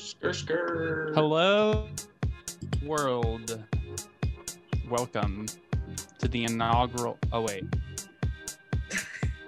Skr 0.00 0.32
skr. 0.32 1.14
Hello, 1.14 1.86
world. 2.82 3.62
Welcome 4.88 5.44
to 6.18 6.26
the 6.26 6.44
inaugural. 6.44 7.18
Oh, 7.34 7.42
wait. 7.42 7.64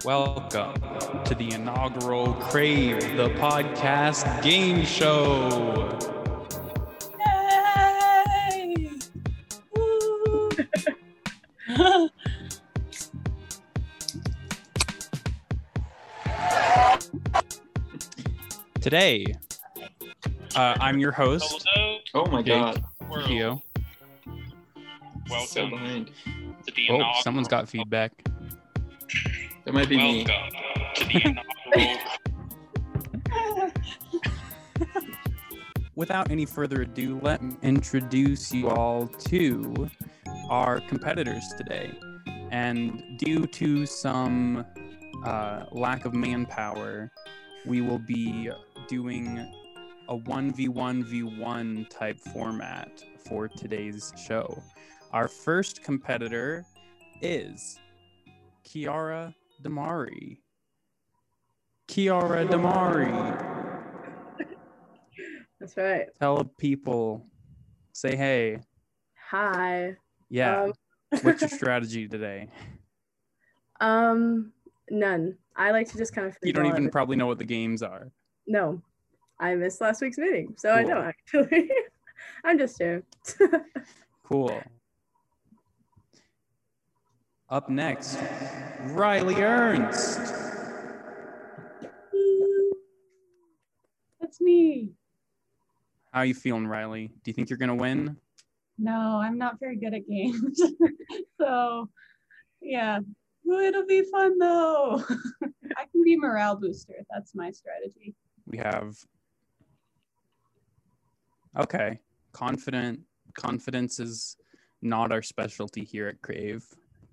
Welcome 0.05 0.75
to 1.25 1.33
the 1.33 1.53
inaugural 1.53 2.33
Crave 2.33 3.01
the 3.17 3.29
Podcast 3.29 4.43
Game 4.43 4.85
Show. 4.85 5.97
Yay! 7.25 8.91
Woo! 9.75 10.51
Today, 18.81 19.25
uh, 20.55 20.75
I'm 20.79 20.99
your 20.99 21.11
host, 21.11 21.67
Hello, 21.73 21.99
Oh 22.13 22.25
my 22.27 22.41
Jake. 22.41 22.61
god. 22.61 22.83
world. 23.09 23.27
Keo. 23.27 23.61
So 25.47 25.53
Welcome 25.65 25.69
behind. 25.71 26.11
to 26.65 26.73
the 26.73 26.87
Oh, 26.89 26.95
inaugural. 26.95 27.21
someone's 27.21 27.47
got 27.47 27.67
feedback. 27.69 28.11
That 29.65 29.73
might 29.73 29.89
be 29.89 29.97
me. 29.97 30.25
To 30.95 31.05
the 31.05 31.21
inaugural. 31.25 31.99
Without 35.95 36.31
any 36.31 36.45
further 36.45 36.81
ado, 36.81 37.19
let 37.21 37.41
me 37.43 37.55
introduce 37.61 38.51
you 38.53 38.69
all 38.69 39.07
to 39.07 39.89
our 40.49 40.79
competitors 40.81 41.43
today. 41.57 41.91
And 42.51 43.17
due 43.17 43.45
to 43.47 43.85
some 43.85 44.65
uh, 45.23 45.65
lack 45.71 46.05
of 46.05 46.13
manpower, 46.13 47.11
we 47.65 47.81
will 47.81 47.99
be 47.99 48.49
doing 48.87 49.51
a 50.09 50.17
1v1v1 50.17 51.89
type 51.89 52.19
format 52.19 53.03
for 53.25 53.47
today's 53.47 54.13
show. 54.17 54.61
Our 55.11 55.27
first 55.27 55.83
competitor 55.83 56.65
is 57.21 57.79
Kiara 58.65 59.33
Damari. 59.63 60.37
Kiara 61.87 62.47
Damari. 62.47 63.39
That's 65.59 65.77
right. 65.77 66.07
tell 66.19 66.43
people 66.57 67.25
say 67.93 68.17
hey 68.17 68.59
Hi. 69.29 69.95
yeah 70.29 70.63
Um, 70.63 70.73
what's 71.21 71.39
your 71.39 71.49
strategy 71.49 72.07
today 72.07 72.49
um, 73.79 74.51
none. 74.89 75.37
I 75.55 75.71
like 75.71 75.89
to 75.91 75.97
just 75.97 76.13
kind 76.13 76.27
of. 76.27 76.37
you 76.41 76.51
don't 76.53 76.65
even 76.65 76.89
probably 76.89 77.15
know 77.15 77.27
what 77.27 77.37
the 77.37 77.45
games 77.45 77.81
are 77.81 78.11
No, 78.47 78.81
I 79.43 79.55
missed 79.55 79.81
last 79.81 80.01
week's 80.01 80.17
meeting, 80.17 80.55
so 80.57 80.73
I 80.73 80.83
Cool. 80.83 80.93
don't 80.93 81.05
actually. 81.05 81.69
I'm 82.45 82.57
just 82.57 82.77
here. 82.81 83.03
cool 84.23 84.63
up 87.49 87.69
next 87.69 88.17
riley 88.79 89.35
ernst 89.35 90.17
That's 94.21 94.39
me. 94.39 94.91
how 96.13 96.21
are 96.21 96.25
you 96.25 96.33
feeling 96.33 96.65
riley 96.65 97.07
do 97.07 97.29
you 97.29 97.33
think 97.33 97.49
you're 97.49 97.57
gonna 97.57 97.75
win 97.75 98.15
No, 98.77 99.19
I'm 99.21 99.37
not 99.37 99.59
very 99.59 99.75
good 99.75 99.93
at 99.93 100.07
games. 100.07 100.61
so, 101.39 101.89
yeah, 102.61 102.99
it'll 103.45 103.85
be 103.85 104.03
fun 104.09 104.37
though. 104.39 105.03
I 105.77 105.85
can 105.91 106.03
be 106.03 106.15
morale 106.17 106.55
booster. 106.55 106.95
That's 107.11 107.35
my 107.35 107.51
strategy. 107.51 108.15
we 108.47 108.57
have 108.57 108.95
okay 111.57 111.99
confident 112.31 112.99
confidence 113.35 113.99
is 113.99 114.37
not 114.81 115.11
our 115.11 115.21
specialty 115.21 115.83
here 115.83 116.07
at 116.07 116.21
crave 116.21 116.65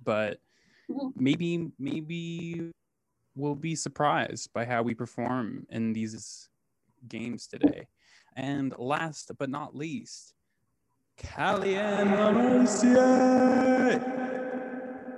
but 0.05 0.41
Mhm. 0.89 1.13
maybe 1.17 1.71
maybe 1.79 2.71
we'll 3.37 3.55
be 3.55 3.75
surprised 3.77 4.53
by 4.53 4.65
how 4.65 4.83
we 4.83 4.95
perform 4.95 5.67
in 5.71 5.93
these 5.93 6.49
games 7.09 7.47
today 7.47 7.87
and 8.37 8.75
last 8.79 9.31
but 9.39 9.51
not 9.51 9.77
least 9.77 10.35
Callian 11.19 12.11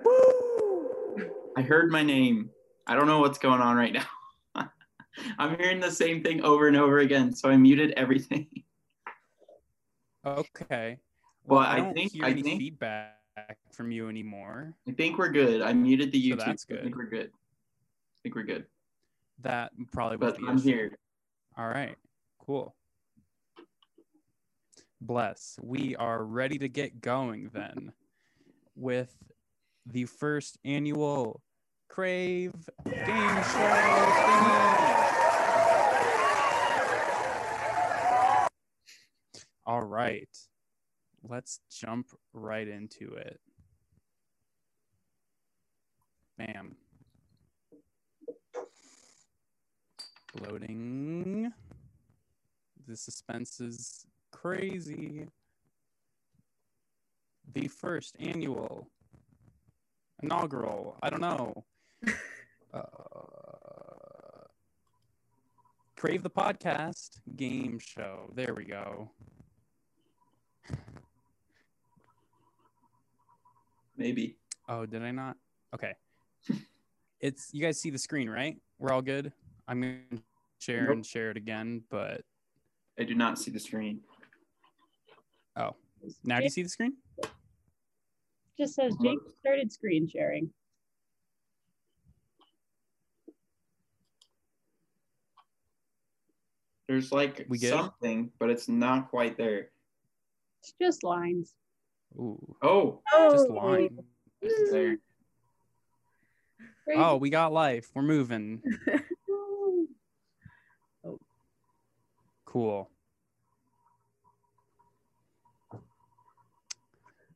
Woo! 0.05 0.91
I 1.57 1.63
heard 1.63 1.91
my 1.91 2.03
name. 2.03 2.51
I 2.87 2.97
don't 2.97 3.07
know 3.07 3.21
what's 3.21 3.39
going 3.39 3.61
on 3.61 3.77
right 3.77 3.93
now. 3.93 4.07
I'm 5.39 5.57
hearing 5.57 5.79
the 5.81 5.91
same 5.91 6.23
thing 6.25 6.43
over 6.43 6.67
and 6.67 6.77
over 6.77 6.99
again, 6.99 7.33
so 7.35 7.49
I 7.49 7.57
muted 7.57 7.93
everything. 7.93 8.49
okay 10.25 10.99
Well, 11.45 11.61
I 11.61 11.75
I 11.75 11.77
don't 11.79 11.95
think- 11.95 12.13
hear 12.13 12.25
I 12.25 12.31
any 12.31 12.43
think- 12.43 12.61
feedback 12.61 13.19
from 13.73 13.91
you 13.91 14.09
anymore 14.09 14.75
I 14.87 14.93
think 14.93 15.19
we're 15.19 15.31
good. 15.31 15.63
I 15.63 15.73
muted 15.73 16.13
the 16.13 16.23
YouTube. 16.23 16.41
So 16.41 16.45
that's 16.47 16.67
I 16.69 16.75
good. 16.75 16.83
think 16.85 16.97
we're 16.97 17.07
good. 17.07 17.31
I 17.33 18.19
think 18.23 18.35
we're 18.35 18.43
good. 18.45 18.67
that 19.41 19.73
probably 19.91 20.19
But 20.19 20.37
I'm 20.47 20.57
issue. 20.59 20.69
here. 20.69 20.99
All 21.57 21.69
right, 21.69 21.97
cool. 22.39 22.75
Bless. 25.01 25.59
We 25.63 25.97
are 25.97 26.25
ready 26.25 26.59
to 26.59 26.69
get 26.69 27.01
going 27.01 27.51
then 27.53 27.93
with 28.77 29.13
the 29.85 30.05
first 30.05 30.59
annual 30.65 31.43
Crave 31.89 32.53
Game 32.85 33.43
Show. 33.43 35.09
All 39.65 39.83
right, 39.83 40.29
let's 41.23 41.61
jump 41.71 42.09
right 42.33 42.67
into 42.67 43.15
it. 43.15 43.41
Bam. 46.37 46.75
Loading. 50.41 51.53
The 52.89 52.97
suspense 52.97 53.61
is 53.61 54.05
crazy. 54.33 55.29
The 57.55 57.69
first 57.69 58.17
annual, 58.19 58.89
inaugural, 60.23 60.97
I 61.03 61.11
don't 61.11 61.21
know. 61.21 61.65
uh, 62.75 62.81
Crave 65.97 66.25
the 66.25 66.31
Podcast 66.31 67.21
game 67.37 67.79
show. 67.79 68.33
There 68.35 68.55
we 68.55 68.65
go. 68.65 69.13
Maybe. 74.03 74.37
Oh, 74.69 74.85
did 74.85 75.05
I 75.05 75.13
not? 75.13 75.37
Okay. 75.73 75.93
it's 77.21 77.55
you 77.55 77.63
guys 77.63 77.81
see 77.81 77.91
the 77.91 77.99
screen, 77.99 78.29
right? 78.29 78.57
We're 78.81 78.91
all 78.91 79.01
good. 79.01 79.33
I'm 79.69 79.81
gonna 79.81 80.23
share 80.59 80.83
Nope. 80.87 80.91
and 80.95 81.07
share 81.07 81.31
it 81.31 81.37
again, 81.37 81.85
but 81.89 82.23
I 82.99 83.05
do 83.05 83.15
not 83.15 83.39
see 83.39 83.53
the 83.53 83.61
screen. 83.61 84.01
oh, 85.55 85.77
now 86.25 86.39
do 86.39 86.43
you 86.45 86.51
see 86.51 86.65
the 86.65 86.69
screen? 86.69 86.95
Just 88.59 88.75
says 88.75 88.97
Jake 89.01 89.21
started 89.39 89.71
screen 89.73 90.09
sharing. 90.09 90.51
There's 96.89 97.13
like 97.13 97.47
We 97.49 97.59
good? 97.59 97.71
something, 97.71 98.33
but 98.41 98.51
it's 98.51 98.69
not 98.69 99.11
quite 99.11 99.37
there. 99.39 99.71
It's 100.61 100.75
just 100.81 101.05
lines. 101.05 101.55
Ooh, 102.17 102.57
Oh, 102.63 103.03
just 103.31 103.49
Oh, 103.49 103.55
line. 103.55 103.99
it's 104.41 104.71
there. 104.71 104.97
Oh, 106.95 107.17
we 107.17 107.31
got 107.31 107.53
life. 107.53 107.91
We're 107.95 108.03
moving. 108.03 108.63
Woo. 109.29 109.89
Cool. 112.45 112.91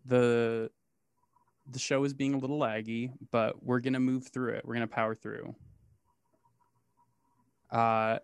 The 0.04 0.70
the 1.70 1.78
show 1.78 2.04
is 2.04 2.12
being 2.12 2.34
a 2.34 2.38
little 2.38 2.58
laggy, 2.58 3.12
but 3.30 3.62
we're 3.64 3.80
gonna 3.80 3.98
move 4.00 4.28
through 4.28 4.54
it. 4.54 4.64
We're 4.66 4.74
gonna 4.74 4.86
power 4.86 5.14
through. 5.14 5.54
Uh 7.70 8.18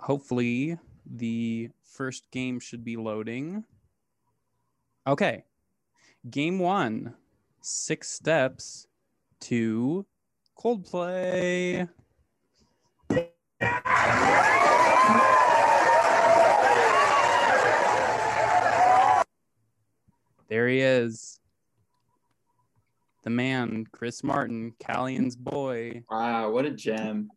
hopefully 0.00 0.76
the 1.06 1.70
first 1.84 2.30
game 2.32 2.58
should 2.58 2.84
be 2.84 2.96
loading. 2.96 3.64
Okay. 5.06 5.44
Game 6.30 6.58
one, 6.58 7.14
six 7.60 8.10
steps 8.10 8.86
to 9.40 10.06
Coldplay. 10.58 11.86
There 20.48 20.68
he 20.68 20.80
is. 20.80 21.40
The 23.24 23.30
man, 23.30 23.84
Chris 23.92 24.24
Martin, 24.24 24.72
Callian's 24.82 25.36
boy. 25.36 26.04
Wow, 26.10 26.52
what 26.52 26.64
a 26.64 26.70
gem. 26.70 27.28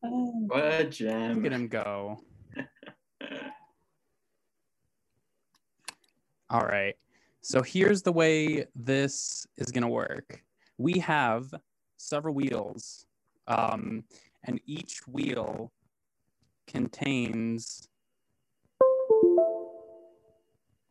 what 0.00 0.64
a 0.64 0.84
gem. 0.86 1.36
Look 1.36 1.46
at 1.46 1.52
him 1.52 1.68
go. 1.68 2.18
All 6.50 6.66
right. 6.66 6.96
So 7.42 7.62
here's 7.62 8.02
the 8.02 8.12
way 8.12 8.66
this 8.74 9.46
is 9.56 9.70
going 9.70 9.82
to 9.82 9.88
work. 9.88 10.42
We 10.76 10.98
have 11.00 11.52
several 11.96 12.34
wheels, 12.34 13.06
um, 13.46 14.04
and 14.44 14.60
each 14.66 15.00
wheel 15.06 15.72
contains. 16.66 17.88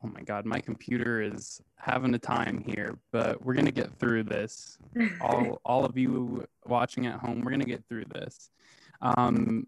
Oh 0.01 0.07
my 0.07 0.22
God, 0.22 0.46
my 0.46 0.60
computer 0.60 1.22
is 1.22 1.62
having 1.75 2.13
a 2.16 2.19
time 2.19 2.63
here, 2.66 2.98
but 3.12 3.44
we're 3.45 3.54
going 3.54 3.66
to 3.66 3.72
get 3.72 4.00
through 4.00 4.24
this. 4.24 4.78
All, 5.22 5.60
all 5.66 5.86
of 5.86 5.98
you 5.98 6.45
watching 6.66 7.06
at 7.06 7.19
home, 7.19 7.42
we're 7.42 7.52
going 7.52 7.60
to 7.60 7.66
get 7.66 7.84
through 7.90 8.06
this. 8.06 8.50
Um, 9.02 9.68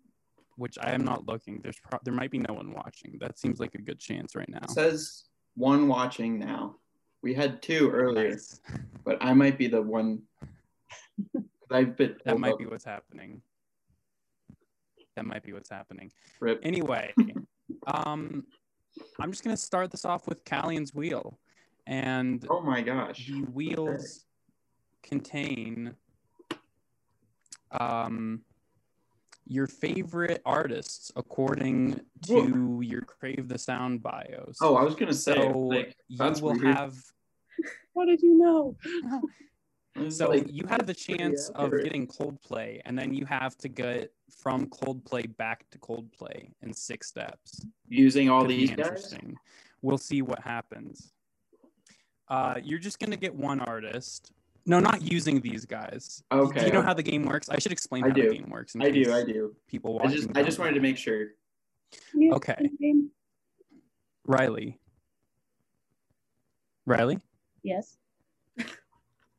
which 0.55 0.77
I 0.81 0.91
am 0.91 1.03
not 1.03 1.27
looking. 1.27 1.59
There's 1.61 1.79
pro- 1.79 1.99
there 2.03 2.13
might 2.13 2.31
be 2.31 2.37
no 2.37 2.53
one 2.53 2.71
watching. 2.73 3.17
That 3.19 3.39
seems 3.39 3.59
like 3.59 3.73
a 3.75 3.81
good 3.81 3.99
chance 3.99 4.35
right 4.35 4.49
now. 4.49 4.59
It 4.63 4.71
says 4.71 5.23
one 5.55 5.87
watching 5.87 6.39
now. 6.39 6.75
We 7.21 7.33
had 7.33 7.61
two 7.61 7.89
earlier, 7.91 8.31
Nice. 8.31 8.59
but 9.05 9.17
I 9.21 9.33
might 9.33 9.57
be 9.57 9.67
the 9.67 9.81
one. 9.81 10.23
I've 11.71 11.95
been 11.95 12.15
That 12.25 12.39
might 12.39 12.57
be 12.57 12.65
what's 12.65 12.85
happening. 12.85 13.41
That 15.15 15.25
might 15.25 15.43
be 15.43 15.53
what's 15.53 15.69
happening. 15.69 16.11
Rip. 16.39 16.59
Anyway, 16.63 17.13
um, 17.85 18.45
I'm 19.19 19.31
just 19.31 19.43
gonna 19.43 19.57
start 19.57 19.91
this 19.91 20.05
off 20.05 20.27
with 20.27 20.43
Callian's 20.45 20.93
wheel, 20.93 21.39
and 21.85 22.45
Oh 22.49 22.61
my 22.61 22.81
gosh. 22.81 23.27
the 23.27 23.51
wheels 23.51 24.25
contain 25.03 25.95
um 27.71 28.41
your 29.47 29.67
favorite 29.67 30.41
artists 30.45 31.11
according 31.15 31.99
to 32.27 32.79
your 32.83 33.01
crave 33.01 33.47
the 33.47 33.57
sound 33.57 34.01
bios. 34.01 34.57
Oh, 34.61 34.75
I 34.75 34.83
was 34.83 34.95
gonna 34.95 35.13
say. 35.13 35.33
so 35.35 35.57
like, 35.59 35.95
you 36.07 36.17
will 36.41 36.53
weird. 36.53 36.75
have 36.75 36.95
What 37.93 38.05
did 38.05 38.21
you 38.21 38.37
know? 38.37 38.77
so 40.09 40.29
like- 40.29 40.47
you 40.49 40.65
have 40.67 40.85
the 40.87 40.93
chance 40.93 41.49
of 41.49 41.71
getting 41.71 42.07
Coldplay, 42.07 42.81
and 42.85 42.97
then 42.97 43.13
you 43.13 43.25
have 43.25 43.57
to 43.57 43.67
get 43.67 44.13
from 44.41 44.67
Coldplay 44.67 45.35
back 45.37 45.69
to 45.71 45.77
Coldplay 45.79 46.51
in 46.61 46.73
six 46.73 47.07
steps. 47.07 47.65
using 47.89 48.29
all 48.29 48.41
Could 48.41 48.51
these 48.51 48.69
guys. 48.69 48.79
interesting. 48.79 49.35
We'll 49.81 49.97
see 49.97 50.21
what 50.21 50.39
happens. 50.41 51.11
Uh, 52.29 52.55
you're 52.63 52.79
just 52.79 52.99
gonna 52.99 53.17
get 53.17 53.35
one 53.35 53.59
artist. 53.59 54.31
No, 54.71 54.79
not 54.79 55.01
using 55.01 55.41
these 55.41 55.65
guys. 55.65 56.23
Do 56.31 56.37
Okay. 56.43 56.65
you 56.67 56.71
know 56.71 56.81
how 56.81 56.93
the 56.93 57.03
game 57.03 57.25
works? 57.25 57.49
I 57.49 57.59
should 57.59 57.73
explain 57.73 58.05
I 58.05 58.07
how 58.07 58.13
do. 58.13 58.29
the 58.29 58.35
game 58.37 58.49
works. 58.49 58.73
in 58.73 58.81
I 58.81 58.89
do. 58.89 59.11
I 59.13 59.25
do. 59.25 59.53
People 59.67 59.99
I 59.99 60.03
watching. 60.05 60.15
just 60.27 60.29
I 60.37 60.43
just 60.43 60.59
wanted 60.59 60.75
to 60.75 60.79
make 60.79 60.95
sure. 60.95 61.27
Okay. 62.31 62.69
Riley. 64.25 64.79
Riley. 66.85 67.19
Yes. 67.63 67.97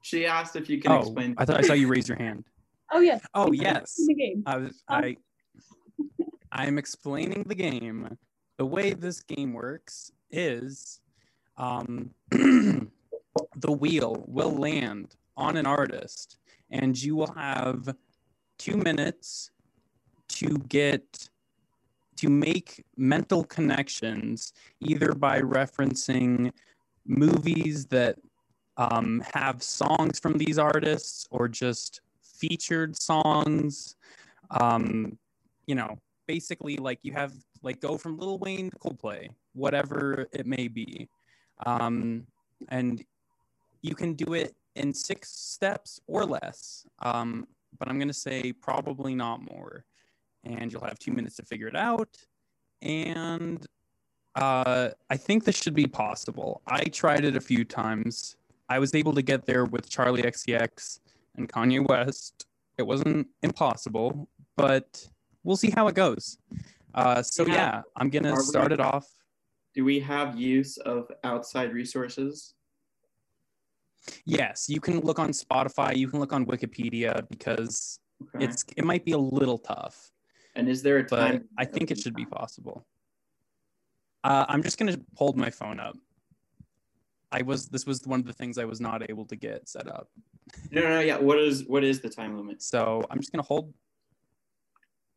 She 0.05 0.27
asked 0.27 0.57
if 0.57 0.69
you 0.69 0.81
can 0.81 0.91
Oh, 0.93 0.99
explain. 0.99 1.37
I 1.39 1.45
thought 1.45 1.59
I 1.59 1.63
saw 1.63 1.75
you 1.75 1.87
raise 1.89 2.09
your 2.09 2.19
hand. 2.19 2.45
Oh 2.95 3.01
yes. 3.01 3.25
Oh 3.33 3.47
Explain 3.47 3.63
yes. 3.75 3.95
The 4.07 4.15
game. 4.15 4.43
I 4.45 4.57
was 4.59 4.83
Um, 4.89 5.05
I 5.05 5.17
I'm 6.53 6.77
explaining 6.77 7.45
the 7.45 7.55
game. 7.55 8.19
The 8.59 8.67
way 8.67 8.93
this 8.93 9.23
game 9.23 9.55
works 9.55 10.13
is 10.31 11.01
um 11.57 12.11
the 12.31 13.73
wheel 13.73 14.25
will 14.29 14.51
land 14.55 15.17
on 15.37 15.57
an 15.57 15.67
artist 15.67 16.39
and 16.71 17.01
you 17.01 17.17
will 17.17 17.33
have 17.35 17.95
2 18.59 18.77
minutes 18.77 19.51
to 20.29 20.59
get 20.69 21.29
to 22.17 22.29
make 22.29 22.85
mental 22.97 23.43
connections 23.45 24.53
either 24.81 25.13
by 25.13 25.41
referencing 25.41 26.53
movies 27.07 27.87
that 27.87 28.17
um, 28.77 29.23
have 29.35 29.63
songs 29.63 30.19
from 30.19 30.39
these 30.39 30.59
artists 30.59 31.27
or 31.31 31.49
just 31.49 32.01
featured 32.43 32.97
songs. 32.97 33.97
Um 34.51 35.17
you 35.67 35.77
know 35.77 35.97
basically 36.27 36.77
like 36.77 36.99
you 37.03 37.13
have 37.13 37.33
like 37.63 37.81
go 37.81 37.97
from 37.97 38.19
Lil 38.19 38.39
Wayne 38.39 38.71
to 38.71 38.79
Coldplay 38.79 39.29
whatever 39.55 40.27
it 40.33 40.47
may 40.47 40.69
be. 40.69 41.09
Um 41.65 42.27
and 42.69 43.05
you 43.83 43.95
can 43.95 44.15
do 44.15 44.35
it 44.35 44.55
in 44.77 44.93
six 44.93 45.31
steps 45.31 46.01
or 46.07 46.25
less 46.25 46.87
um 47.01 47.47
but 47.79 47.89
I'm 47.89 47.99
gonna 47.99 48.13
say 48.13 48.53
probably 48.53 49.15
not 49.15 49.41
more 49.43 49.85
and 50.45 50.73
you'll 50.73 50.85
have 50.85 50.99
two 50.99 51.13
minutes 51.13 51.37
to 51.37 51.43
figure 51.45 51.69
it 51.69 51.77
out 51.77 52.17
and 52.81 53.65
uh 54.35 54.91
I 55.11 55.17
think 55.17 55.45
this 55.45 55.57
should 55.57 55.75
be 55.75 55.87
possible 55.87 56.63
I 56.67 56.85
tried 56.85 57.25
it 57.25 57.37
a 57.37 57.41
few 57.41 57.65
times 57.65 58.37
I 58.69 58.79
was 58.79 58.95
able 58.95 59.13
to 59.15 59.23
get 59.23 59.45
there 59.45 59.65
with 59.67 59.91
Charli 59.91 60.25
XCX 60.25 61.01
and 61.37 61.47
Kanye 61.47 61.87
West. 61.87 62.47
It 62.79 62.85
wasn't 62.85 63.27
impossible, 63.43 64.29
but 64.57 65.07
we'll 65.45 65.57
see 65.59 65.71
how 65.71 65.89
it 65.89 65.95
goes. 65.95 66.39
Uh, 66.95 67.23
so 67.23 67.45
Yeah. 67.47 67.55
yeah, 67.55 67.83
I'm 67.97 68.09
gonna 68.09 68.31
Are 68.33 68.37
we- 68.37 68.43
start 68.45 68.73
it 68.73 68.81
off. 68.81 69.07
Do 69.75 69.85
we 69.85 70.01
have 70.01 70.39
use 70.41 70.79
of 70.79 71.11
outside 71.23 71.75
resources? 71.75 72.55
Yes, 74.27 74.69
you 74.69 74.81
can 74.81 75.01
look 75.01 75.19
on 75.19 75.31
Spotify, 75.31 75.97
you 75.97 76.09
can 76.09 76.21
look 76.21 76.33
on 76.33 76.47
Wikipedia 76.47 77.27
because 77.29 77.99
Okay. 78.35 78.45
it's 78.45 78.65
it 78.77 78.85
might 78.85 79.05
be 79.05 79.13
a 79.13 79.19
little 79.19 79.59
tough, 79.59 80.13
and 80.55 80.69
is 80.69 80.81
there 80.83 80.99
a 80.99 81.05
time? 81.05 81.49
I 81.59 81.65
think 81.65 81.91
it 81.91 81.99
should 81.99 82.15
be 82.15 82.25
possible. 82.25 82.87
Uh, 84.23 84.45
I'm 84.49 84.63
just 84.63 84.79
gonna 84.79 84.97
hold 85.17 85.37
my 85.37 85.51
phone 85.51 85.81
up. 85.81 85.97
I 87.33 87.43
was 87.43 87.67
this 87.69 87.85
was 87.85 88.07
one 88.07 88.21
of 88.21 88.27
the 88.27 88.33
things 88.33 88.59
I 88.59 88.65
was 88.65 88.81
not 88.81 89.09
able 89.11 89.25
to 89.27 89.35
get 89.35 89.69
set 89.69 89.89
up. 89.89 90.09
No, 90.71 90.83
no, 90.83 90.89
no. 90.89 91.01
Yeah. 91.01 91.19
What 91.19 91.39
is 91.39 91.65
what 91.67 91.83
is 91.83 92.01
the 92.01 92.09
time 92.09 92.37
limit? 92.37 92.63
So 92.63 93.03
I'm 93.11 93.19
just 93.19 93.33
gonna 93.33 93.43
hold. 93.43 93.75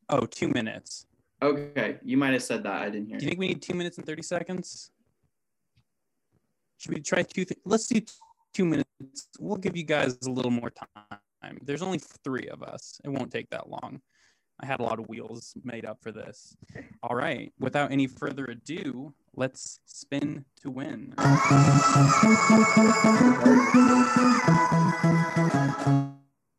Oh, 0.10 0.26
two 0.26 0.48
minutes. 0.50 1.06
Okay, 1.44 1.98
you 2.04 2.18
might 2.18 2.34
have 2.34 2.44
said 2.44 2.64
that. 2.64 2.82
I 2.82 2.90
didn't 2.90 3.08
hear. 3.10 3.18
Do 3.20 3.26
you 3.26 3.30
think 3.30 3.40
we 3.40 3.48
need 3.50 3.62
two 3.62 3.74
minutes 3.76 3.98
and 3.98 4.06
30 4.06 4.22
seconds? 4.24 4.90
Should 6.78 6.94
we 6.96 7.02
try 7.02 7.22
two? 7.24 7.46
Th- 7.46 7.60
Let's 7.66 7.88
do 7.88 8.02
two 8.56 8.66
minutes. 8.66 9.28
We'll 9.38 9.58
give 9.58 9.76
you 9.76 9.84
guys 9.84 10.18
a 10.26 10.30
little 10.30 10.52
more 10.52 10.72
time. 10.72 11.60
There's 11.62 11.82
only 11.82 12.00
three 12.24 12.48
of 12.48 12.64
us. 12.64 13.00
It 13.04 13.10
won't 13.10 13.32
take 13.32 13.50
that 13.50 13.70
long. 13.70 14.00
I 14.62 14.66
had 14.66 14.80
a 14.80 14.84
lot 14.84 15.00
of 15.00 15.10
wheels 15.10 15.54
made 15.66 15.86
up 15.86 16.02
for 16.02 16.14
this. 16.14 16.56
All 17.04 17.16
right. 17.16 17.52
Without 17.60 17.92
any 17.92 18.08
further 18.08 18.46
ado, 18.46 19.14
let's 19.36 19.82
spin 19.86 20.46
to 20.62 20.72
win. 20.72 21.14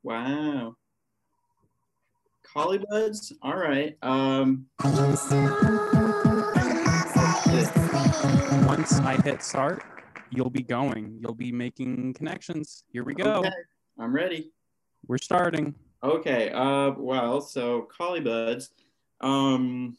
Wow. 0.03 0.77
Collie 2.53 2.85
Buddz. 2.91 3.33
All 3.41 3.57
right. 3.57 3.97
Um. 4.03 4.67
Once 8.67 9.01
I 9.01 9.19
hit 9.25 9.43
start, 9.43 9.83
you'll 10.31 10.51
be 10.51 10.63
going. 10.63 11.19
You'll 11.21 11.35
be 11.35 11.53
making 11.53 12.15
connections. 12.15 12.85
Here 12.93 13.05
we 13.05 13.15
go. 13.15 13.41
Okay, 13.41 13.51
I'm 13.99 14.15
ready. 14.15 14.53
We're 15.07 15.19
starting. 15.19 15.75
Okay. 16.03 16.51
Uh. 16.51 16.93
Well. 16.97 17.41
So 17.41 17.89
Collie 17.97 18.21
Buddz. 18.21 18.71
Um. 19.21 19.97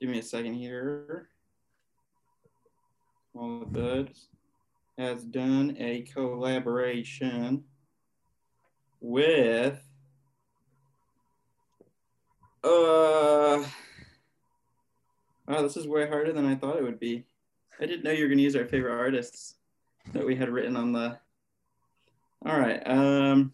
Give 0.00 0.10
me 0.10 0.18
a 0.18 0.22
second 0.22 0.54
here. 0.54 1.28
Collie 3.32 3.66
Buddz 3.66 4.28
has 4.98 5.24
done 5.24 5.76
a 5.78 6.02
collaboration 6.02 7.64
with. 9.00 9.82
Uh. 12.62 13.64
Wow, 15.46 15.60
this 15.62 15.76
is 15.76 15.86
way 15.86 16.08
harder 16.08 16.32
than 16.32 16.46
I 16.46 16.54
thought 16.54 16.78
it 16.78 16.82
would 16.82 16.98
be. 16.98 17.26
I 17.80 17.86
didn't 17.86 18.04
know 18.04 18.10
you 18.10 18.22
were 18.22 18.28
going 18.28 18.38
to 18.38 18.44
use 18.44 18.56
our 18.56 18.64
favorite 18.64 18.94
artists 18.94 19.54
that 20.12 20.24
we 20.24 20.36
had 20.36 20.48
written 20.48 20.76
on 20.76 20.92
the. 20.92 21.18
All 22.46 22.58
right. 22.58 22.82
Um. 22.86 23.52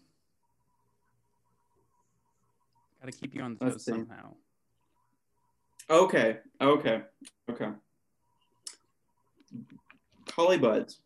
Got 3.01 3.11
to 3.11 3.17
keep 3.17 3.33
you 3.33 3.41
on 3.41 3.57
the 3.59 3.71
toes 3.71 3.83
somehow. 3.83 4.35
Okay. 5.89 6.37
Okay. 6.61 7.01
Okay. 7.49 7.69
Collie 10.27 10.57
Buddz 10.57 10.99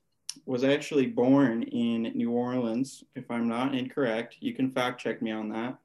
was 0.45 0.63
actually 0.63 1.07
born 1.07 1.63
in 1.63 2.03
New 2.03 2.31
Orleans, 2.31 3.03
if 3.15 3.31
I'm 3.31 3.47
not 3.47 3.73
incorrect. 3.73 4.37
You 4.39 4.53
can 4.53 4.71
fact 4.71 5.01
check 5.01 5.21
me 5.21 5.31
on 5.31 5.49
that. 5.49 5.77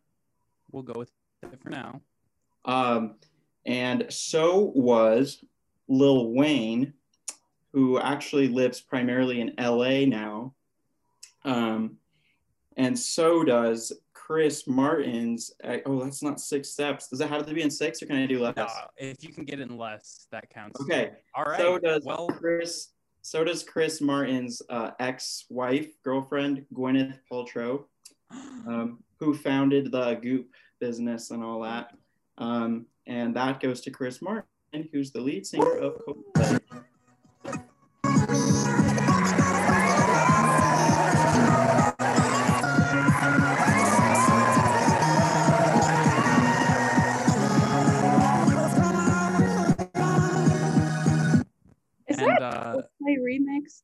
We'll 0.73 0.83
go 0.83 0.99
with 0.99 1.11
it 1.43 1.63
for 1.63 1.71
now. 1.71 2.01
Um, 2.65 3.15
and 3.65 4.07
so 4.11 4.73
was 4.75 5.43
Lil 5.89 6.33
Wayne, 6.33 6.93
who 7.73 8.01
actually 8.01 8.49
lives 8.49 8.81
primarily 8.81 9.41
in 9.41 9.55
LA 9.59 10.05
now. 10.07 10.55
Um, 11.45 11.97
and 12.77 12.99
so 12.99 13.45
does 13.45 13.93
Chris 14.13 14.67
Martin's. 14.67 15.53
oh, 15.87 16.03
that's 16.03 16.23
not 16.23 16.41
six 16.41 16.69
steps. 16.69 17.09
Does 17.09 17.21
it 17.21 17.29
have 17.29 17.47
to 17.47 17.55
be 17.55 17.63
in 17.63 17.71
six, 17.71 18.03
or 18.03 18.07
can 18.07 18.17
I 18.17 18.27
do 18.27 18.41
less? 18.41 18.57
Uh, 18.57 18.87
if 18.97 19.23
you 19.25 19.31
can 19.33 19.45
get 19.45 19.61
it 19.61 19.69
in 19.69 19.77
less, 19.77 20.27
that 20.31 20.51
counts. 20.51 20.81
Okay. 20.81 21.13
All 21.35 21.45
right. 21.45 21.59
So 21.59 21.79
does 21.79 22.05
well, 22.05 22.29
Chris. 22.29 22.89
So 23.23 23.45
does 23.45 23.63
Chris 23.63 24.01
Martin's 24.01 24.63
uh, 24.71 24.93
ex-wife, 24.99 25.89
girlfriend, 26.03 26.65
Gwyneth 26.73 27.19
Paltrow, 27.31 27.85
um, 28.67 29.03
who 29.19 29.35
founded 29.35 29.93
the 29.93 30.15
Goop 30.15 30.49
business 30.81 31.31
and 31.31 31.45
all 31.45 31.61
that. 31.63 31.95
Um, 32.39 32.87
and 33.07 33.35
that 33.37 33.61
goes 33.61 33.81
to 33.83 33.91
Chris 33.91 34.23
Martin, 34.23 34.89
who's 34.93 35.11
the 35.13 35.21
lead 35.21 35.47
singer 35.47 35.77
of 35.77 36.01
Coldplay. 36.07 36.61
That 53.01 53.17
uh, 53.19 53.23
remixed? 53.23 53.83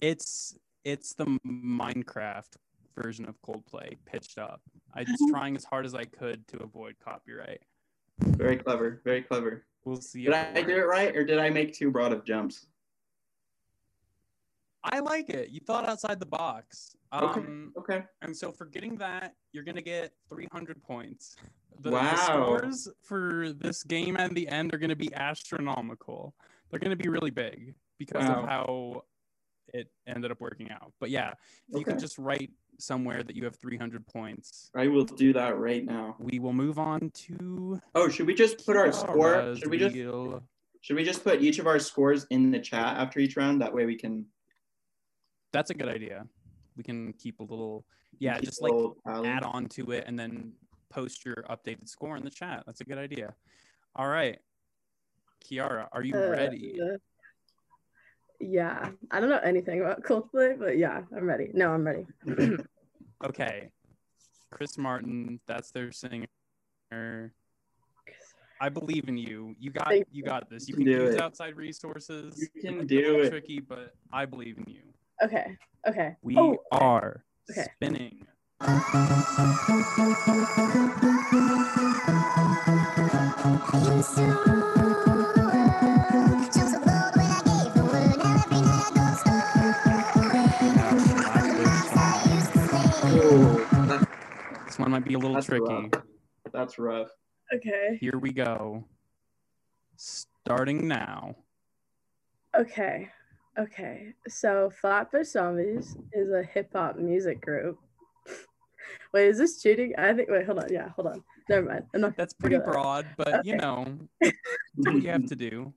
it's 0.00 0.56
it's 0.84 1.14
the 1.14 1.26
Minecraft 1.46 2.56
version 2.96 3.24
of 3.26 3.40
Coldplay 3.42 3.96
pitched 4.06 4.38
up. 4.38 4.60
I 4.94 5.00
was 5.00 5.08
Uh-huh. 5.10 5.30
trying 5.30 5.56
as 5.56 5.64
hard 5.64 5.84
as 5.86 5.94
I 5.94 6.04
could 6.04 6.46
to 6.48 6.62
avoid 6.62 6.96
copyright. 7.04 7.60
Very 8.20 8.56
clever. 8.56 9.00
Very 9.04 9.22
clever. 9.22 9.64
We'll 9.84 10.00
see. 10.00 10.24
Did 10.24 10.34
if 10.34 10.56
I 10.56 10.62
do 10.62 10.76
it 10.76 10.86
right, 10.86 11.14
or 11.16 11.24
did 11.24 11.38
I 11.38 11.50
make 11.50 11.72
too 11.74 11.90
broad 11.90 12.12
of 12.12 12.24
jumps? 12.24 12.66
I 14.84 15.00
like 15.00 15.28
it. 15.28 15.50
You 15.50 15.60
thought 15.60 15.88
outside 15.88 16.20
the 16.20 16.26
box. 16.26 16.96
Okay. 17.12 17.40
Um, 17.40 17.72
Okay. 17.76 18.04
And 18.22 18.36
so 18.36 18.52
for 18.52 18.64
getting 18.66 18.96
that, 18.96 19.34
you're 19.52 19.64
gonna 19.64 19.82
get 19.82 20.12
300 20.30 20.82
points. 20.82 21.36
The, 21.80 21.90
the 21.90 22.16
scores 22.16 22.88
for 23.02 23.52
this 23.52 23.82
game 23.82 24.16
at 24.16 24.34
the 24.34 24.48
end 24.48 24.72
are 24.74 24.78
gonna 24.78 24.96
be 24.96 25.12
astronomical. 25.14 26.34
They're 26.70 26.80
gonna 26.80 26.96
be 26.96 27.08
really 27.08 27.30
big 27.30 27.74
because 27.98 28.24
Wow. 28.24 28.42
of 28.42 28.48
how 28.48 29.04
it 29.74 29.90
ended 30.06 30.30
up 30.30 30.40
working 30.40 30.70
out. 30.70 30.92
But 30.98 31.10
yeah, 31.10 31.30
if 31.68 31.74
you 31.74 31.80
Okay. 31.80 31.90
can 31.92 31.98
just 31.98 32.16
write 32.18 32.50
somewhere 32.78 33.22
that 33.22 33.36
you 33.36 33.44
have 33.44 33.56
300 33.56 34.06
points, 34.06 34.70
I 34.74 34.86
will 34.86 35.04
do 35.04 35.32
that 35.34 35.58
right 35.58 35.84
now. 35.84 36.16
we 36.18 36.38
will 36.38 36.52
move 36.52 36.78
on 36.78 37.10
to 37.10 37.80
Oh, 37.94 38.08
should 38.08 38.26
we 38.26 38.34
just 38.34 38.64
put 38.64 38.76
our 38.76 38.92
score? 38.92 39.54
Should 39.56 39.70
we 39.70 39.78
just 39.78 39.94
wheel. 39.94 40.42
should 40.80 40.96
we 40.96 41.04
just 41.04 41.24
put 41.24 41.42
each 41.42 41.58
of 41.58 41.66
our 41.66 41.78
scores 41.78 42.24
in 42.30 42.50
the 42.50 42.60
chat 42.60 42.96
after 42.96 43.18
each 43.20 43.36
round? 43.36 43.60
That 43.60 43.74
way 43.74 43.84
we 43.84 43.96
can 43.96 44.26
That's 45.52 45.70
a 45.70 45.74
good 45.74 45.88
idea. 45.88 46.26
We 46.76 46.84
can 46.84 47.12
keep 47.14 47.40
a 47.40 47.42
little, 47.42 47.84
yeah, 48.20 48.38
just 48.38 48.62
like 48.62 48.72
tally. 49.04 49.28
add 49.28 49.42
on 49.42 49.66
to 49.70 49.90
it 49.90 50.04
and 50.06 50.16
then 50.18 50.52
post 50.90 51.24
your 51.24 51.36
updated 51.50 51.88
score 51.88 52.16
in 52.16 52.24
the 52.24 52.30
chat. 52.30 52.62
That's 52.66 52.80
a 52.80 52.84
good 52.84 52.98
idea. 52.98 53.34
All 53.96 54.08
right. 54.08 54.38
Kiara, 55.44 55.88
are 55.92 56.02
you 56.02 56.14
Uh, 56.14 56.28
ready? 56.28 56.78
uh, 56.80 56.96
yeah, 58.40 58.90
I 59.10 59.20
don't 59.20 59.30
know 59.30 59.38
anything 59.38 59.80
about 59.80 60.02
Coldplay, 60.08 60.58
but 60.58 60.78
yeah, 60.78 61.02
I'm 61.14 61.24
ready. 61.24 61.50
No, 61.54 61.70
I'm 61.72 61.86
ready. 61.86 62.06
Okay. 63.24 63.72
Chris 64.52 64.78
Martin, 64.78 65.40
that's 65.48 65.72
their 65.72 65.90
singer. 65.90 66.28
I 68.60 68.68
believe 68.68 69.08
in 69.08 69.16
you. 69.18 69.56
You 69.58 69.70
got 69.70 69.88
Thank 69.88 70.06
you 70.12 70.22
got 70.22 70.48
this. 70.48 70.68
You 70.68 70.72
You 70.72 70.76
can 70.76 70.84
can 70.86 70.92
do 70.94 71.04
use 71.06 71.14
it. 71.16 71.20
outside 71.20 71.56
resources. 71.56 72.38
You 72.54 72.60
can 72.60 72.74
It 72.74 72.76
might 72.76 72.84
a 72.84 72.86
do 72.86 72.96
little 72.96 73.20
it. 73.22 73.30
Tricky, 73.30 73.58
but 73.58 73.92
I 74.12 74.24
believe 74.24 74.56
in 74.58 74.66
you. 74.68 74.82
Okay, 75.22 75.56
okay. 75.88 76.16
We 76.22 76.36
Oh, 76.36 76.50
okay. 76.52 76.58
are 76.72 77.24
Okay. 77.50 77.66
spinning. 77.74 78.26
One 94.90 95.00
might 95.02 95.06
be 95.08 95.14
a 95.14 95.18
little 95.18 95.34
that's 95.34 95.46
tricky. 95.46 95.64
rough. 95.64 95.90
That's 96.52 96.78
rough. 96.78 97.08
Okay, 97.54 97.98
Here 98.00 98.18
we 98.18 98.32
go. 98.32 98.84
Starting 99.96 100.86
now. 100.88 101.34
okay, 102.56 103.10
okay. 103.58 104.14
So 104.28 104.70
Flatbush 104.80 105.26
Zombies 105.28 105.96
is 106.12 106.30
a 106.30 106.42
hip 106.42 106.70
hop 106.72 106.96
music 106.96 107.40
group. 107.40 107.78
Wait, 109.12 109.28
is 109.28 109.38
this 109.38 109.62
cheating? 109.62 109.92
I 109.98 110.12
think. 110.14 110.28
Wait, 110.30 110.46
hold 110.46 110.58
on. 110.60 110.66
Yeah, 110.70 110.88
hold 110.90 111.08
on. 111.08 111.22
Never 111.48 111.68
mind. 111.68 111.84
I'm 111.94 112.00
not. 112.02 112.16
That's 112.16 112.32
pretty 112.34 112.56
gonna- 112.58 112.70
broad, 112.70 113.06
but 113.16 113.44
you 113.44 113.56
know, 113.56 113.84
do 114.22 114.30
what 114.76 115.02
you 115.02 115.10
have 115.10 115.26
to 115.26 115.36
do. 115.36 115.72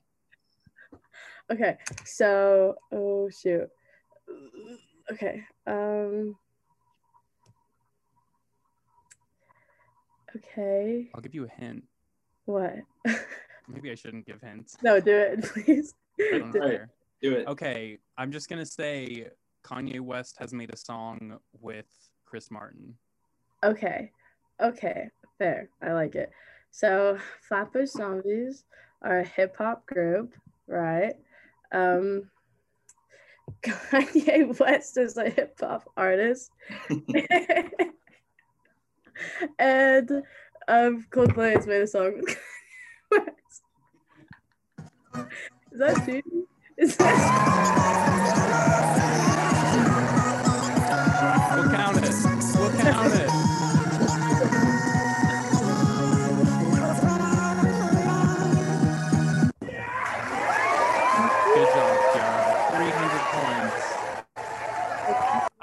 Okay, 1.52 1.78
so 2.06 2.76
oh 2.92 3.30
shoot. 3.30 3.68
Okay. 5.12 5.44
Um. 5.68 6.36
Okay. 10.36 11.10
I'll 11.14 11.22
give 11.22 11.34
you 11.36 11.46
a 11.46 11.62
hint. 11.62 11.84
What? 12.46 12.76
Maybe 13.68 13.92
I 13.92 13.96
shouldn't 13.96 14.26
give 14.26 14.42
hints. 14.42 14.78
no, 14.84 15.00
do 15.00 15.16
it, 15.16 15.44
please. 15.54 15.94
That's 16.18 16.52
Do 16.52 16.64
it. 16.64 16.82
Do 17.22 17.34
it. 17.36 17.48
Okay, 17.48 18.00
I'm 18.18 18.32
just 18.32 18.50
gonna 18.50 18.66
say 18.66 19.28
Kanye 19.64 20.00
West 20.00 20.38
has 20.40 20.54
made 20.54 20.74
a 20.74 20.78
song 20.78 21.38
with 21.60 21.86
Chris 22.26 22.50
Martin. 22.52 22.96
Okay. 23.64 24.12
Okay. 24.60 25.10
Fair. 25.38 25.70
I 25.82 25.94
like 25.94 26.16
it. 26.16 26.32
So 26.72 27.18
Flatbush 27.48 27.90
Zombies 27.90 28.64
are 29.02 29.20
a 29.20 29.24
hip 29.26 29.56
hop 29.58 29.86
group, 29.86 30.34
right? 30.68 31.14
Um 31.72 32.30
Kanye 33.64 34.60
West 34.60 34.98
is 34.98 35.18
a 35.18 35.30
hip 35.30 35.58
hop 35.60 35.90
artist. 35.96 36.52
And 39.60 40.24
um 40.68 41.06
Coldplay 41.12 41.56
has 41.56 41.68
made 41.68 41.82
a 41.82 41.88
song 41.88 42.22
Is 45.72 45.80
that 45.80 46.06
cheating? 46.06 46.46
Is 46.78 46.96
that 46.98 48.61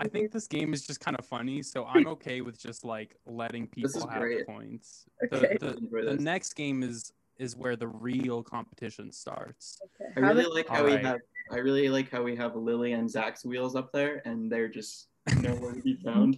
I 0.08 0.10
think 0.10 0.32
this 0.32 0.46
game 0.46 0.72
is 0.72 0.86
just 0.86 1.00
kind 1.00 1.16
of 1.18 1.26
funny, 1.26 1.62
so 1.62 1.84
I'm 1.86 2.06
okay 2.16 2.40
with 2.40 2.58
just 2.58 2.84
like 2.84 3.16
letting 3.26 3.66
people 3.66 4.08
have 4.08 4.20
great. 4.20 4.46
points. 4.46 5.04
Okay. 5.32 5.56
The, 5.60 5.78
the, 5.90 6.14
the 6.16 6.22
next 6.22 6.54
game 6.54 6.82
is 6.82 7.12
is 7.38 7.54
where 7.54 7.76
the 7.76 7.86
real 7.86 8.42
competition 8.42 9.12
starts. 9.12 9.80
okay? 10.02 10.12
I 10.16 10.20
really 10.30 10.52
like 10.52 10.68
how 10.68 10.78
All 10.80 10.84
we 10.86 10.94
right. 10.94 11.04
have. 11.04 11.20
I 11.52 11.58
really 11.58 11.88
like 11.88 12.10
how 12.10 12.22
we 12.22 12.34
have 12.36 12.56
Lily 12.56 12.92
and 12.92 13.08
Zach's 13.10 13.44
wheels 13.44 13.76
up 13.76 13.92
there, 13.92 14.20
and 14.24 14.50
they're 14.50 14.68
just 14.68 15.08
nowhere 15.40 15.72
to 15.74 15.80
be 15.80 15.96
found. 16.04 16.36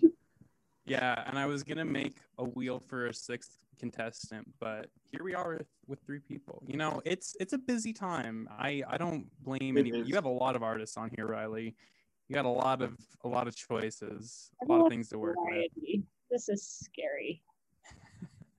Yeah, 0.85 1.23
and 1.27 1.39
I 1.39 1.47
was 1.47 1.62
gonna 1.62 1.85
make 1.85 2.17
a 2.39 2.45
wheel 2.45 2.81
for 2.81 3.07
a 3.07 3.15
sixth 3.15 3.53
contestant, 3.79 4.47
but 4.61 4.89
here 5.11 5.25
we 5.25 5.35
are 5.35 5.55
with, 5.57 5.67
with 5.87 6.00
three 6.05 6.19
people. 6.19 6.62
You 6.67 6.77
know, 6.77 7.00
it's 7.05 7.35
it's 7.41 7.53
a 7.55 7.59
busy 7.59 7.93
time. 7.93 8.49
I 8.50 8.83
I 8.89 8.99
don't 8.99 9.27
blame 9.43 9.77
It 9.79 9.87
any. 9.87 9.91
is. 10.00 10.09
You 10.09 10.15
have 10.17 10.27
a 10.27 10.29
lot 10.31 10.55
of 10.57 10.62
artists 10.62 10.97
on 10.97 11.11
here, 11.17 11.27
Riley. 11.27 11.75
You 12.31 12.35
got 12.37 12.45
a 12.45 12.49
lot 12.49 12.81
of 12.81 12.97
a 13.25 13.29
lot 13.29 13.49
of 13.49 13.57
choices, 13.57 14.53
a 14.63 14.67
lot 14.71 14.83
of 14.83 14.89
things 14.89 15.09
to 15.09 15.19
work 15.19 15.35
with. 15.41 16.05
This 16.31 16.49
is 16.49 16.65
scary. 16.65 17.43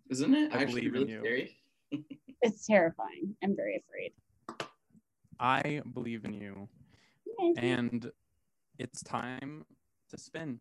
Isn't 0.10 0.36
it 0.36 0.54
I 0.54 0.62
actually 0.62 0.90
believe 0.90 1.04
in 1.04 1.08
you. 1.08 1.20
scary? 1.22 1.58
It's 2.42 2.68
terrifying. 2.68 3.34
I'm 3.42 3.56
very 3.56 3.82
afraid. 3.82 4.12
I 5.40 5.82
believe 5.94 6.26
in 6.26 6.34
you, 6.34 6.68
and 7.56 8.12
it's 8.78 9.04
time 9.04 9.64
to 10.10 10.18
spin. 10.18 10.60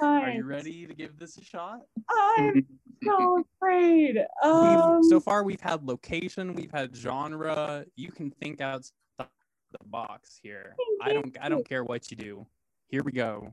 God. 0.00 0.24
Are 0.24 0.30
you 0.30 0.44
ready 0.44 0.86
to 0.86 0.94
give 0.94 1.18
this 1.18 1.36
a 1.36 1.44
shot? 1.44 1.80
I'm 2.10 2.66
so 3.04 3.44
afraid. 3.56 4.18
Um, 4.42 5.00
so 5.02 5.20
far, 5.20 5.44
we've 5.44 5.60
had 5.60 5.84
location, 5.84 6.54
we've 6.54 6.70
had 6.70 6.94
genre. 6.96 7.84
You 7.96 8.10
can 8.10 8.30
think 8.30 8.60
outside 8.60 8.92
the 9.18 9.78
box 9.86 10.38
here. 10.42 10.74
I 11.02 11.12
don't 11.12 11.36
I 11.40 11.48
don't 11.48 11.68
care 11.68 11.84
what 11.84 12.10
you 12.10 12.16
do. 12.16 12.46
Here 12.88 13.02
we 13.02 13.12
go. 13.12 13.52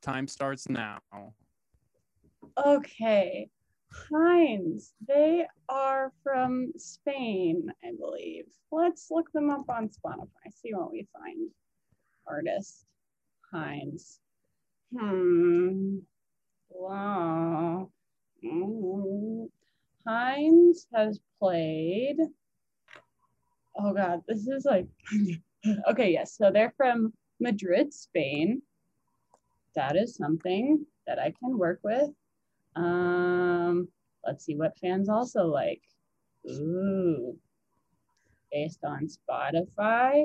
Time 0.00 0.28
starts 0.28 0.68
now. 0.68 0.98
Okay. 2.64 3.48
Hinds. 4.10 4.92
They 5.06 5.46
are 5.68 6.12
from 6.22 6.72
Spain, 6.76 7.72
I 7.84 7.92
believe. 7.98 8.44
Let's 8.70 9.08
look 9.10 9.32
them 9.32 9.50
up 9.50 9.68
on 9.68 9.88
Spotify, 9.88 10.52
see 10.54 10.74
what 10.74 10.92
we 10.92 11.06
find. 11.12 11.50
Artist. 12.26 12.84
Hinds. 13.52 14.20
Hmm. 14.96 15.98
Wow. 16.68 17.90
Mm. 18.44 19.48
Hinds 20.06 20.86
has 20.94 21.20
played. 21.38 22.16
Oh 23.76 23.92
God, 23.92 24.22
this 24.28 24.46
is 24.46 24.64
like. 24.64 24.86
okay, 25.90 26.12
yes. 26.12 26.36
So 26.36 26.50
they're 26.50 26.74
from 26.76 27.12
Madrid, 27.40 27.92
Spain. 27.92 28.62
That 29.74 29.96
is 29.96 30.16
something 30.16 30.84
that 31.06 31.18
I 31.18 31.32
can 31.38 31.58
work 31.58 31.80
with. 31.82 32.10
Um, 32.76 33.88
let's 34.26 34.44
see 34.44 34.56
what 34.56 34.78
fans 34.78 35.08
also 35.08 35.46
like. 35.46 35.82
Ooh. 36.48 37.36
Based 38.52 38.84
on 38.84 39.08
Spotify, 39.08 40.24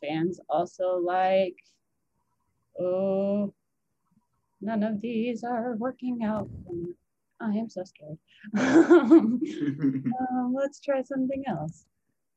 fans 0.00 0.40
also 0.48 0.96
like. 0.96 1.56
Oh, 2.78 3.52
none 4.60 4.82
of 4.82 5.00
these 5.00 5.44
are 5.44 5.76
working 5.76 6.24
out. 6.24 6.48
I 7.40 7.50
am 7.50 7.68
so 7.68 7.82
scared. 7.84 8.18
Uh, 8.56 10.48
let's 10.52 10.80
try 10.80 11.02
something 11.02 11.44
else. 11.46 11.86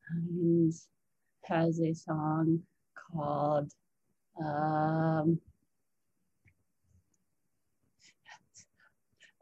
Hinds 0.08 0.88
has 1.44 1.80
a 1.80 1.94
song 1.94 2.60
called 3.12 3.72
um, 4.44 5.40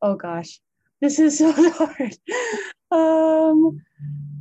oh 0.03 0.15
gosh, 0.15 0.61
this 1.01 1.19
is 1.19 1.39
so 1.39 1.53
hard. 1.73 2.17
Um, 2.91 3.81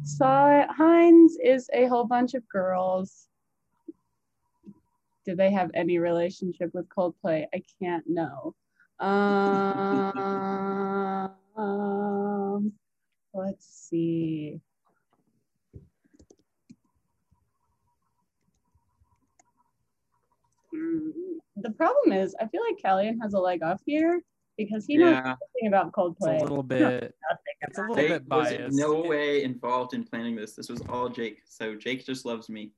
saw 0.04 0.66
Hinds 0.72 1.38
is 1.44 1.70
a 1.74 1.88
whole 1.88 2.06
bunch 2.06 2.34
of 2.34 2.48
girls. 2.50 3.28
Do 5.26 5.36
they 5.36 5.52
have 5.52 5.72
any 5.74 5.98
relationship 6.00 6.72
with 6.74 6.88
Coldplay? 6.90 7.46
I 7.54 7.62
can't 7.82 8.04
know. 8.08 8.56
Um, 9.00 11.34
let's 13.34 13.66
see. 13.66 14.60
Mm, 20.74 21.12
The 21.58 21.72
problem 21.72 22.14
is, 22.14 22.36
I 22.40 22.48
feel 22.48 22.62
like 22.70 22.78
Callian 22.84 23.20
has 23.22 23.34
a 23.34 23.40
leg 23.40 23.62
up 23.64 23.82
here 23.86 24.22
because 24.58 24.86
he 24.86 24.98
knows 24.98 25.14
yeah, 25.14 25.22
nothing 25.24 25.68
about 25.68 25.92
Coldplay. 25.92 26.36
It's 26.36 26.44
a 26.44 26.48
little 26.48 26.64
bit. 26.64 26.82
Nothing 26.82 27.10
It's 27.62 27.78
a 27.78 27.82
about 27.82 27.90
little 27.92 28.04
Jake 28.04 28.10
bit 28.10 28.24
was 28.30 28.50
biased. 28.52 28.78
no 28.78 29.02
way 29.02 29.44
involved 29.44 29.94
in 29.94 30.04
planning 30.04 30.36
this. 30.36 30.56
This 30.56 30.70
was 30.70 30.82
all 30.90 31.10
Jake. 31.10 31.42
So 31.46 31.76
Jake 31.76 32.06
just 32.06 32.26
loves 32.26 32.50
me. 32.50 32.72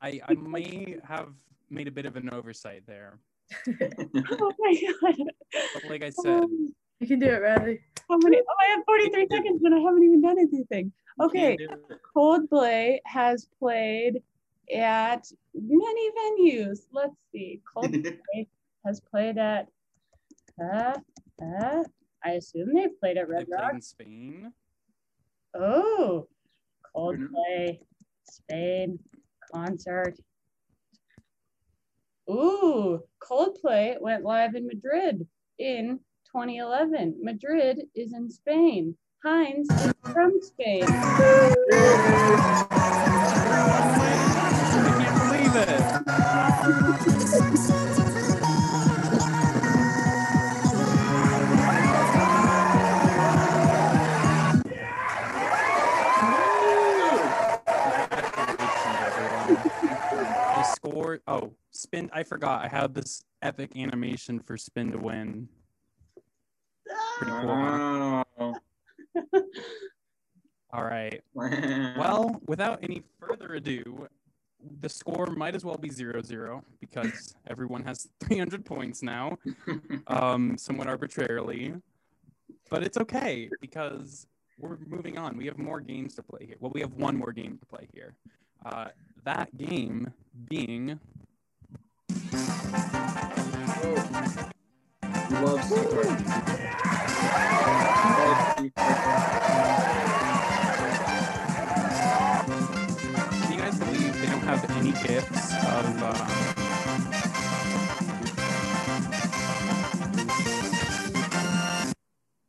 I, 0.00 0.20
I 0.28 0.34
may 0.34 0.96
have 1.04 1.28
made 1.70 1.88
a 1.88 1.90
bit 1.90 2.06
of 2.06 2.16
an 2.16 2.30
oversight 2.32 2.82
there. 2.86 3.18
Oh 3.66 4.52
my 4.58 4.80
god. 5.02 5.14
But 5.74 5.84
like 5.90 6.02
I 6.02 6.10
said, 6.10 6.26
Um, 6.44 6.74
You 7.00 7.06
can 7.06 7.18
do 7.20 7.26
it, 7.26 7.40
Riley. 7.42 7.80
how 8.08 8.18
many? 8.18 8.38
Oh, 8.38 8.54
I 8.60 8.66
have 8.74 8.84
43 8.86 9.26
seconds 9.30 9.62
and 9.64 9.74
I 9.74 9.78
haven't 9.78 10.02
even 10.02 10.20
done 10.22 10.38
anything. 10.38 10.92
Okay. 11.20 11.56
Do. 11.56 11.68
Coldplay 12.16 12.98
has 13.06 13.48
played 13.58 14.22
at 14.74 15.26
many 15.54 16.10
venues. 16.10 16.80
Let's 16.92 17.14
see. 17.32 17.60
Coldplay 17.76 18.46
has 18.86 19.00
played 19.00 19.38
at, 19.38 19.68
uh, 20.62 20.94
uh, 21.42 21.84
I 22.24 22.30
assume 22.32 22.74
they've 22.74 22.98
played 23.00 23.16
at 23.18 23.28
Red 23.28 23.46
played 23.48 23.60
Rock. 23.60 23.74
in 23.74 23.80
Spain. 23.80 24.52
Oh, 25.54 26.28
Coldplay, 26.94 27.78
Spain 28.24 28.98
concert. 29.52 30.14
Ooh, 32.30 33.00
Coldplay 33.22 34.00
went 34.00 34.24
live 34.24 34.54
in 34.54 34.66
Madrid 34.66 35.26
in 35.58 36.00
2011. 36.26 37.16
Madrid 37.22 37.84
is 37.94 38.12
in 38.12 38.30
Spain. 38.30 38.96
Hinds 39.24 39.68
is 39.70 39.94
from 40.12 40.40
Spain. 40.42 40.84
Oh, 61.26 61.52
spin. 61.70 62.10
I 62.12 62.22
forgot. 62.22 62.64
I 62.64 62.68
have 62.68 62.94
this 62.94 63.24
epic 63.42 63.76
animation 63.76 64.40
for 64.40 64.56
spin 64.56 64.92
to 64.92 64.98
win. 64.98 65.48
Pretty 67.18 67.32
cool. 67.32 68.24
huh? 68.38 68.52
All 70.72 70.84
right. 70.84 71.22
Well, 71.34 72.40
without 72.46 72.80
any 72.82 73.02
further 73.18 73.54
ado, 73.54 74.08
the 74.80 74.88
score 74.88 75.26
might 75.26 75.54
as 75.54 75.64
well 75.64 75.76
be 75.76 75.88
0 75.88 76.20
0 76.22 76.62
because 76.80 77.34
everyone 77.46 77.82
has 77.84 78.08
300 78.20 78.64
points 78.64 79.02
now, 79.02 79.38
um, 80.08 80.58
somewhat 80.58 80.86
arbitrarily. 80.86 81.74
But 82.70 82.82
it's 82.82 82.98
okay 82.98 83.48
because 83.60 84.26
we're 84.58 84.78
moving 84.86 85.16
on. 85.16 85.36
We 85.36 85.46
have 85.46 85.58
more 85.58 85.80
games 85.80 86.14
to 86.16 86.22
play 86.22 86.44
here. 86.46 86.56
Well, 86.60 86.72
we 86.74 86.80
have 86.80 86.92
one 86.92 87.16
more 87.16 87.32
game 87.32 87.58
to 87.58 87.66
play 87.66 87.88
here. 87.94 88.14
Uh, 88.64 88.88
that 89.28 89.54
game 89.58 90.14
being 90.48 90.98
Love 95.30 95.62
Steve 95.64 95.90
Do 98.56 98.62
you 103.52 103.58
guys 103.58 103.78
believe 103.78 104.18
they 104.18 104.26
don't 104.28 104.44
have 104.44 104.64
any 104.78 104.92
gifts 104.92 105.52
of? 105.66 106.02
Um... 106.02 106.14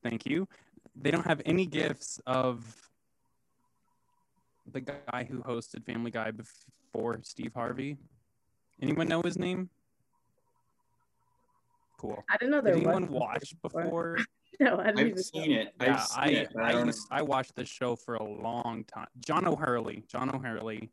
Thank 0.02 0.26
you. 0.26 0.48
They 0.96 1.12
don't 1.12 1.28
have 1.28 1.42
any 1.46 1.66
gifts 1.66 2.22
of 2.26 2.89
the 4.74 4.82
guy 4.82 5.28
who 5.30 5.40
hosted 5.44 5.86
Family 5.86 6.12
Guy 6.12 6.32
before 6.32 7.20
Steve 7.24 7.52
Harvey. 7.56 7.98
Anyone 8.82 9.08
know 9.08 9.22
his 9.22 9.38
name? 9.38 9.70
Cool. 11.98 12.24
I 12.30 12.38
didn't 12.38 12.52
know 12.52 12.62
Did 12.62 12.66
there 12.66 12.74
was. 12.76 12.82
anyone 12.84 13.08
one 13.08 13.12
watch 13.22 13.54
before? 13.62 14.18
No, 14.62 14.78
I 14.78 14.92
didn't 14.92 15.14
I've 15.18 15.20
seen 15.20 15.52
know. 15.54 15.62
it. 15.62 15.74
Yeah, 15.80 15.94
I've 15.94 16.04
seen 16.04 16.20
I 16.22 16.28
it, 16.28 16.50
I 16.58 16.72
I, 16.74 16.84
used, 16.84 17.08
I 17.12 17.22
watched 17.22 17.56
this 17.56 17.70
show 17.70 17.96
for 17.96 18.16
a 18.16 18.24
long 18.24 18.84
time. 18.94 19.08
John 19.26 19.48
O'Hurley. 19.48 20.04
John 20.12 20.36
O'Hurley. 20.36 20.90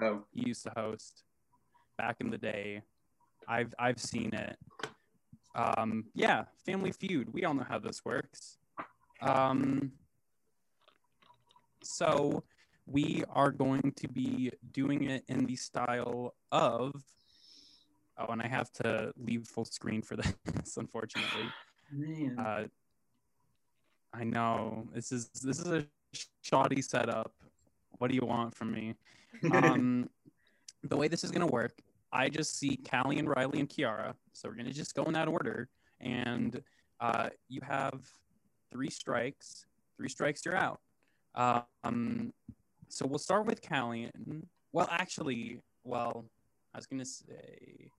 know. 0.00 0.24
he 0.32 0.46
used 0.48 0.62
to 0.62 0.72
host 0.74 1.22
back 1.98 2.16
in 2.20 2.30
the 2.30 2.38
day. 2.38 2.80
I've 3.46 3.74
I've 3.78 4.00
seen 4.00 4.32
it. 4.32 4.56
Um, 5.54 6.04
yeah, 6.14 6.44
Family 6.64 6.92
Feud. 6.92 7.30
We 7.34 7.44
all 7.44 7.52
know 7.52 7.66
how 7.68 7.78
this 7.78 8.02
works. 8.06 8.56
Um, 9.20 9.92
so 11.82 12.42
we 12.86 13.24
are 13.30 13.50
going 13.50 13.92
to 13.96 14.08
be 14.08 14.52
doing 14.72 15.04
it 15.04 15.24
in 15.28 15.46
the 15.46 15.56
style 15.56 16.34
of. 16.52 16.92
Oh, 18.16 18.26
and 18.28 18.40
I 18.40 18.46
have 18.46 18.70
to 18.74 19.12
leave 19.16 19.46
full 19.46 19.64
screen 19.64 20.02
for 20.02 20.16
this, 20.16 20.76
unfortunately. 20.76 21.46
Man. 21.92 22.38
Uh, 22.38 22.64
I 24.12 24.24
know 24.24 24.86
this 24.94 25.10
is 25.10 25.28
this 25.42 25.58
is 25.58 25.68
a 25.68 25.84
shoddy 26.42 26.80
setup. 26.80 27.32
What 27.98 28.08
do 28.08 28.14
you 28.14 28.24
want 28.24 28.54
from 28.54 28.72
me? 28.72 28.94
Um, 29.52 30.08
the 30.84 30.96
way 30.96 31.08
this 31.08 31.24
is 31.24 31.32
gonna 31.32 31.46
work, 31.48 31.80
I 32.12 32.28
just 32.28 32.56
see 32.56 32.76
Callie 32.88 33.18
and 33.18 33.28
Riley 33.28 33.58
and 33.58 33.68
Kiara. 33.68 34.14
So 34.32 34.48
we're 34.48 34.54
gonna 34.54 34.72
just 34.72 34.94
go 34.94 35.02
in 35.04 35.12
that 35.14 35.26
order, 35.26 35.68
and 36.00 36.62
uh, 37.00 37.30
you 37.48 37.60
have 37.62 38.00
three 38.70 38.90
strikes. 38.90 39.66
Three 39.96 40.08
strikes, 40.08 40.44
you're 40.44 40.56
out. 40.56 40.80
Um, 41.34 42.32
so 42.88 43.06
we'll 43.06 43.18
start 43.18 43.46
with 43.46 43.66
Callie. 43.66 44.10
Well, 44.72 44.88
actually, 44.90 45.60
well, 45.84 46.24
I 46.74 46.78
was 46.78 46.86
gonna 46.86 47.04
say, 47.04 47.90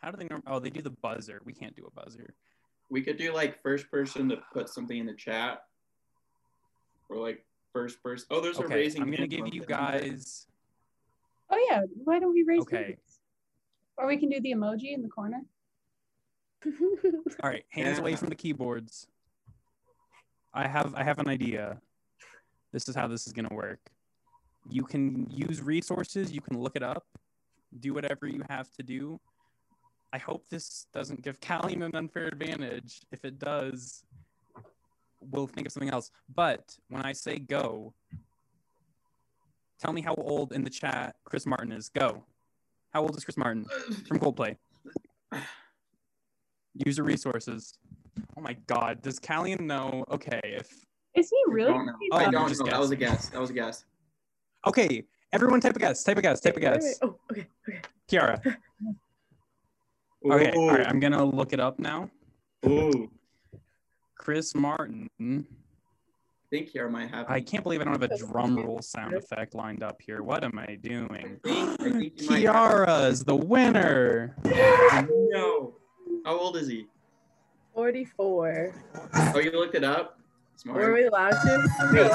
how 0.00 0.10
do 0.10 0.16
they? 0.16 0.26
Norm- 0.26 0.42
oh, 0.46 0.58
they 0.58 0.70
do 0.70 0.82
the 0.82 0.90
buzzer. 0.90 1.40
We 1.44 1.52
can't 1.52 1.74
do 1.74 1.86
a 1.86 1.90
buzzer. 1.90 2.34
we 2.90 3.00
could 3.02 3.16
do 3.16 3.32
like 3.32 3.62
first 3.62 3.90
person 3.90 4.28
to 4.28 4.36
put 4.52 4.68
something 4.68 4.96
in 4.98 5.06
the 5.06 5.14
chat, 5.14 5.60
or 7.08 7.16
like 7.16 7.44
first 7.72 8.02
person. 8.02 8.26
Oh, 8.30 8.40
there's 8.40 8.58
a 8.58 8.64
Okay, 8.64 8.74
raising. 8.74 9.02
I'm 9.02 9.10
gonna 9.10 9.26
give 9.26 9.52
you 9.52 9.62
guys. 9.64 10.46
Oh 11.50 11.66
yeah, 11.70 11.82
why 12.04 12.18
don't 12.18 12.32
we 12.32 12.42
raise 12.42 12.60
Okay. 12.62 12.84
hands? 12.84 13.20
Or 13.96 14.06
we 14.06 14.16
can 14.16 14.28
do 14.28 14.40
the 14.40 14.52
emoji 14.52 14.92
in 14.92 15.02
the 15.02 15.08
corner. 15.08 15.40
All 17.42 17.50
right, 17.50 17.64
hands 17.70 17.98
away 17.98 18.16
from 18.16 18.28
the 18.28 18.34
keyboards. 18.34 19.06
I 20.52 20.66
have 20.66 20.94
I 20.94 21.02
have 21.02 21.18
an 21.18 21.28
idea. 21.28 21.80
This 22.72 22.88
is 22.88 22.94
how 22.94 23.06
this 23.06 23.26
is 23.26 23.32
gonna 23.32 23.52
work. 23.52 23.80
You 24.68 24.84
can 24.84 25.26
use 25.30 25.60
resources. 25.62 26.32
You 26.32 26.40
can 26.40 26.58
look 26.60 26.76
it 26.76 26.82
up. 26.82 27.04
Do 27.80 27.94
whatever 27.94 28.26
you 28.26 28.42
have 28.48 28.70
to 28.72 28.82
do. 28.82 29.20
I 30.12 30.18
hope 30.18 30.48
this 30.48 30.86
doesn't 30.94 31.22
give 31.22 31.40
Callie 31.40 31.74
an 31.74 31.94
unfair 31.94 32.26
advantage. 32.26 33.00
If 33.10 33.24
it 33.24 33.38
does, 33.38 34.04
we'll 35.20 35.48
think 35.48 35.66
of 35.66 35.72
something 35.72 35.90
else. 35.90 36.10
But 36.32 36.76
when 36.88 37.02
I 37.02 37.12
say 37.12 37.38
go, 37.38 37.94
tell 39.80 39.92
me 39.92 40.02
how 40.02 40.14
old 40.14 40.52
in 40.52 40.62
the 40.62 40.70
chat 40.70 41.16
Chris 41.24 41.46
Martin 41.46 41.72
is. 41.72 41.88
Go. 41.88 42.24
How 42.92 43.02
old 43.02 43.16
is 43.16 43.24
Chris 43.24 43.36
Martin 43.36 43.66
uh, 43.68 43.94
from 44.06 44.20
Coldplay? 44.20 44.56
User 46.86 47.02
resources. 47.02 47.76
Oh 48.36 48.40
my 48.40 48.56
God. 48.68 49.02
Does 49.02 49.18
Callian 49.18 49.60
know? 49.62 50.04
Okay. 50.10 50.40
If 50.44 50.68
Is 51.14 51.28
he 51.28 51.36
I 51.48 51.52
really? 51.52 51.72
don't 51.72 51.86
know. 51.86 51.94
Oh, 52.12 52.16
I 52.16 52.30
don't 52.30 52.32
know. 52.32 52.66
That 52.66 52.78
was 52.78 52.92
a 52.92 52.96
guess. 52.96 53.30
That 53.30 53.40
was 53.40 53.50
a 53.50 53.52
guess. 53.52 53.84
Okay, 54.66 55.04
everyone 55.32 55.60
type 55.60 55.76
a 55.76 55.78
guess. 55.78 56.02
Type 56.04 56.18
a 56.18 56.22
guess. 56.22 56.40
Type 56.40 56.56
a 56.56 56.60
Wait, 56.60 56.70
wait, 56.70 56.80
guess. 56.80 56.98
Oh, 57.02 57.16
okay, 57.30 57.46
okay. 57.68 57.80
Kiara. 58.08 58.56
Okay. 60.26 60.52
Ooh. 60.56 60.60
All 60.60 60.68
right. 60.70 60.86
I'm 60.86 61.00
gonna 61.00 61.22
look 61.22 61.52
it 61.52 61.60
up 61.60 61.78
now. 61.78 62.08
Ooh. 62.66 63.10
Chris 64.16 64.54
Martin. 64.54 65.10
I 65.20 65.44
think 66.48 66.72
Kiara 66.72 66.90
might 66.90 67.10
have. 67.10 67.28
I 67.28 67.42
can't 67.42 67.62
believe 67.62 67.82
I 67.82 67.84
don't 67.84 67.92
have 68.00 68.10
a 68.10 68.16
drum 68.16 68.56
roll 68.56 68.80
sound 68.80 69.12
effect 69.12 69.54
lined 69.54 69.82
up 69.82 70.00
here. 70.00 70.22
What 70.22 70.42
am 70.42 70.58
I 70.58 70.76
doing? 70.76 71.38
I 71.44 71.48
think- 71.48 71.80
I 71.82 71.90
think 71.90 72.22
you 72.22 72.30
might 72.30 72.42
have- 72.42 72.54
Kiara's 72.54 73.22
the 73.24 73.36
winner. 73.36 74.34
No. 74.46 75.74
How 76.24 76.38
old 76.38 76.56
is 76.56 76.68
he? 76.68 76.86
44. 77.74 78.74
Oh, 79.34 79.38
you 79.40 79.50
looked 79.50 79.74
it 79.74 79.84
up? 79.84 80.20
Smart. 80.56 80.78
Were 80.80 80.94
we 80.94 81.04
allowed 81.04 81.32
to? 81.32 81.68
Were 81.92 81.92
Wait, 81.92 82.10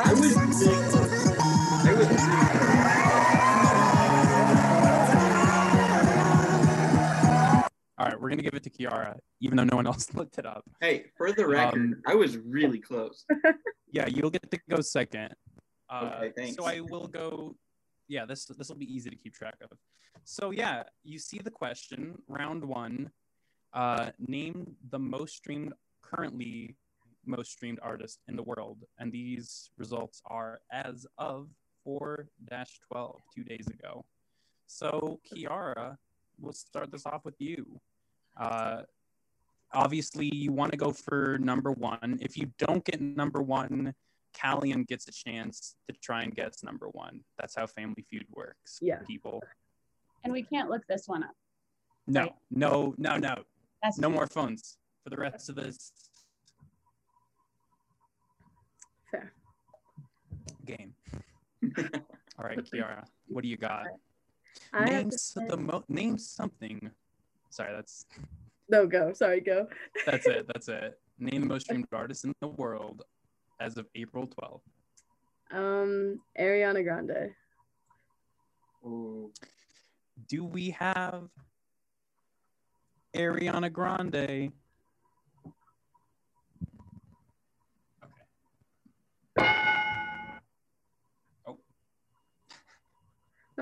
All 8.00 8.06
right, 8.08 8.20
we're 8.20 8.30
gonna 8.30 8.42
give 8.42 8.54
it 8.54 8.64
to 8.64 8.70
Kiara, 8.70 9.18
even 9.42 9.58
though 9.58 9.66
no 9.66 9.76
one 9.76 9.86
else 9.86 10.14
looked 10.14 10.38
it 10.38 10.46
up. 10.46 10.64
Hey, 10.80 11.08
for 11.18 11.34
the 11.34 11.46
record, 11.46 11.82
Um, 11.82 12.02
I 12.08 12.16
was 12.16 12.38
really 12.38 12.80
close. 12.80 13.26
Yeah, 13.92 14.06
you'll 14.08 14.30
get 14.30 14.52
to 14.52 14.60
go 14.70 14.82
second. 14.82 15.34
Uh, 15.90 16.12
Okay, 16.18 16.32
thanks. 16.38 16.56
So 16.56 16.64
I 16.66 16.80
will 16.80 17.08
go. 17.08 17.56
Yeah, 18.08 18.26
this 18.26 18.46
this 18.46 18.70
will 18.70 18.76
be 18.78 18.86
easy 18.96 19.10
to 19.10 19.16
keep 19.16 19.34
track 19.34 19.56
of. 19.64 19.72
So 20.24 20.52
yeah, 20.52 20.84
you 21.04 21.18
see 21.18 21.40
the 21.40 21.50
question, 21.50 22.22
round 22.28 22.64
one. 22.64 23.10
Uh, 23.74 24.12
name 24.20 24.76
the 24.92 25.00
most 25.00 25.38
streamed 25.38 25.74
currently 26.04 26.76
most 27.26 27.52
streamed 27.52 27.80
artist 27.82 28.20
in 28.28 28.36
the 28.36 28.44
world, 28.44 28.78
and 29.00 29.12
these 29.12 29.72
results 29.78 30.22
are 30.28 30.62
as 30.72 31.06
of 31.18 31.50
4-12 31.86 32.28
two 33.36 33.44
days 33.44 33.68
ago. 33.68 34.06
So 34.68 35.20
Kiara, 35.28 35.98
we'll 36.40 36.54
start 36.54 36.92
this 36.92 37.06
off 37.06 37.26
with 37.26 37.36
you. 37.40 37.66
Uh, 38.38 38.84
obviously 39.74 40.34
you 40.34 40.52
want 40.52 40.72
to 40.72 40.78
go 40.78 40.92
for 40.92 41.38
number 41.40 41.72
one. 41.72 42.18
If 42.22 42.38
you 42.38 42.52
don't 42.58 42.84
get 42.84 43.02
number 43.02 43.42
one, 43.42 43.94
Callian 44.36 44.88
gets 44.88 45.08
a 45.08 45.12
chance 45.12 45.76
to 45.90 45.96
try 46.02 46.24
and 46.24 46.34
guess 46.36 46.64
number 46.64 46.88
one. 46.90 47.22
That's 47.40 47.56
how 47.56 47.66
Family 47.68 48.06
Feud 48.10 48.26
works. 48.34 48.80
Yeah. 48.82 49.00
People. 49.08 49.44
And 50.24 50.32
we 50.34 50.44
can't 50.44 50.70
look 50.70 50.86
this 50.88 51.08
one 51.08 51.24
up. 51.24 51.36
No, 52.08 52.22
Right. 52.22 52.34
no, 52.52 52.96
no, 52.98 53.18
no. 53.18 53.44
That's 53.84 53.98
No 53.98 54.10
more 54.10 54.28
phones 54.28 54.78
for 55.04 55.10
the 55.10 55.18
rest 55.18 55.50
of 55.50 55.56
this 55.56 55.92
Fair. 59.12 59.32
game. 60.66 60.94
All 62.38 62.46
right, 62.46 62.58
Kiara, 62.60 63.04
what 63.28 63.42
do 63.44 63.48
you 63.50 63.58
got? 63.58 63.88
I 64.74 64.86
Name 64.86 65.10
to 65.10 65.16
s- 65.16 65.22
say- 65.24 65.48
the 65.48 65.58
mo- 65.58 65.84
name 65.88 66.18
something. 66.18 66.90
Sorry, 67.50 67.74
that's 67.74 68.06
No, 68.70 68.86
go. 68.86 69.14
Sorry, 69.14 69.42
go. 69.42 69.68
that's 70.06 70.28
it. 70.28 70.46
That's 70.48 70.68
it. 70.68 71.00
Name 71.18 71.42
the 71.42 71.48
most 71.48 71.66
streamed 71.66 71.88
artist 71.92 72.24
in 72.26 72.34
the 72.40 72.48
world 72.50 73.02
as 73.60 73.78
of 73.78 73.88
April 73.96 74.28
12th. 74.28 74.62
Um, 75.52 76.22
Ariana 76.40 76.84
Grande. 76.84 77.34
Ooh. 78.86 79.32
Do 80.28 80.46
we 80.46 80.70
have 80.72 81.24
Ariana 83.16 83.72
Grande? 83.74 84.52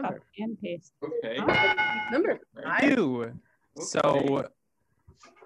Number. 0.02 0.22
and 0.40 0.62
paste. 0.62 0.94
Okay. 1.04 1.38
Number 2.12 2.40
five. 2.64 2.82
Two. 2.82 3.32
So 3.80 4.48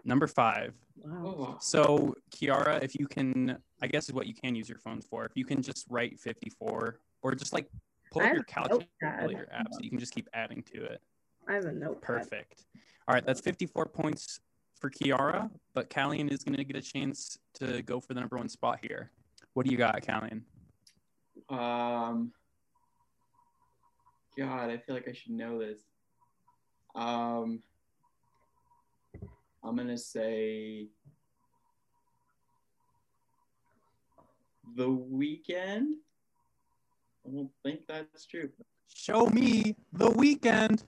number 0.06 0.28
five. 0.28 0.74
Wow. 1.04 1.24
Oh, 1.26 1.58
So 1.60 2.16
Kiara, 2.36 2.84
if 2.84 2.98
you 3.00 3.08
can, 3.08 3.58
I 3.82 3.88
guess 3.88 4.08
is 4.08 4.14
what 4.14 4.28
you 4.28 4.34
can 4.36 4.56
use 4.56 4.70
your 4.70 4.78
phones 4.78 5.06
for. 5.06 5.26
If 5.26 5.32
you 5.36 5.46
can 5.46 5.62
just 5.62 5.86
write 5.90 6.20
54 6.20 7.00
or 7.24 7.36
just 7.36 7.54
like 7.54 7.68
pull 8.12 8.22
up 8.22 8.34
your 8.34 8.44
a 8.56 8.60
notepad. 8.70 8.88
calculator 9.00 9.48
app 9.52 9.68
so 9.72 9.80
you 9.82 9.90
can 9.90 10.00
just 10.00 10.14
keep 10.14 10.28
adding 10.34 10.62
to 10.74 10.84
it. 10.84 11.02
I 11.48 11.54
have 11.54 11.66
a 11.66 11.72
notepad. 11.72 12.02
Perfect. 12.02 12.66
All 13.08 13.16
right, 13.16 13.26
that's 13.26 13.42
54 13.42 13.88
points 13.88 14.40
for 14.80 14.90
Kiara, 14.90 15.50
but 15.74 15.90
Callian 15.90 16.32
is 16.32 16.44
going 16.44 16.56
to 16.58 16.64
get 16.64 16.76
a 16.76 16.82
chance 16.82 17.38
to 17.56 17.82
go 17.84 18.00
for 18.00 18.14
the 18.14 18.20
number 18.20 18.38
one 18.38 18.50
spot 18.50 18.80
here. 18.82 19.12
What 19.54 19.66
do 19.66 19.72
you 19.72 19.78
got, 19.78 20.02
Callian? 20.02 20.42
Um. 21.50 22.32
God, 24.38 24.70
I 24.70 24.78
feel 24.78 24.96
like 24.96 25.08
I 25.08 25.14
should 25.14 25.34
know 25.34 25.60
this. 25.60 25.80
Um. 26.96 27.62
I'm 29.64 29.76
gonna 29.76 29.98
say. 29.98 30.88
The 34.76 34.88
Weeknd. 34.88 35.86
I 37.26 37.30
don't 37.30 37.50
think 37.64 37.82
that's 37.88 38.26
true. 38.26 38.50
Show 38.88 39.28
me 39.28 39.76
the 39.94 40.10
Weeknd. 40.10 40.84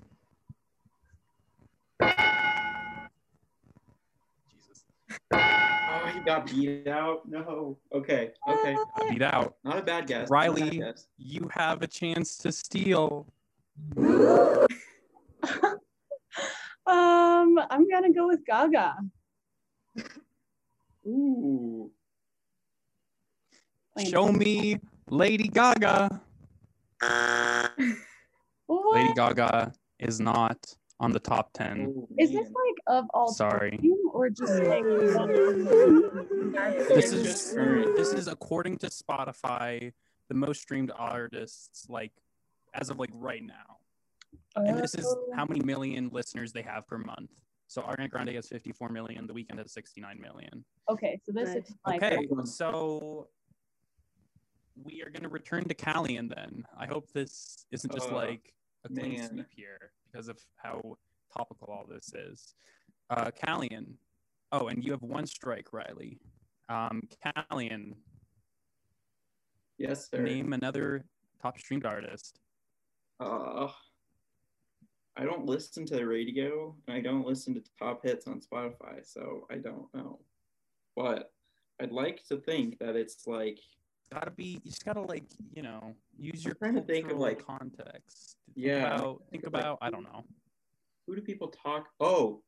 Jesus. 4.50 4.86
Oh, 5.34 6.12
he 6.14 6.20
got 6.22 6.48
beat 6.48 6.88
out. 6.88 7.28
No. 7.28 7.78
Okay. 7.94 8.32
Okay. 8.48 8.76
I 8.96 9.10
beat 9.10 9.22
out. 9.22 9.56
Not 9.64 9.80
a 9.80 9.82
bad 9.84 10.08
guess. 10.08 10.30
not 10.30 10.48
a 10.48 10.52
bad 10.52 10.60
Riley. 10.60 10.78
guess. 10.80 11.08
You 11.18 11.50
have 11.52 11.82
a 11.82 11.88
chance 11.88 12.38
to 12.38 12.52
steal. 12.52 13.28
Um, 16.86 17.58
I'm 17.70 17.88
gonna 17.90 18.12
go 18.12 18.28
with 18.28 18.46
Gaga. 18.46 18.96
Ooh. 21.08 21.90
Show 24.06 24.34
me 24.34 24.80
Lady 25.10 25.48
Gaga. 25.48 26.22
Lady 28.68 29.14
Gaga 29.14 29.72
is 30.00 30.20
not 30.20 30.58
on 31.00 31.14
the 31.14 31.20
top 31.20 31.54
10. 31.54 31.88
Oh, 31.90 32.08
Is 32.18 32.32
this 32.32 32.48
like 32.48 32.78
of 32.88 33.06
all 33.14 33.34
Sorry. 33.34 33.78
time 33.78 33.94
or 34.12 34.30
just 34.30 34.62
like 34.64 34.84
This 36.88 37.14
is 37.14 37.24
just 37.24 37.56
this 37.96 38.12
is 38.14 38.28
according 38.28 38.78
to 38.80 38.88
Spotify, 38.88 39.94
the 40.28 40.36
most 40.36 40.62
streamed 40.62 40.92
artists 40.96 41.88
like 41.90 42.12
as 42.74 42.90
of 42.90 43.00
like 43.00 43.10
right 43.14 43.44
now. 43.44 43.78
And 44.56 44.78
this 44.78 44.96
is 44.96 45.06
Oh. 45.06 45.32
how 45.36 45.46
many 45.46 45.62
million 45.62 46.10
listeners 46.10 46.52
they 46.52 46.62
have 46.62 46.88
per 46.88 46.98
month. 46.98 47.32
So 47.68 47.82
Ariana 47.82 48.10
Grande 48.10 48.30
has 48.36 48.48
54 48.48 48.90
million, 48.90 49.26
The 49.26 49.34
Weeknd 49.34 49.58
has 49.58 49.72
69 49.74 50.20
million. 50.20 50.64
okay, 50.90 51.20
so 51.24 51.32
this 51.32 51.50
Nice. 51.56 51.70
is 51.70 51.76
like 51.86 52.04
Okay, 52.04 52.26
one. 52.28 52.46
so 52.46 53.30
we 54.76 55.02
are 55.02 55.10
going 55.10 55.24
to 55.24 55.30
return 55.30 55.64
to 55.66 55.74
Callian 55.76 56.34
then. 56.34 56.66
I 56.78 56.86
hope 56.88 57.12
this 57.12 57.66
isn't 57.72 57.92
just 57.94 58.10
Uh, 58.10 58.16
like 58.16 58.54
a 58.84 58.90
clean 58.90 59.20
man. 59.20 59.30
sweep 59.30 59.52
here 59.52 59.92
because 60.12 60.28
of 60.28 60.40
how 60.56 60.98
topical 61.36 61.68
all 61.70 61.86
this 61.88 62.14
is. 62.14 62.56
Uh, 63.10 63.32
Callian. 63.32 63.98
Oh, 64.52 64.68
and 64.68 64.84
you 64.84 64.92
have 64.92 65.02
one 65.02 65.26
strike, 65.26 65.74
Riley. 65.74 66.20
Um, 66.70 67.08
Callian, 67.26 67.96
Yes, 69.78 70.10
sir. 70.10 70.22
name 70.22 70.54
another 70.54 71.06
top 71.42 71.58
streamed 71.58 71.86
artist. 71.86 72.40
Uh, 73.24 73.70
I 75.16 75.24
don't 75.24 75.46
listen 75.46 75.86
to 75.86 75.96
the 75.96 76.06
radio 76.06 76.76
and 76.88 76.98
I 76.98 77.02
don't 77.02 77.26
listen 77.26 77.54
to 77.54 77.62
top 77.80 78.04
hits 78.04 78.28
on 78.28 78.42
Spotify, 78.42 79.04
so 79.04 79.48
I 79.52 79.56
don't 79.56 79.88
know. 79.94 80.20
But 80.96 81.32
I'd 81.82 81.92
like 81.92 82.26
to 82.28 82.38
think 82.38 82.80
that 82.80 82.96
it's 82.96 83.26
like 83.28 83.60
Gotta 84.12 84.32
be, 84.32 84.60
you 84.64 84.72
just 84.72 84.86
gotta 84.86 85.02
like, 85.02 85.24
you 85.56 85.64
know, 85.64 85.96
use 86.20 86.44
your 86.46 86.54
trying 86.56 86.76
to 86.76 86.82
think 86.82 87.10
of, 87.12 87.18
like- 87.18 87.44
context. 87.44 88.38
Think 88.54 88.68
Yeah. 88.68 88.96
About, 88.96 89.24
think 89.32 89.48
about, 89.48 89.78
I 89.82 89.90
don't 89.90 90.04
know. 90.04 90.24
Who 91.08 91.16
do 91.16 91.22
people 91.22 91.48
talk? 91.48 91.88
Oh, 92.00 92.44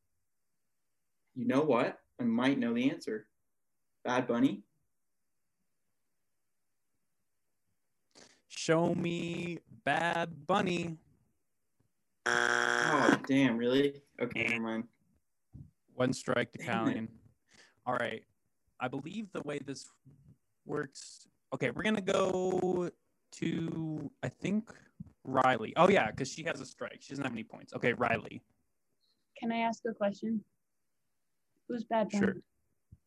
you 1.33 1.45
know 1.47 1.61
what? 1.61 1.97
I 2.19 2.23
might 2.23 2.59
know 2.59 2.73
the 2.73 2.89
answer. 2.91 3.27
Bad 4.03 4.27
Bunny. 4.27 4.63
Show 8.65 8.95
me 8.95 9.59
Bad 9.83 10.47
Bunny. 10.47 10.97
Oh, 12.25 13.15
damn, 13.27 13.57
really? 13.57 14.01
Okay, 14.19 14.47
never 14.47 14.59
mind. 14.59 14.83
One 15.93 16.11
strike 16.13 16.51
to 16.53 16.57
Damn 16.57 17.07
All 17.85 17.93
right. 17.93 18.23
I 18.79 18.87
believe 18.87 19.31
the 19.33 19.41
way 19.41 19.59
this 19.59 19.91
works. 20.65 21.27
Okay, 21.53 21.69
we're 21.69 21.83
gonna 21.83 22.01
go 22.01 22.89
to 23.33 24.09
I 24.23 24.29
think 24.29 24.71
Riley. 25.23 25.73
Oh 25.77 25.87
yeah, 25.87 26.09
because 26.09 26.31
she 26.31 26.41
has 26.45 26.59
a 26.59 26.65
strike. 26.65 26.97
She 27.01 27.09
doesn't 27.09 27.23
have 27.23 27.33
any 27.33 27.43
points. 27.43 27.71
Okay, 27.75 27.93
Riley. 27.93 28.41
Can 29.39 29.51
I 29.51 29.57
ask 29.57 29.83
a 29.87 29.93
question? 29.93 30.43
Who's 31.67 31.83
Bad 31.83 32.09
Bunny? 32.09 32.25
Sure. 32.25 32.35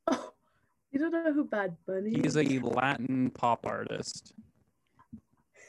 Oh, 0.06 0.30
you 0.92 1.00
don't 1.00 1.10
know 1.10 1.32
who 1.32 1.42
Bad 1.42 1.76
Bunny 1.84 2.10
He 2.10 2.20
is 2.20 2.36
a 2.36 2.44
Latin 2.60 3.30
pop 3.30 3.66
artist. 3.66 4.34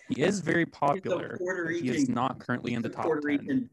He 0.09 0.21
is 0.21 0.39
very 0.39 0.65
popular. 0.65 1.37
Puerto 1.37 1.65
but 1.65 1.81
He 1.81 1.89
is 1.89 2.09
not 2.09 2.39
currently 2.39 2.73
in 2.73 2.81
the 2.81 2.89
The 2.89 2.95
top 2.95 3.05
Puerto 3.05 3.21
10. 3.21 3.37
Rican 3.37 3.69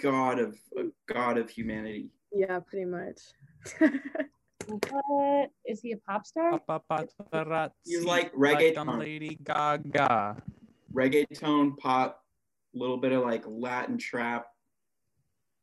god 0.00 0.38
of 0.38 0.56
god 1.06 1.38
of 1.38 1.50
humanity. 1.50 2.10
Yeah, 2.32 2.60
pretty 2.60 2.86
much. 2.86 3.20
What 4.66 5.50
is 5.66 5.80
he 5.80 5.92
a 5.92 5.96
pop 5.96 6.26
star? 6.26 6.58
Paparazzi, 6.58 7.70
He's 7.84 8.04
like 8.04 8.32
like 8.36 8.78
on 8.78 8.86
reggaeton. 8.86 8.98
Lady 8.98 9.38
Gaga. 9.44 10.42
Reggaeton, 10.92 11.76
pop, 11.76 12.24
a 12.74 12.78
little 12.78 12.96
bit 12.96 13.12
of 13.12 13.22
like 13.22 13.44
Latin 13.46 13.98
trap. 13.98 14.46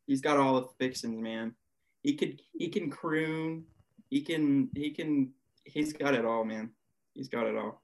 He's 0.06 0.22
got 0.22 0.38
all 0.38 0.62
the 0.62 0.68
fixings, 0.78 1.22
man. 1.22 1.56
He 2.04 2.14
could 2.14 2.42
he 2.54 2.70
can 2.70 2.90
croon. 2.90 3.64
He 4.10 4.22
can 4.22 4.70
he 4.76 4.92
can 4.92 5.32
he's 5.64 5.94
got 5.94 6.14
it 6.14 6.26
all, 6.26 6.44
man. 6.44 6.70
He's 7.14 7.28
got 7.28 7.48
it 7.48 7.56
all. 7.56 7.82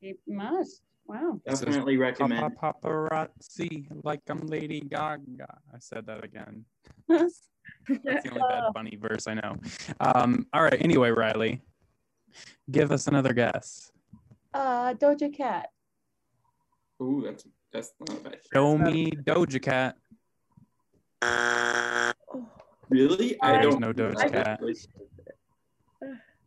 He 0.00 0.14
must. 0.26 0.82
Wow. 1.06 1.40
This 1.44 1.60
is 1.60 1.66
Definitely 1.66 1.96
recommend. 1.96 2.56
Papa 2.56 2.78
paparazzi, 2.82 3.86
like 4.04 4.20
I'm 4.28 4.46
Lady 4.46 4.80
Gaga. 4.80 5.46
I 5.74 5.78
said 5.78 6.06
that 6.06 6.24
again. 6.24 6.64
That's 7.08 7.48
the 7.88 8.28
only 8.30 8.40
Bad 8.48 8.72
Bunny 8.74 8.98
verse 9.00 9.26
I 9.26 9.34
know. 9.34 9.56
Um, 10.00 10.46
all 10.52 10.62
right. 10.62 10.80
Anyway, 10.80 11.10
Riley, 11.10 11.60
give 12.70 12.92
us 12.92 13.06
another 13.06 13.32
guess. 13.32 13.90
Uh, 14.54 14.94
Doja 14.94 15.34
Cat. 15.34 15.68
Ooh, 17.02 17.22
that's 17.24 17.44
that's 17.72 17.92
not 18.08 18.22
bad. 18.22 18.38
Show 18.52 18.78
me 18.78 19.10
Doja 19.10 19.60
Cat. 19.60 19.96
Oh, 21.22 22.12
Really? 22.88 23.40
I 23.40 23.52
There's 23.52 23.64
don't 23.72 23.80
no 23.80 23.86
know 23.88 23.92
Doja 23.92 24.30
that. 24.30 24.60
Cat. 24.60 24.60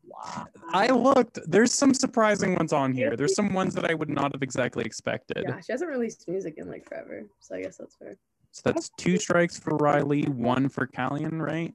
Wow. 0.07 0.47
I 0.73 0.87
looked. 0.87 1.39
There's 1.47 1.73
some 1.73 1.93
surprising 1.93 2.55
ones 2.55 2.73
on 2.73 2.93
here. 2.93 3.15
There's 3.15 3.35
some 3.35 3.53
ones 3.53 3.73
that 3.75 3.89
I 3.89 3.93
would 3.93 4.09
not 4.09 4.33
have 4.33 4.43
exactly 4.43 4.83
expected. 4.83 5.43
yeah, 5.47 5.59
she 5.61 5.71
hasn't 5.71 5.89
released 5.89 6.27
music 6.27 6.55
in 6.57 6.67
like 6.67 6.87
forever, 6.87 7.23
so 7.39 7.55
I 7.55 7.61
guess 7.61 7.77
that's 7.77 7.95
fair. 7.95 8.15
So 8.51 8.61
that's 8.65 8.89
two 8.97 9.17
strikes 9.17 9.59
for 9.59 9.75
Riley, 9.75 10.23
one 10.23 10.69
for 10.69 10.87
Callian, 10.87 11.41
right? 11.41 11.73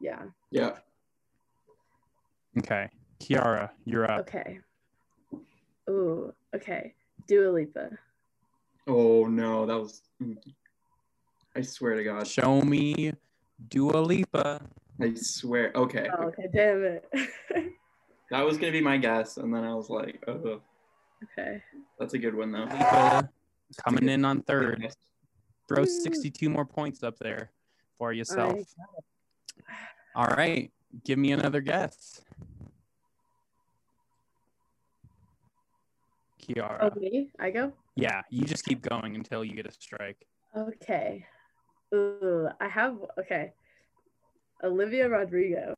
Yeah. 0.00 0.24
Yeah. 0.50 0.72
Okay. 2.58 2.88
Kiara, 3.20 3.70
you're 3.84 4.10
up. 4.10 4.20
Okay. 4.20 4.60
Ooh. 5.88 6.32
Okay. 6.54 6.94
Dua 7.26 7.50
Lipa. 7.50 7.90
Oh 8.86 9.26
no, 9.26 9.66
that 9.66 9.78
was. 9.78 10.02
Mm, 10.22 10.36
I 11.56 11.62
swear 11.62 11.96
to 11.96 12.04
God. 12.04 12.26
Show 12.26 12.62
me 12.62 13.12
Dua 13.68 13.98
Lipa. 13.98 14.60
I 15.00 15.14
swear. 15.14 15.72
Okay. 15.74 16.08
Oh, 16.16 16.24
okay. 16.24 16.48
Damn 16.52 16.82
it. 16.84 17.04
That 18.30 18.44
was 18.44 18.58
gonna 18.58 18.72
be 18.72 18.82
my 18.82 18.98
guess, 18.98 19.38
and 19.38 19.54
then 19.54 19.64
I 19.64 19.74
was 19.74 19.88
like, 19.88 20.22
oh, 20.28 20.60
okay. 21.38 21.62
that's 21.98 22.12
a 22.12 22.18
good 22.18 22.34
one 22.34 22.52
though. 22.52 22.64
Lipa 22.64 23.30
coming 23.82 24.06
in 24.08 24.22
on 24.24 24.42
third. 24.42 24.80
Yes. 24.82 24.96
Throw 25.66 25.86
62 25.86 26.50
more 26.50 26.66
points 26.66 27.02
up 27.02 27.18
there 27.18 27.52
for 27.96 28.12
yourself. 28.12 28.58
I- 30.14 30.20
All 30.20 30.26
right. 30.26 30.70
Give 31.04 31.18
me 31.18 31.32
another 31.32 31.60
guess. 31.62 32.20
Kiara. 36.42 36.90
Oh, 36.94 37.00
me? 37.00 37.30
I 37.38 37.50
go? 37.50 37.72
Yeah, 37.94 38.22
you 38.30 38.44
just 38.44 38.64
keep 38.64 38.82
going 38.82 39.14
until 39.14 39.44
you 39.44 39.54
get 39.54 39.66
a 39.66 39.72
strike. 39.72 40.26
Okay. 40.56 41.24
Ooh, 41.94 42.48
I 42.60 42.68
have 42.68 42.98
okay. 43.18 43.52
Olivia 44.62 45.08
Rodrigo. 45.08 45.74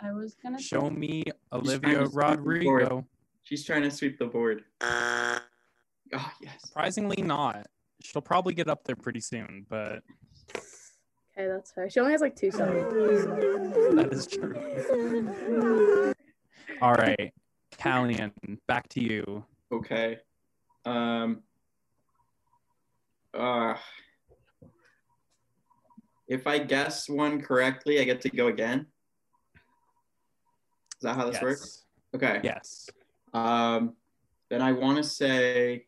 I 0.00 0.12
was 0.12 0.34
gonna 0.34 0.60
Show 0.60 0.88
say- 0.88 0.94
me 0.94 1.24
Olivia 1.52 2.00
to 2.00 2.06
sweep 2.06 2.12
the 2.12 2.18
Rodrigo. 2.18 3.06
She's 3.42 3.64
trying 3.64 3.82
to 3.82 3.90
sweep 3.90 4.18
the 4.18 4.26
board. 4.26 4.64
Oh 4.82 5.40
yes. 6.40 6.62
Surprisingly, 6.66 7.22
not. 7.22 7.66
She'll 8.02 8.22
probably 8.22 8.54
get 8.54 8.68
up 8.68 8.84
there 8.84 8.96
pretty 8.96 9.20
soon, 9.20 9.66
but 9.68 10.02
Okay, 10.54 11.46
that's 11.48 11.70
fair. 11.72 11.88
She 11.90 12.00
only 12.00 12.12
has 12.12 12.20
like 12.20 12.34
two 12.36 12.50
songs. 12.50 12.92
that 13.94 14.08
is 14.12 14.26
true. 14.26 16.14
All 16.80 16.94
right. 16.94 17.32
Callian, 17.76 18.32
back 18.66 18.88
to 18.90 19.00
you. 19.02 19.44
Okay. 19.72 20.18
Um. 20.84 21.42
Uh. 23.34 23.74
If 26.28 26.46
I 26.46 26.58
guess 26.58 27.08
one 27.08 27.40
correctly, 27.40 28.00
I 28.00 28.04
get 28.04 28.20
to 28.22 28.30
go 28.30 28.48
again. 28.48 28.86
Is 30.96 31.02
that 31.02 31.16
how 31.16 31.26
this 31.26 31.34
yes. 31.34 31.42
works? 31.42 31.84
Okay. 32.14 32.40
Yes. 32.44 32.90
Um. 33.32 33.94
Then 34.50 34.62
I 34.62 34.72
want 34.72 34.98
to 34.98 35.04
say. 35.04 35.86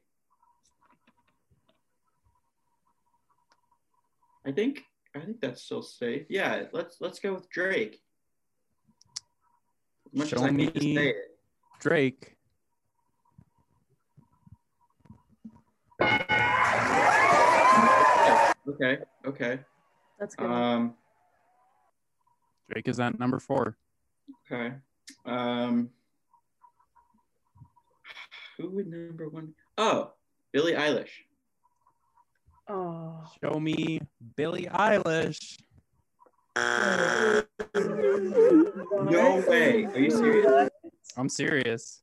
I 4.46 4.52
think 4.52 4.84
I 5.14 5.20
think 5.20 5.40
that's 5.40 5.62
still 5.62 5.82
safe. 5.82 6.26
Yeah, 6.28 6.64
let's 6.72 6.96
let's 7.00 7.18
go 7.18 7.34
with 7.34 7.50
Drake. 7.50 8.00
As 10.06 10.18
much 10.18 10.28
Show 10.28 10.36
as 10.36 10.42
I 10.42 10.52
hate 10.52 10.74
to 10.74 10.80
me- 10.80 10.96
say 10.96 11.08
it. 11.08 11.16
Drake. 11.80 12.36
Okay, 18.68 18.98
okay. 19.26 19.58
That's 20.20 20.34
good. 20.36 20.50
Um, 20.50 20.94
Drake 22.70 22.86
is 22.88 23.00
at 23.00 23.18
number 23.18 23.38
four. 23.40 23.76
okay. 24.52 24.74
Um, 25.26 25.90
who 28.58 28.70
would 28.70 28.86
number 28.86 29.28
one? 29.28 29.54
Oh, 29.78 30.12
Billie 30.52 30.74
Eilish. 30.74 31.08
oh. 32.68 33.24
Show 33.42 33.58
me 33.58 34.00
Billie 34.36 34.66
Eilish. 34.66 35.58
No 37.74 39.44
way. 39.48 39.84
Are 39.86 39.98
you 39.98 40.10
serious? 40.10 40.70
I'm 41.16 41.28
serious. 41.28 42.02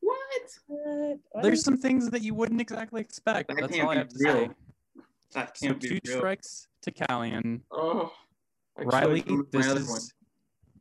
What? 0.00 0.18
What? 0.66 1.18
What 1.30 1.42
There's 1.42 1.64
some 1.64 1.76
things 1.78 2.10
that 2.10 2.22
you 2.22 2.34
wouldn't 2.34 2.60
exactly 2.60 3.00
expect. 3.00 3.48
That 3.48 3.56
That's 3.60 3.78
all 3.80 3.90
I 3.90 3.96
have 3.96 4.08
to 4.08 4.16
real. 4.20 4.34
say. 4.34 4.50
That 5.32 5.56
So 5.58 5.66
can't 5.68 5.80
two 5.80 5.88
be 5.88 6.00
real. 6.06 6.18
strikes 6.18 6.68
to 6.86 6.92
Callian. 6.92 7.60
Oh, 7.70 8.12
I 8.78 8.82
Riley, 8.84 9.20
gone 9.22 9.38
with 9.38 9.52
my 9.54 9.60
this 9.60 9.72
is 9.72 9.88
one. 9.88 10.00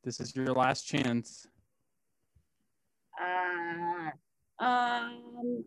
this 0.04 0.20
is 0.20 0.36
your 0.36 0.54
last 0.54 0.84
chance. 0.84 1.48
Uh, 3.20 4.64
um, 4.64 5.64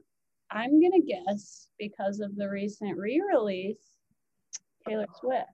I'm 0.51 0.81
gonna 0.81 1.03
guess 1.07 1.68
because 1.79 2.20
of 2.20 2.37
the 2.37 2.48
recent 2.48 2.96
re-release, 2.96 3.83
Taylor 4.87 5.07
Swift. 5.20 5.44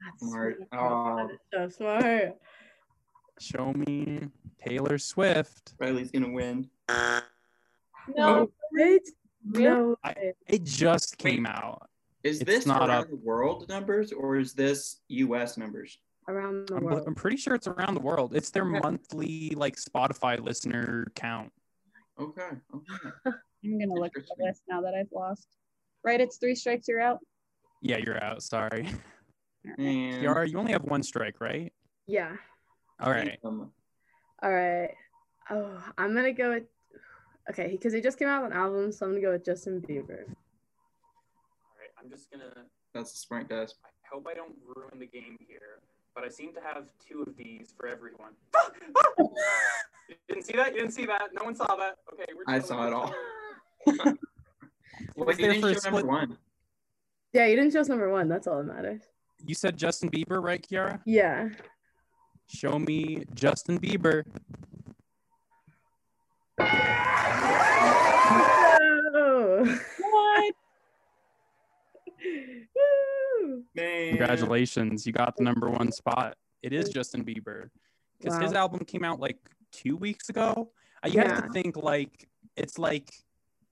That's 0.00 0.30
Smart. 0.30 0.56
smart. 0.68 0.68
Oh, 0.72 1.16
That 1.26 1.34
is 1.34 1.40
so 1.52 1.76
smart. 1.76 2.36
Show 3.40 3.72
me 3.72 4.28
Taylor 4.64 4.98
Swift. 4.98 5.74
Riley's 5.80 6.10
gonna 6.12 6.30
win. 6.32 6.68
No, 8.16 8.48
Right? 8.72 9.00
really? 9.52 9.64
No. 9.64 9.96
I- 10.04 10.32
It 10.46 10.62
just 10.64 11.18
came 11.18 11.44
out. 11.46 11.87
Is 12.24 12.40
It's 12.40 12.50
this 12.50 12.66
not 12.66 12.88
around 12.88 13.04
up. 13.04 13.10
the 13.10 13.16
world 13.16 13.68
numbers 13.68 14.12
or 14.12 14.36
is 14.36 14.52
this 14.54 15.00
U.S. 15.08 15.56
numbers? 15.56 15.98
Around 16.28 16.68
the 16.68 16.76
I'm, 16.76 16.84
world. 16.84 17.04
I'm 17.06 17.14
pretty 17.14 17.36
sure 17.36 17.54
it's 17.54 17.66
around 17.68 17.94
the 17.94 18.00
world. 18.00 18.34
It's 18.34 18.50
their 18.50 18.64
Okay. 18.68 18.80
monthly 18.80 19.50
like 19.56 19.76
Spotify 19.76 20.38
listener 20.42 21.06
count. 21.14 21.52
Okay. 22.20 22.48
okay. 22.74 23.10
I'm 23.64 23.78
gonna 23.78 23.94
look 23.94 24.12
at 24.16 24.24
the 24.26 24.44
list 24.44 24.62
now 24.68 24.80
that 24.82 24.94
I've 24.94 25.10
lost. 25.12 25.46
Right, 26.04 26.20
it's 26.20 26.36
three 26.38 26.54
strikes, 26.54 26.86
you're 26.88 27.00
out. 27.00 27.18
Yeah, 27.82 27.96
you're 27.98 28.22
out. 28.22 28.42
Sorry. 28.42 28.88
And 29.76 30.14
Kiara, 30.24 30.48
you 30.48 30.56
only 30.58 30.72
have 30.72 30.84
one 30.84 31.02
strike, 31.02 31.40
right? 31.40 31.72
Yeah. 32.06 32.36
All 33.00 33.10
right. 33.10 33.38
um, 33.44 33.70
All 34.42 34.50
right. 34.50 34.94
Oh, 35.50 35.82
I'm 35.98 36.14
gonna 36.14 36.32
go 36.32 36.50
with. 36.54 36.62
Okay, 37.50 37.72
because 37.72 37.92
he 37.92 38.00
just 38.00 38.18
came 38.18 38.28
out 38.28 38.44
with 38.44 38.52
an 38.52 38.56
album, 38.56 38.92
so 38.92 39.04
I'm 39.04 39.12
gonna 39.12 39.20
go 39.20 39.32
with 39.32 39.44
Justin 39.44 39.82
Bieber. 39.82 40.24
All 42.08 42.14
right. 42.14 42.14
I'm 42.14 42.18
just 42.18 42.30
gonna. 42.30 42.66
That's 42.94 43.12
a 43.14 43.16
smart 43.16 43.48
guess. 43.48 43.74
I 43.84 43.88
hope 44.12 44.26
I 44.30 44.34
don't 44.34 44.54
ruin 44.74 44.98
the 44.98 45.06
game 45.06 45.36
here, 45.46 45.80
but 46.14 46.24
I 46.24 46.28
seem 46.28 46.52
to 46.54 46.60
have 46.60 46.84
two 47.06 47.22
of 47.22 47.36
these 47.36 47.72
for 47.76 47.86
everyone. 47.86 48.32
you 50.08 50.16
didn't 50.28 50.44
see 50.44 50.56
that? 50.56 50.72
You 50.74 50.80
didn't 50.80 50.94
see 50.94 51.06
that? 51.06 51.28
No 51.38 51.44
one 51.44 51.54
saw 51.54 51.76
that. 51.76 51.96
Okay, 52.12 52.24
we're 52.34 52.44
I 52.52 52.58
saw 52.60 52.86
it 52.86 52.92
all. 52.92 53.14
chilling. 53.84 54.18
Wait, 55.16 55.38
you 55.38 55.44
there 55.44 55.52
didn't 55.54 55.60
for 55.60 55.68
a 55.68 55.72
number 55.72 55.78
split- 55.78 56.06
one. 56.06 56.38
Yeah, 57.32 57.46
you 57.46 57.56
didn't 57.56 57.72
show 57.72 57.80
us 57.80 57.88
number 57.88 58.10
one. 58.10 58.28
That's 58.28 58.46
all 58.46 58.56
that 58.58 58.64
matters. 58.64 59.02
You 59.46 59.54
said 59.54 59.76
Justin 59.76 60.10
Bieber, 60.10 60.42
right, 60.42 60.66
Kiara? 60.66 61.00
Yeah. 61.04 61.50
Show 62.48 62.78
me 62.78 63.24
Justin 63.34 63.78
Bieber. 63.78 64.24
Oh. 68.30 69.64
What? 69.64 70.54
Woo. 72.76 73.64
Man. 73.78 74.08
Congratulations, 74.16 75.06
you 75.06 75.12
got 75.12 75.36
the 75.36 75.44
number 75.44 75.68
one 75.70 75.92
spot. 75.92 76.36
It 76.62 76.72
is 76.72 76.88
Justin 76.88 77.24
Bieber 77.24 77.70
because 78.20 78.38
his 78.40 78.52
album 78.52 78.84
came 78.84 79.04
out 79.04 79.20
like 79.20 79.38
two 79.72 79.96
weeks 79.96 80.28
ago. 80.28 80.70
Uh, 81.04 81.08
You 81.08 81.20
have 81.20 81.44
to 81.46 81.52
think 81.52 81.76
like 81.76 82.28
it's 82.56 82.78
like 82.78 83.12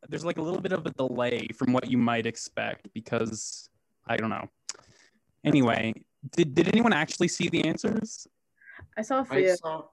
there's 0.08 0.24
like 0.24 0.38
a 0.38 0.42
little 0.42 0.60
bit 0.60 0.72
of 0.72 0.86
a 0.86 0.90
delay 0.90 1.48
from 1.48 1.72
what 1.72 1.90
you 1.90 1.98
might 1.98 2.26
expect 2.26 2.88
because 2.94 3.68
I 4.06 4.16
don't 4.16 4.30
know. 4.30 4.48
Anyway, 5.44 5.94
did 6.36 6.54
did 6.54 6.68
anyone 6.68 6.92
actually 6.92 7.28
see 7.28 7.48
the 7.48 7.64
answers? 7.64 8.26
I 8.96 9.02
saw 9.02 9.24
I 9.30 9.54
saw 9.54 9.84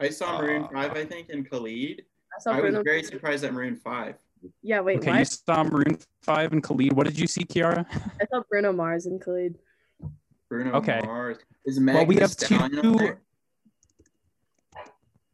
I 0.00 0.08
saw 0.08 0.38
Maroon 0.40 0.64
Uh, 0.64 0.68
5, 0.68 0.96
I 0.96 1.04
think, 1.04 1.28
and 1.28 1.48
Khalid. 1.48 2.02
I 2.36 2.40
saw 2.40 2.52
I 2.52 2.60
was 2.60 2.74
very 2.84 3.02
surprised 3.04 3.44
at 3.44 3.52
Maroon 3.52 3.76
5. 3.76 4.14
Yeah, 4.62 4.80
wait, 4.80 4.98
okay, 4.98 5.12
you 5.12 5.18
what? 5.18 5.28
saw 5.28 5.62
Maroon 5.64 5.98
Five 6.22 6.52
and 6.52 6.62
Khalid. 6.62 6.92
What 6.92 7.06
did 7.06 7.18
you 7.18 7.26
see, 7.26 7.44
Kiara? 7.44 7.84
I 8.20 8.26
saw 8.32 8.42
Bruno 8.48 8.72
Mars 8.72 9.06
and 9.06 9.20
Khalid. 9.20 9.58
Bruno 10.48 10.72
Okay. 10.72 11.00
Mars. 11.04 11.38
Is 11.66 11.78
Meg 11.78 11.94
Well, 11.94 12.06
we 12.06 12.16
have 12.16 12.36
two- 12.36 13.16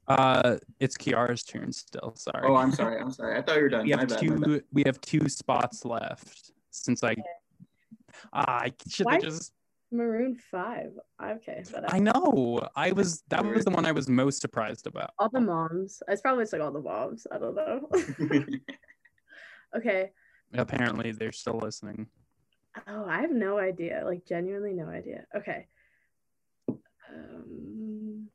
Uh, 0.09 0.57
it's 0.79 0.97
Kiara's 0.97 1.42
turn 1.42 1.73
still. 1.73 2.14
Sorry. 2.16 2.47
Oh, 2.47 2.55
I'm 2.55 2.71
sorry. 2.73 3.01
I'm 3.01 3.11
sorry. 3.11 3.37
I 3.38 3.42
thought 3.42 3.57
you 3.57 3.62
were 3.62 3.69
done. 3.69 3.85
we 3.87 3.92
My 3.92 4.01
have 4.01 4.09
bad, 4.09 4.21
bad. 4.21 4.45
two. 4.45 4.62
We 4.73 4.85
have 4.87 5.01
two 5.01 5.29
spots 5.29 5.85
left 5.85 6.53
since 6.71 7.03
I. 7.03 7.16
Ah, 8.33 8.45
I 8.62 8.73
should 8.88 9.07
have 9.11 9.21
just. 9.23 9.53
Maroon 9.92 10.35
5. 10.37 10.92
Okay, 11.23 11.62
but 11.73 11.92
I 11.92 11.99
know. 11.99 12.61
I 12.77 12.92
was. 12.92 13.23
That 13.29 13.45
was 13.45 13.64
the 13.64 13.71
one 13.71 13.85
I 13.85 13.92
was 13.92 14.09
most 14.09 14.40
surprised 14.40 14.87
about. 14.87 15.11
all 15.19 15.29
the 15.29 15.40
moms. 15.40 16.03
It's 16.09 16.21
probably 16.21 16.42
just 16.45 16.53
like 16.53 16.62
all 16.62 16.73
the 16.73 16.81
moms. 16.81 17.27
I 17.33 17.38
don't 17.38 17.55
know. 17.57 17.88
okay. 19.77 20.11
Apparently, 20.55 21.12
they're 21.12 21.33
still 21.33 21.59
listening. 21.59 22.07
Oh, 22.87 23.07
I 23.07 23.21
have 23.21 23.33
no 23.33 23.59
idea. 23.59 24.03
Like 24.05 24.27
genuinely 24.27 24.73
no 24.73 24.89
idea. 24.89 25.25
Okay. 25.35 25.67
Um, 26.69 28.29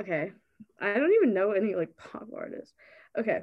okay. 0.00 0.32
I 0.80 0.94
don't 0.94 1.12
even 1.12 1.34
know 1.34 1.52
any 1.52 1.74
like 1.74 1.96
pop 1.96 2.28
artists. 2.36 2.74
Okay. 3.18 3.42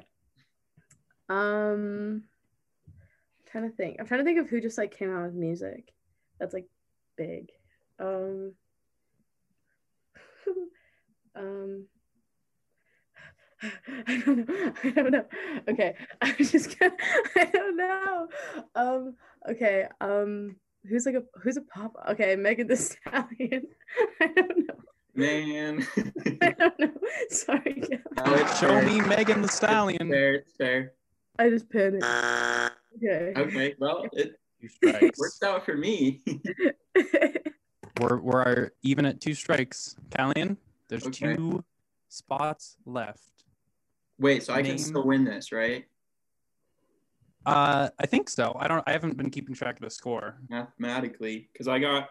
Um 1.28 2.24
trying 3.50 3.70
to 3.70 3.76
think. 3.76 3.96
I'm 3.98 4.06
trying 4.06 4.20
to 4.20 4.24
think 4.24 4.38
of 4.40 4.48
who 4.48 4.60
just 4.60 4.78
like 4.78 4.96
came 4.96 5.14
out 5.14 5.24
with 5.24 5.34
music 5.34 5.92
that's 6.38 6.54
like 6.54 6.66
big. 7.16 7.50
Um 7.98 8.54
um 11.36 11.86
I 14.06 14.22
don't 14.24 14.48
know. 14.48 14.72
I 14.84 14.90
don't 14.90 15.10
know. 15.10 15.24
Okay. 15.68 15.94
I'm 16.22 16.36
just 16.36 16.78
gonna 16.78 16.92
I 17.36 17.44
don't 17.46 17.76
know. 17.76 18.28
Um 18.74 19.14
okay. 19.50 19.86
Um 20.00 20.56
who's 20.88 21.06
like 21.06 21.14
a 21.16 21.22
who's 21.42 21.56
a 21.56 21.62
pop 21.62 21.92
okay, 22.10 22.36
Megan 22.36 22.66
Thee 22.66 22.76
Stallion. 22.76 23.66
I 24.20 24.26
don't 24.34 24.58
know. 24.68 24.74
Man. 25.16 25.86
I 26.42 26.50
don't 26.50 26.78
know. 26.80 26.90
Sorry. 27.30 27.74
guys. 27.88 28.00
No, 28.26 28.36
Show 28.54 28.68
fair. 28.68 28.82
me 28.84 29.00
Megan 29.00 29.40
the 29.42 29.46
It's 29.46 29.54
Stallion. 29.54 30.10
fair. 30.10 30.34
It's 30.34 30.52
fair. 30.52 30.92
I 31.38 31.50
just 31.50 31.70
panicked. 31.70 32.04
Okay. 32.96 33.32
Okay. 33.36 33.74
Well, 33.78 34.06
it 34.12 34.38
Two 34.60 34.68
strikes. 34.68 35.18
worked 35.18 35.42
out 35.44 35.64
for 35.64 35.76
me. 35.76 36.22
we're 38.00 38.18
we're 38.18 38.70
even 38.82 39.06
at 39.06 39.20
two 39.20 39.34
strikes. 39.34 39.96
Callian, 40.10 40.56
there's 40.88 41.06
Okay. 41.06 41.34
two 41.34 41.64
spots 42.08 42.76
left. 42.84 43.43
Wait, 44.18 44.42
so 44.42 44.52
I 44.52 44.62
Name- 44.62 44.72
can 44.72 44.78
still 44.78 45.06
win 45.06 45.24
this, 45.24 45.50
right? 45.52 45.84
Uh, 47.46 47.90
I 47.98 48.06
think 48.06 48.30
so. 48.30 48.56
I 48.58 48.68
don't. 48.68 48.82
I 48.86 48.92
haven't 48.92 49.16
been 49.18 49.28
keeping 49.30 49.54
track 49.54 49.76
of 49.76 49.82
the 49.82 49.90
score. 49.90 50.38
Mathematically, 50.48 51.48
because 51.52 51.68
I 51.68 51.78
got. 51.78 52.08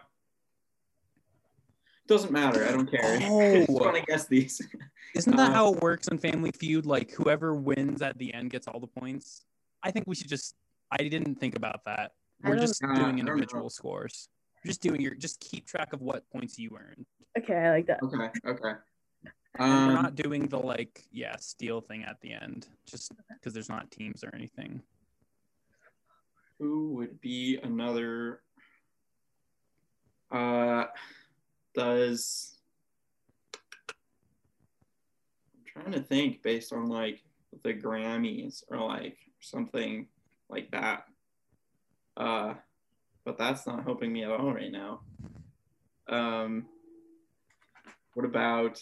Doesn't 2.06 2.30
matter. 2.30 2.64
I 2.66 2.70
don't 2.72 2.88
care. 2.90 3.00
I 3.02 3.24
Oh. 3.30 3.54
just 3.56 3.70
want 3.70 3.96
to 3.96 4.02
guess 4.02 4.26
these. 4.28 4.60
Isn't 5.14 5.36
that 5.36 5.50
Uh, 5.50 5.54
how 5.54 5.72
it 5.72 5.80
works 5.82 6.06
in 6.08 6.18
Family 6.18 6.50
Feud? 6.52 6.86
Like 6.86 7.10
whoever 7.12 7.54
wins 7.54 8.02
at 8.02 8.18
the 8.18 8.32
end 8.34 8.50
gets 8.50 8.68
all 8.68 8.78
the 8.78 8.86
points. 8.86 9.44
I 9.82 9.90
think 9.90 10.06
we 10.06 10.14
should 10.14 10.28
just. 10.28 10.54
I 10.90 10.98
didn't 10.98 11.36
think 11.36 11.56
about 11.56 11.84
that. 11.86 12.12
We're 12.42 12.56
just 12.58 12.84
Uh, 12.84 12.94
doing 12.94 13.18
individual 13.18 13.70
scores. 13.70 14.28
You're 14.62 14.70
just 14.70 14.82
doing 14.82 15.00
your. 15.00 15.14
Just 15.14 15.40
keep 15.40 15.66
track 15.66 15.92
of 15.94 16.00
what 16.02 16.28
points 16.30 16.58
you 16.58 16.76
earned. 16.78 17.06
okay, 17.38 17.56
I 17.56 17.70
like 17.70 17.86
that. 17.86 18.00
Okay. 18.02 18.30
Okay. 18.46 18.78
And 19.58 19.86
we're 19.86 19.94
Um, 19.96 20.02
not 20.02 20.14
doing 20.16 20.48
the 20.48 20.58
like 20.58 21.04
yeah 21.12 21.36
steal 21.36 21.80
thing 21.80 22.04
at 22.04 22.20
the 22.20 22.32
end, 22.32 22.66
just 22.86 23.12
because 23.28 23.52
there's 23.54 23.68
not 23.68 23.90
teams 23.90 24.24
or 24.24 24.30
anything. 24.34 24.82
who 26.58 26.94
would 26.94 27.20
be 27.20 27.58
another? 27.62 28.40
Uh, 30.30 30.84
does 31.74 32.58
I'm 35.54 35.82
trying 35.82 35.92
to 35.92 36.00
think 36.00 36.42
based 36.42 36.72
on 36.72 36.88
like 36.88 37.22
the 37.62 37.74
Grammys 37.74 38.62
or 38.68 38.78
like 38.78 39.18
something 39.40 40.06
like 40.48 40.70
that. 40.72 41.04
Uh, 42.16 42.54
but 43.24 43.36
that's 43.38 43.66
not 43.66 43.84
helping 43.84 44.12
me 44.12 44.22
at 44.24 44.30
all 44.30 44.52
right 44.52 44.70
now. 44.72 45.00
Um, 46.08 46.66
what 48.14 48.24
about? 48.26 48.80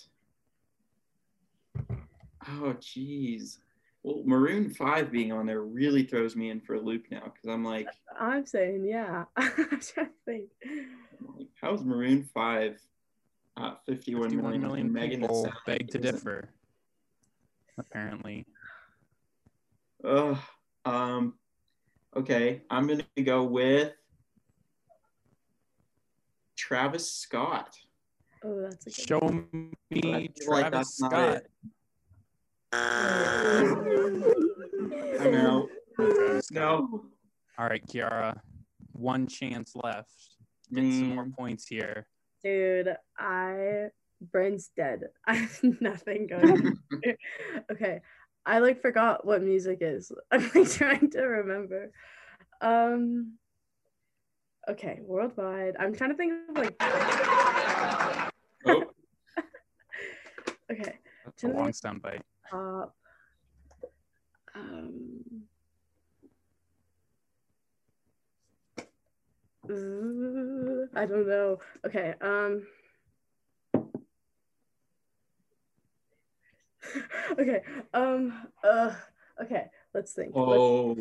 Oh, 2.49 2.75
geez. 2.81 3.59
Well, 4.03 4.23
Maroon 4.25 4.71
Five 4.71 5.13
being 5.13 5.33
on 5.33 5.47
there 5.47 5.63
really 5.63 6.03
throws 6.03 6.35
me 6.35 6.51
in 6.51 6.61
for 6.61 6.75
a 6.75 6.81
loop 6.81 7.05
now 7.11 7.23
because 7.25 7.49
I'm 7.49 7.65
like, 7.65 7.87
I'm 8.19 8.45
saying 8.47 8.85
yeah. 8.85 9.25
I'm 9.37 9.49
trying 9.49 9.81
to 9.81 10.09
think. 10.25 10.51
I'm 10.65 11.37
like, 11.39 11.49
how's 11.61 11.85
Maroon 11.85 12.25
Five 12.35 12.81
at 13.57 13.79
51 13.87 14.31
51 14.31 14.43
million, 14.43 14.61
million 14.63 14.93
Megan 14.93 15.21
people 15.21 15.53
beg 15.67 15.89
to 15.91 15.99
differ. 15.99 16.49
Apparently, 17.79 18.45
Ugh. 20.05 20.39
Um. 20.85 21.35
Okay, 22.15 22.63
I'm 22.69 22.87
gonna 22.87 23.05
go 23.23 23.45
with 23.45 23.93
Travis 26.57 27.11
Scott. 27.11 27.77
Oh, 28.45 28.63
that's 28.63 28.87
a 28.87 28.91
good 28.91 29.09
show 29.09 29.21
I 29.23 29.31
me 29.31 30.01
feel 30.01 30.11
like 30.11 30.37
Travis 30.37 31.01
not 31.01 31.11
Scott. 31.11 31.43
It. 32.73 32.79
I'm 35.21 35.35
out. 35.35 35.69
No, 36.51 37.05
All 37.59 37.67
right, 37.67 37.85
Kiara, 37.87 38.39
one 38.93 39.27
chance 39.27 39.73
left. 39.77 40.11
Get 40.73 40.81
some 40.83 41.15
more 41.15 41.27
points 41.37 41.67
here. 41.67 42.07
Dude, 42.43 42.97
I 43.19 43.89
brain's 44.33 44.71
dead. 44.77 45.03
I 45.27 45.35
have 45.35 45.61
nothing 45.81 46.27
going. 46.27 46.67
on. 46.67 47.17
okay, 47.73 48.01
I 48.47 48.59
like 48.61 48.81
forgot 48.81 49.25
what 49.27 49.43
music 49.43 49.79
is. 49.81 50.11
I'm 50.31 50.51
like 50.55 50.71
trying 50.71 51.11
to 51.11 51.23
remember. 51.23 51.91
Um. 52.61 53.35
Okay, 54.69 55.01
worldwide. 55.03 55.75
I'm 55.79 55.95
trying 55.95 56.11
to 56.11 56.17
think 56.17 56.33
of 56.51 56.57
like. 56.57 56.77
Oh, 58.65 58.85
Okay, 60.71 60.99
That's 61.25 61.43
a 61.43 61.47
Tell 61.47 61.51
me- 61.51 61.57
long 61.59 61.73
sound 61.75 62.01
bite. 62.53 62.89
Um. 64.55 65.25
uh, 69.69 71.01
I 71.01 71.07
don't 71.07 71.27
know. 71.29 71.59
Okay. 71.87 72.15
Um. 72.21 72.67
okay. 77.39 77.63
Um. 77.95 78.49
Uh. 78.63 78.95
Okay. 79.43 79.67
Let's 79.95 80.13
think. 80.13 80.33
Let's- 80.35 80.61
oh. 80.61 80.97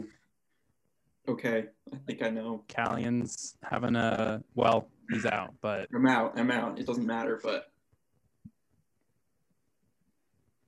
Okay, 1.27 1.65
I 1.93 1.97
think 2.07 2.23
I 2.23 2.29
know. 2.29 2.63
Callian's 2.67 3.55
having 3.63 3.95
a 3.95 4.41
well, 4.55 4.89
he's 5.11 5.25
out, 5.25 5.53
but 5.61 5.87
I'm 5.93 6.07
out. 6.07 6.37
I'm 6.37 6.49
out. 6.49 6.79
It 6.79 6.87
doesn't 6.87 7.05
matter, 7.05 7.39
but 7.41 7.71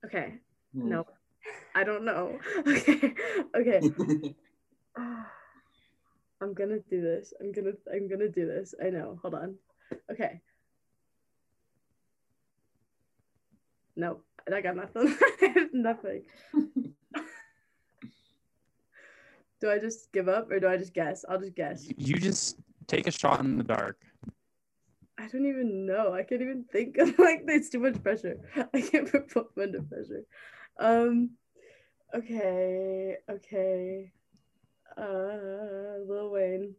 okay. 0.06 0.36
Hmm. 0.74 0.90
No. 0.90 1.06
I 1.76 1.84
don't 1.84 2.06
know. 2.06 2.40
Okay. 2.68 3.14
Okay. 3.56 3.82
I'm 6.42 6.54
gonna 6.54 6.80
do 6.90 7.02
this. 7.02 7.34
I'm 7.40 7.52
gonna 7.52 7.72
I'm 7.94 8.08
gonna 8.10 8.28
do 8.30 8.46
this. 8.46 8.74
I 8.84 8.90
know. 8.90 9.18
Hold 9.22 9.34
on. 9.36 9.56
Okay. 10.12 10.42
No, 13.96 14.20
I 14.52 14.62
got 14.62 14.76
nothing. 14.76 15.16
Nothing. 15.74 16.24
do 19.62 19.70
I 19.70 19.80
just 19.80 20.12
give 20.12 20.28
up 20.28 20.52
or 20.52 20.60
do 20.60 20.68
I 20.68 20.78
just 20.78 20.94
guess? 20.94 21.24
I'll 21.30 21.40
just 21.40 21.56
guess. 21.56 21.88
You- 21.88 21.96
You 21.98 22.16
just 22.16 22.58
take 22.88 23.08
a 23.08 23.12
shot 23.12 23.40
in 23.42 23.58
the 23.58 23.64
dark. 23.64 23.98
I 25.18 25.28
don't 25.28 25.46
even 25.46 25.86
know. 25.86 26.14
I 26.14 26.24
can't 26.24 26.42
even 26.42 26.66
think 26.72 26.98
of 26.98 27.18
like 27.20 27.44
it's 27.48 27.70
too 27.70 27.80
much 27.80 28.02
pressure. 28.04 28.38
I 28.74 28.82
can't 28.82 29.10
put 29.10 29.34
both 29.34 29.58
under 29.62 29.82
pressure. 29.84 30.24
Um 30.80 31.32
okay, 32.16 33.18
okay. 33.30 34.12
Uh 34.98 36.00
Lil 36.08 36.30
Wayne. 36.32 36.76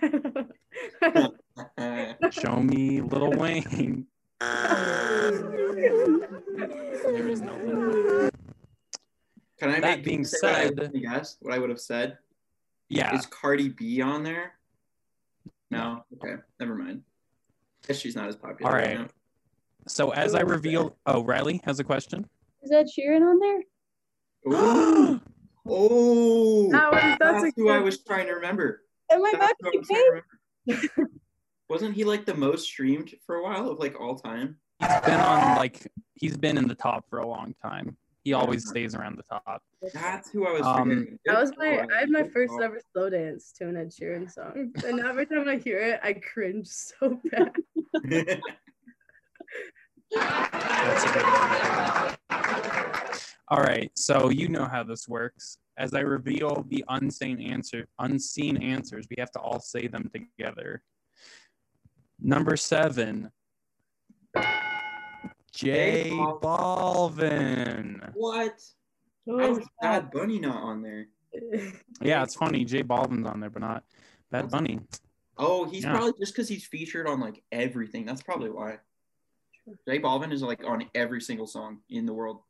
Show 2.30 2.56
me 2.62 3.00
Lil 3.00 3.32
Wayne. 3.32 4.06
There 7.10 7.28
is 7.28 7.40
no 7.42 7.54
Lil 7.56 8.30
Can 9.58 9.70
I 9.70 9.80
That 9.80 9.98
make 9.98 10.04
being 10.04 10.24
say 10.24 10.38
what 10.42 10.54
I 10.54 10.62
said- 10.64 10.78
would've? 10.78 10.92
What 11.40 11.54
I 11.54 11.58
would 11.58 11.70
have 11.70 11.80
said 11.80 12.18
Yeah. 12.88 13.14
is 13.16 13.26
Cardi 13.26 13.68
B 13.68 14.00
on 14.00 14.22
there. 14.22 14.52
No, 15.70 16.04
okay, 16.14 16.36
never 16.58 16.74
mind. 16.74 17.02
Guess 17.86 17.98
she's 17.98 18.16
not 18.16 18.28
as 18.28 18.36
popular. 18.36 18.70
All 18.70 18.76
right 18.76 18.98
right. 18.98 19.10
So 19.86 20.10
as 20.10 20.34
I 20.34 20.40
reveal, 20.40 20.96
oh, 21.06 21.22
Riley 21.24 21.60
has 21.64 21.78
a 21.80 21.84
question. 21.84 22.28
Is 22.62 22.70
that 22.70 22.86
Sheeran 22.86 23.22
on 23.22 23.38
there? 23.38 23.62
Ooh. 24.52 25.20
Oh, 25.72 26.70
That 26.72 26.90
was- 26.90 27.02
that's 27.02 27.18
that's 27.20 27.44
a 27.44 27.52
who 27.60 27.68
I 27.68 27.78
was 27.78 28.02
trying 28.02 28.26
to 28.26 28.32
remember. 28.32 28.82
Am 29.12 29.22
I 29.22 29.30
That's 29.32 29.46
back 29.46 29.56
who 29.60 29.70
to 29.72 29.78
was 29.78 29.86
trying 29.86 30.00
to 30.00 30.22
remember. 30.66 31.10
Wasn't 31.68 31.94
he 31.94 32.02
like 32.02 32.24
the 32.24 32.34
most 32.34 32.64
streamed 32.64 33.14
for 33.26 33.36
a 33.36 33.42
while 33.44 33.68
of 33.70 33.78
like 33.78 34.00
all 34.00 34.16
time? 34.16 34.56
He's 34.80 35.00
been 35.02 35.20
on 35.20 35.56
like 35.56 35.86
he's 36.14 36.36
been 36.36 36.56
in 36.58 36.66
the 36.66 36.74
top 36.74 37.04
for 37.10 37.18
a 37.18 37.26
long 37.26 37.54
time. 37.62 37.96
He 38.24 38.32
always 38.32 38.66
stays 38.68 38.94
around 38.94 39.18
the 39.18 39.22
top. 39.30 39.62
That's 39.94 40.30
who 40.30 40.46
I 40.48 40.52
was 40.52 40.62
Um. 40.62 41.18
That 41.26 41.40
was 41.40 41.52
my. 41.56 41.86
I 41.94 42.00
had 42.00 42.10
my 42.10 42.24
first 42.24 42.54
ever 42.60 42.80
slow 42.92 43.10
dance 43.10 43.52
to 43.58 43.68
an 43.68 43.76
Ed 43.76 43.90
Sheeran 43.90 44.30
song. 44.32 44.72
And 44.84 45.00
every 45.00 45.26
time 45.26 45.46
I 45.46 45.56
hear 45.56 45.78
it, 45.78 46.00
I 46.02 46.14
cringe 46.14 46.66
so 46.68 47.20
bad. 47.30 47.52
That's 50.10 51.04
a 51.04 51.12
good 51.12 51.22
one. 51.22 52.16
All 53.50 53.60
right, 53.60 53.90
so 53.96 54.28
you 54.28 54.48
know 54.48 54.64
how 54.64 54.84
this 54.84 55.08
works. 55.08 55.58
As 55.76 55.92
I 55.94 56.00
reveal 56.00 56.64
the 56.68 56.84
unseen 56.88 57.40
answer, 57.40 57.86
unseen 57.98 58.56
answers, 58.62 59.06
we 59.10 59.16
have 59.18 59.30
to 59.32 59.40
all 59.40 59.58
say 59.60 59.88
them 59.88 60.08
together. 60.14 60.82
Number 62.20 62.56
seven, 62.56 63.30
J 64.36 66.10
J 66.10 66.10
Balvin. 66.12 68.10
what? 68.14 68.54
Who 69.26 69.38
How 69.40 69.50
is 69.52 69.58
is? 69.58 69.66
Bad 69.82 70.10
Bunny 70.12 70.38
not 70.38 70.62
on 70.62 70.82
there? 70.82 71.06
Yeah, 72.02 72.22
it's 72.22 72.34
funny. 72.34 72.64
J 72.64 72.82
Balvin's 72.82 73.26
on 73.26 73.40
there, 73.40 73.50
but 73.50 73.62
not 73.62 73.84
Bad 74.30 74.48
Bunny. 74.50 74.80
Oh, 75.36 75.64
he's 75.64 75.84
Yeah. 75.84 75.92
probably 75.92 76.12
just 76.20 76.34
because 76.34 76.48
he's 76.48 76.66
featured 76.66 77.06
on 77.08 77.18
like 77.20 77.42
everything. 77.50 78.06
That's 78.06 78.22
probably 78.22 78.50
why. 78.50 78.78
J 79.88 79.98
Balvin 79.98 80.32
is 80.32 80.42
like 80.42 80.62
on 80.64 80.84
every 80.94 81.20
single 81.20 81.46
song 81.46 81.80
in 81.88 82.06
the 82.06 82.12
world. 82.14 82.42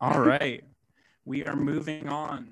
All 0.00 0.20
right, 0.20 0.62
we 1.24 1.44
are 1.44 1.56
moving 1.56 2.08
on 2.08 2.50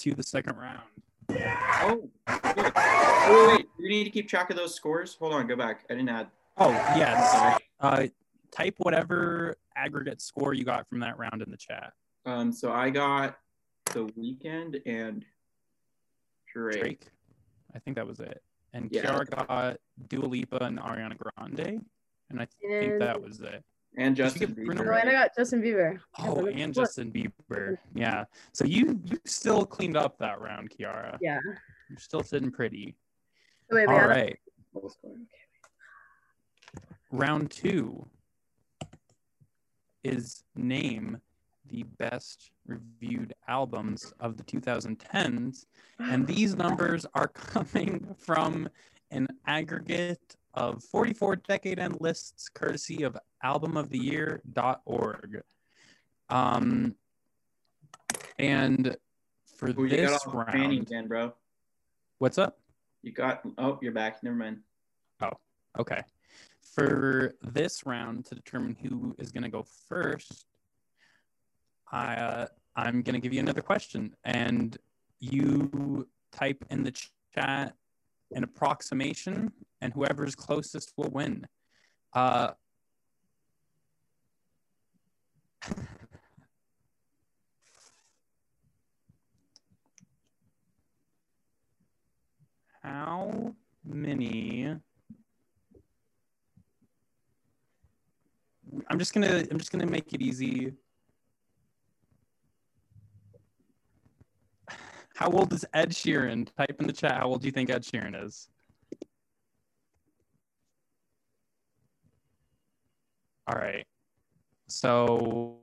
to 0.00 0.14
the 0.14 0.22
second 0.22 0.56
round. 0.56 0.80
Oh, 1.28 2.08
good. 2.26 2.72
Wait, 2.74 3.48
wait, 3.48 3.66
you 3.78 3.88
need 3.88 4.04
to 4.04 4.10
keep 4.10 4.28
track 4.28 4.48
of 4.50 4.56
those 4.56 4.74
scores. 4.74 5.14
Hold 5.18 5.34
on, 5.34 5.46
go 5.46 5.56
back. 5.56 5.84
I 5.90 5.94
didn't 5.94 6.08
add. 6.08 6.28
Oh 6.56 6.70
yes, 6.70 7.58
uh, 7.80 8.06
type 8.50 8.74
whatever 8.78 9.56
aggregate 9.76 10.22
score 10.22 10.54
you 10.54 10.64
got 10.64 10.88
from 10.88 11.00
that 11.00 11.18
round 11.18 11.42
in 11.42 11.50
the 11.50 11.56
chat. 11.58 11.92
Um, 12.24 12.50
so 12.50 12.72
I 12.72 12.88
got 12.88 13.36
the 13.92 14.06
Weeknd 14.18 14.80
and 14.86 15.24
Drake. 16.50 16.80
Drake. 16.80 17.06
I 17.74 17.78
think 17.78 17.96
that 17.96 18.06
was 18.06 18.20
it. 18.20 18.42
And 18.72 18.88
Yeah. 18.90 19.02
Kiara 19.02 19.46
got 19.46 19.76
Dua 20.08 20.24
Lipa 20.24 20.64
and 20.64 20.78
Ariana 20.78 21.16
Grande. 21.18 21.84
And 22.30 22.40
I 22.40 22.46
think 22.66 22.98
that 23.00 23.22
was 23.22 23.40
it. 23.40 23.62
And 23.96 24.14
Justin 24.14 24.54
Bieber. 24.54 24.74
No, 24.74 24.92
and 24.92 25.08
I 25.08 25.12
got 25.12 25.34
Justin 25.36 25.62
Bieber. 25.62 25.98
Oh, 26.18 26.46
and 26.46 26.74
look- 26.76 26.84
Justin 26.84 27.10
Bieber. 27.10 27.78
Yeah. 27.94 28.24
So 28.52 28.64
you 28.64 29.00
you 29.04 29.18
still 29.24 29.64
cleaned 29.64 29.96
up 29.96 30.18
that 30.18 30.40
round, 30.40 30.70
Kiara. 30.70 31.16
Yeah. 31.20 31.40
You're 31.88 31.98
still 31.98 32.22
sitting 32.22 32.50
pretty. 32.50 32.96
Wait, 33.70 33.88
wait, 33.88 34.00
All 34.00 34.08
right. 34.08 34.38
Okay. 34.76 34.88
Round 37.10 37.50
two 37.50 38.06
is 40.04 40.44
name 40.54 41.18
the 41.68 41.82
best 41.98 42.50
reviewed 42.66 43.34
albums 43.48 44.12
of 44.20 44.36
the 44.36 44.42
2010s. 44.44 45.66
And 45.98 46.26
these 46.26 46.54
numbers 46.54 47.06
are 47.14 47.28
coming 47.34 48.14
from 48.18 48.68
an 49.10 49.26
aggregate 49.46 50.36
of 50.56 50.82
44 50.84 51.36
decade 51.36 51.78
end 51.78 51.98
lists 52.00 52.48
courtesy 52.48 53.02
of 53.02 53.16
albumoftheyear.org. 53.44 55.42
Um, 56.28 56.94
and 58.38 58.96
for 59.56 59.68
Ooh, 59.68 59.84
you 59.84 59.88
got 59.88 60.10
this 60.10 60.22
the 60.24 60.44
training 60.50 60.70
round, 60.70 60.80
again, 60.80 61.06
bro. 61.06 61.34
what's 62.18 62.38
up? 62.38 62.58
You 63.02 63.12
got. 63.12 63.42
Oh, 63.58 63.78
you're 63.80 63.92
back. 63.92 64.22
Never 64.22 64.36
mind. 64.36 64.60
Oh, 65.22 65.32
okay. 65.78 66.02
For 66.74 67.34
this 67.42 67.86
round 67.86 68.24
to 68.26 68.34
determine 68.34 68.76
who 68.82 69.14
is 69.18 69.30
going 69.30 69.44
to 69.44 69.48
go 69.48 69.64
first, 69.88 70.46
I 71.90 72.16
uh, 72.16 72.46
I'm 72.74 73.02
going 73.02 73.14
to 73.14 73.20
give 73.20 73.32
you 73.32 73.40
another 73.40 73.62
question, 73.62 74.16
and 74.24 74.76
you 75.20 76.08
type 76.32 76.64
in 76.70 76.82
the 76.82 76.90
ch- 76.90 77.12
chat 77.34 77.74
an 78.32 78.42
approximation, 78.42 79.52
and 79.86 79.94
whoever's 79.94 80.34
closest 80.34 80.92
will 80.96 81.10
win. 81.10 81.46
Uh, 82.12 82.50
how 92.82 93.54
many? 93.84 94.74
I'm 98.90 98.98
just 98.98 99.14
gonna 99.14 99.44
I'm 99.52 99.58
just 99.58 99.70
gonna 99.70 99.86
make 99.86 100.12
it 100.12 100.20
easy. 100.20 100.72
How 105.14 105.30
old 105.30 105.52
is 105.52 105.64
Ed 105.72 105.90
Sheeran? 105.90 106.48
Type 106.56 106.74
in 106.80 106.88
the 106.88 106.92
chat. 106.92 107.12
How 107.12 107.28
old 107.28 107.42
do 107.42 107.46
you 107.46 107.52
think 107.52 107.70
Ed 107.70 107.84
Sheeran 107.84 108.20
is? 108.24 108.48
All 113.46 113.58
right. 113.58 113.86
So 114.68 115.60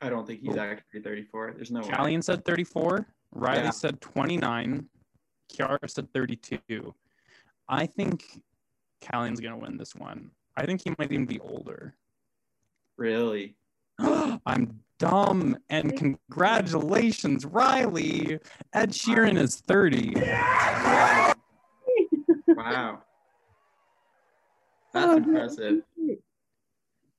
I 0.00 0.08
don't 0.08 0.26
think 0.26 0.40
he's 0.40 0.56
actually 0.56 1.02
34. 1.02 1.52
There's 1.56 1.70
no 1.70 1.80
way. 1.80 2.20
Said 2.20 2.44
34. 2.44 3.06
Riley 3.32 3.64
Yeah. 3.64 3.70
said 3.70 4.00
29. 4.00 4.88
Kiara 5.52 5.90
said 5.90 6.12
32. 6.12 6.94
I 7.68 7.86
think 7.86 8.42
Callian's 9.02 9.40
gonna 9.40 9.58
win 9.58 9.76
this 9.76 9.94
one. 9.94 10.30
I 10.56 10.64
think 10.64 10.82
he 10.82 10.94
might 10.98 11.12
even 11.12 11.26
be 11.26 11.38
older. 11.40 11.94
Really? 12.96 13.56
I'm 13.98 14.80
dumb. 14.98 15.58
And 15.68 15.94
congratulations, 15.96 17.44
Riley. 17.44 18.38
Ed 18.72 18.92
Sheeran 18.92 19.36
is 19.38 19.56
30. 19.60 20.14
Wow. 22.56 23.02
That's 24.94 25.06
Oh, 25.06 25.16
impressive. 25.16 25.82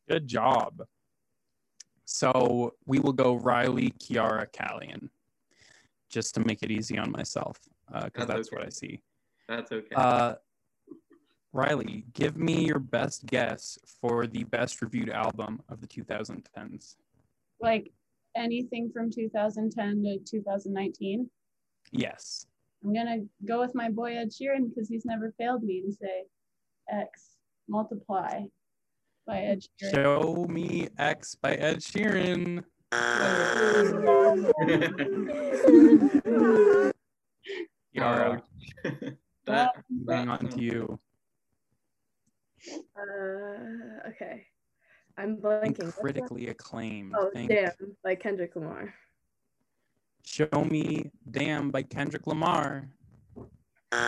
Good 0.08 0.28
job. 0.28 0.84
So 2.06 2.76
we 2.86 3.00
will 3.00 3.14
go 3.14 3.36
Riley, 3.36 3.94
Kiara, 4.00 4.48
Callian, 4.52 5.10
just 6.10 6.34
to 6.36 6.40
make 6.42 6.64
it 6.64 6.72
easy 6.72 6.98
on 6.98 7.12
myself, 7.12 7.60
because 7.88 8.12
That's 8.14 8.28
that's, 8.28 8.48
okay. 8.48 8.56
what 8.56 8.66
I 8.66 8.70
see. 8.70 9.02
That's 9.50 9.72
okay. 9.72 9.96
Uh, 9.96 10.36
Riley, 11.52 12.06
give 12.14 12.38
me 12.38 12.66
your 12.66 12.80
best 12.80 13.26
guess 13.26 13.78
for 14.02 14.28
the 14.28 14.44
best 14.46 14.82
reviewed 14.82 15.10
album 15.10 15.62
of 15.70 15.82
the 15.82 15.88
2010s. 15.88 16.96
Like 17.60 17.92
anything 18.36 18.92
from 18.94 19.12
2010 19.12 20.04
to 20.04 20.20
2019. 20.20 21.30
Yes. 21.92 22.46
I'm 22.84 22.94
gonna 22.94 23.24
go 23.46 23.60
with 23.60 23.74
my 23.76 23.90
boy 23.90 24.16
Ed 24.16 24.30
Sheeran 24.30 24.70
because 24.70 24.88
he's 24.88 25.04
never 25.04 25.34
failed 25.38 25.64
me 25.64 25.80
and 25.84 25.94
say 25.94 26.26
X 26.90 27.38
multiply 27.68 28.44
by 29.28 29.40
Ed 29.42 29.62
Sheeran. 29.80 29.92
Show 29.92 30.48
me 30.50 30.88
X 30.98 31.36
by 31.36 31.54
Ed 31.56 31.80
Sheeran. 31.80 32.64
Kiara, 37.96 38.42
that, 39.46 39.84
moving 39.90 40.30
on 40.30 40.48
to 40.48 40.62
you. 40.62 41.00
Uh, 42.98 44.08
okay. 44.10 44.46
I'm 45.18 45.38
blanking. 45.38 45.62
Think 45.62 45.78
What's 45.80 45.96
that? 45.96 46.02
critically 46.02 46.48
acclaimed. 46.48 47.14
Oh, 47.18 47.30
Think 47.34 47.50
damn! 47.50 47.72
By 48.04 48.16
Kendrick 48.16 48.56
Lamar. 48.56 48.94
Show 50.24 50.66
Me 50.70 51.10
Damn 51.30 51.72
by 51.72 51.84
Kendrick 51.84 52.28
Lamar. 52.28 52.90
Wide 53.92 54.00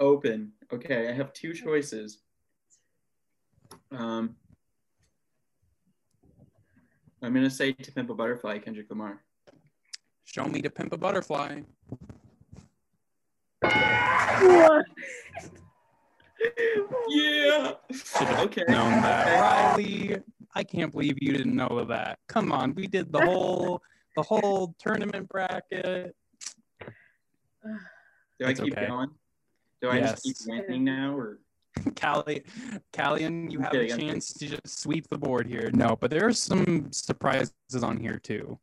open. 0.00 0.52
Okay, 0.72 1.08
I 1.08 1.12
have 1.12 1.32
two 1.32 1.52
choices. 1.52 2.18
Um, 3.90 4.36
I'm 7.22 7.34
gonna 7.34 7.50
say 7.50 7.72
"To 7.72 7.92
Pimp 7.92 8.10
a 8.10 8.14
Butterfly," 8.14 8.58
Kendrick 8.58 8.88
Lamar. 8.90 9.22
Show 10.24 10.44
Me 10.44 10.62
to 10.62 10.70
Pimp 10.70 10.92
a 10.92 10.96
Butterfly. 10.96 11.62
Yeah. 17.08 17.72
Okay. 18.38 18.62
known 18.68 19.02
that. 19.02 19.40
Riley, 19.40 20.16
I 20.54 20.62
can't 20.62 20.92
believe 20.92 21.16
you 21.20 21.32
didn't 21.32 21.56
know 21.56 21.84
that. 21.84 22.20
Come 22.28 22.52
on, 22.52 22.74
we 22.74 22.86
did 22.86 23.12
the 23.12 23.20
whole 23.20 23.82
the 24.18 24.24
whole 24.24 24.74
tournament 24.80 25.28
bracket. 25.28 26.12
Do 26.82 28.46
I 28.46 28.50
It's 28.50 28.58
keep 28.60 28.76
okay. 28.76 28.88
going? 28.88 29.10
Do 29.80 29.90
I 29.90 30.00
just 30.00 30.24
keep 30.24 30.34
Yes. 30.40 30.46
winning 30.48 30.82
now, 30.84 31.16
or 31.16 31.38
Callie, 31.94 32.42
Callian, 32.92 33.48
you 33.52 33.60
have 33.60 33.70
kidding, 33.70 33.92
a 33.92 33.94
I'm 33.94 34.00
chance 34.00 34.32
to 34.32 34.48
just 34.48 34.80
sweep 34.80 35.06
the 35.08 35.18
board 35.18 35.46
here. 35.46 35.70
No, 35.72 35.94
but 36.00 36.10
there 36.10 36.26
are 36.26 36.32
some 36.32 36.90
surprises 36.90 37.52
on 37.80 37.96
here 38.00 38.18
too. 38.18 38.58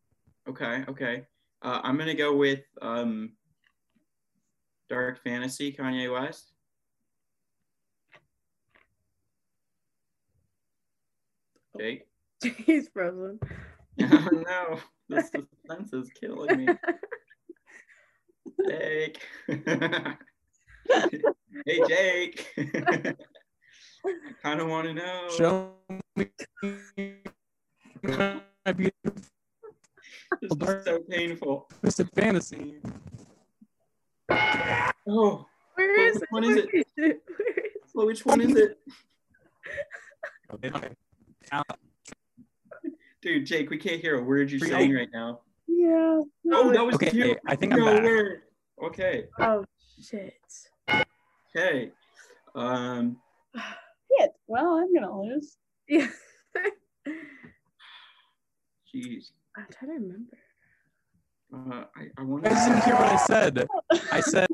okay, 0.50 0.84
okay. 0.90 1.26
Uh, 1.62 1.80
I'm 1.84 1.98
gonna 1.98 2.14
go 2.14 2.36
with 2.36 2.64
um, 2.82 3.32
Dark 4.90 5.24
Fantasy, 5.24 5.72
Kanye 5.72 6.12
West. 6.12 6.52
Jake. 11.80 12.08
He's 12.44 12.90
frozen. 12.90 13.40
Oh 14.02 14.30
no, 14.48 14.80
the 15.10 15.22
suspense 15.22 15.94
is 15.94 16.10
killing 16.20 16.58
me. 16.58 16.68
Jake. 18.68 19.22
hey, 21.66 21.82
Jake. 21.88 22.54
I 22.58 24.14
kind 24.42 24.60
of 24.60 24.68
want 24.68 24.88
to 24.88 24.94
know. 24.94 25.28
Show 25.38 25.72
me 26.16 26.30
my 28.04 28.74
beautiful 28.74 29.14
This 30.42 30.52
is 30.52 30.86
so 30.86 31.00
painful. 31.10 31.68
It's 31.84 32.00
a 32.00 32.06
fantasy. 32.06 32.76
Oh, 35.08 35.46
Where 35.76 35.94
Well, 35.98 36.14
which 36.14 36.22
it? 36.22 36.28
one 36.32 36.44
is 36.44 36.58
it? 36.58 36.66
Where 36.66 36.80
is 36.80 36.86
it? 36.98 37.24
well, 37.94 38.06
which 38.08 38.26
one 38.26 38.42
is 38.42 38.56
it? 38.56 38.78
Okay, 43.26 43.32
okay. 43.32 43.40
Cal- 43.40 43.40
Dude, 43.40 43.46
Jake, 43.46 43.70
we 43.70 43.78
can't 43.78 44.02
hear 44.02 44.20
a 44.20 44.24
word 44.24 44.52
you're 44.52 44.60
saying 44.68 44.94
right 44.94 45.10
now. 45.14 45.42
Yeah. 45.68 46.22
Oh, 46.52 46.72
that 46.72 46.86
was 46.86 46.96
Okay, 46.96 47.10
cute. 47.10 47.38
I 47.48 47.56
think 47.56 47.74
I'm 47.74 47.80
no 47.80 47.86
back. 47.96 48.04
word. 48.04 48.42
Okay, 48.84 49.26
Oh 49.40 49.64
shit. 50.02 50.34
okay. 51.56 51.92
Um, 52.56 53.18
Shit. 53.56 54.32
Well, 54.48 54.76
I'm 54.78 54.94
gonna 54.94 55.22
lose. 55.22 55.58
Yeah. 55.88 56.08
jeez. 58.94 59.32
I'm 59.58 59.66
trying 59.72 59.92
to 59.92 60.06
remember. 60.06 60.38
Uh, 61.54 61.86
I, 61.96 62.08
I 62.18 62.24
want 62.24 62.44
You 62.44 62.50
guys 62.50 62.66
didn't 62.66 62.80
to. 62.82 62.86
hear 62.86 62.96
what 62.96 63.08
I 63.08 63.16
said. 63.18 63.68
I 64.12 64.20
said, 64.22 64.48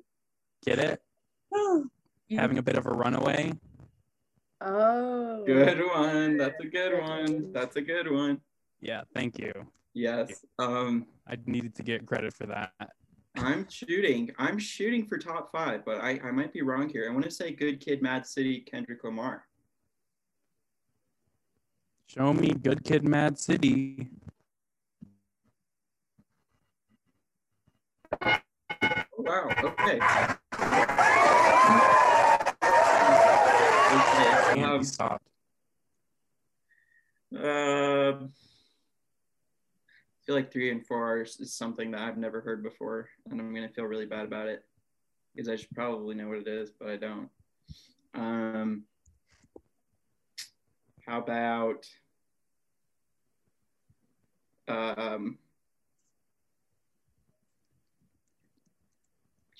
get 0.63 0.77
it? 0.79 1.01
Oh, 1.53 1.85
Having 2.31 2.59
a 2.59 2.63
bit 2.63 2.75
of 2.77 2.85
a 2.85 2.91
runaway. 2.91 3.51
Oh. 4.61 5.43
Good 5.45 5.81
one. 5.87 6.37
That's 6.37 6.59
a 6.61 6.65
good 6.67 6.99
one. 7.01 7.51
That's 7.51 7.75
a 7.75 7.81
good 7.81 8.09
one. 8.11 8.39
Yeah, 8.81 9.01
thank 9.13 9.37
you. 9.37 9.53
Yes. 9.93 10.43
Um, 10.57 11.05
I 11.27 11.37
needed 11.45 11.75
to 11.75 11.83
get 11.83 12.05
credit 12.05 12.33
for 12.33 12.47
that. 12.47 12.73
I'm 13.37 13.67
shooting. 13.69 14.31
I'm 14.37 14.57
shooting 14.59 15.05
for 15.05 15.17
top 15.17 15.51
five, 15.51 15.85
but 15.85 16.01
I, 16.01 16.19
I 16.23 16.31
might 16.31 16.51
be 16.51 16.63
wrong 16.63 16.89
here. 16.89 17.07
I 17.09 17.13
want 17.13 17.25
to 17.25 17.31
say 17.31 17.51
Good 17.51 17.79
Kid, 17.79 18.01
Mad 18.01 18.25
City, 18.25 18.59
Kendrick 18.59 19.03
Lamar. 19.03 19.45
Show 22.07 22.33
me 22.33 22.49
Good 22.49 22.83
Kid, 22.83 23.07
Mad 23.07 23.39
City. 23.39 24.09
Oh, 28.21 28.39
wow. 29.17 29.49
Okay. 29.63 29.99
Okay. 34.51 34.63
Um, 34.63 34.83
stopped. 34.83 35.27
Uh, 37.33 38.13
feel 40.25 40.35
like 40.35 40.51
three 40.51 40.71
and 40.71 40.85
four 40.85 41.17
are, 41.17 41.21
is 41.21 41.53
something 41.53 41.91
that 41.91 42.01
I've 42.01 42.17
never 42.17 42.41
heard 42.41 42.63
before, 42.63 43.09
and 43.29 43.39
I'm 43.39 43.53
gonna 43.53 43.69
feel 43.69 43.85
really 43.85 44.05
bad 44.05 44.25
about 44.25 44.47
it 44.47 44.63
because 45.35 45.49
I 45.49 45.55
should 45.55 45.71
probably 45.71 46.15
know 46.15 46.27
what 46.27 46.39
it 46.39 46.47
is, 46.47 46.71
but 46.71 46.89
I 46.89 46.97
don't. 46.97 47.29
Um, 48.13 48.83
how 51.07 51.19
about 51.19 51.85
um, 54.67 55.37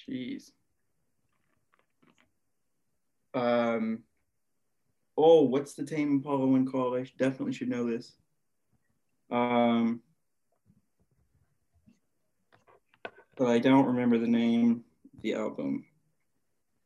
jeez. 0.10 0.52
Um, 3.34 4.04
oh, 5.18 5.44
what's 5.44 5.74
the 5.74 5.86
Tame 5.86 6.12
Impala 6.12 6.46
one 6.46 6.66
called? 6.66 6.98
I 6.98 7.06
definitely 7.18 7.54
should 7.54 7.70
know 7.70 7.90
this. 7.90 8.14
Um, 9.30 10.02
but 13.38 13.48
I 13.48 13.60
don't 13.60 13.86
remember 13.88 14.18
the 14.18 14.28
name 14.28 14.84
of 15.16 15.22
the 15.22 15.34
album. 15.36 15.86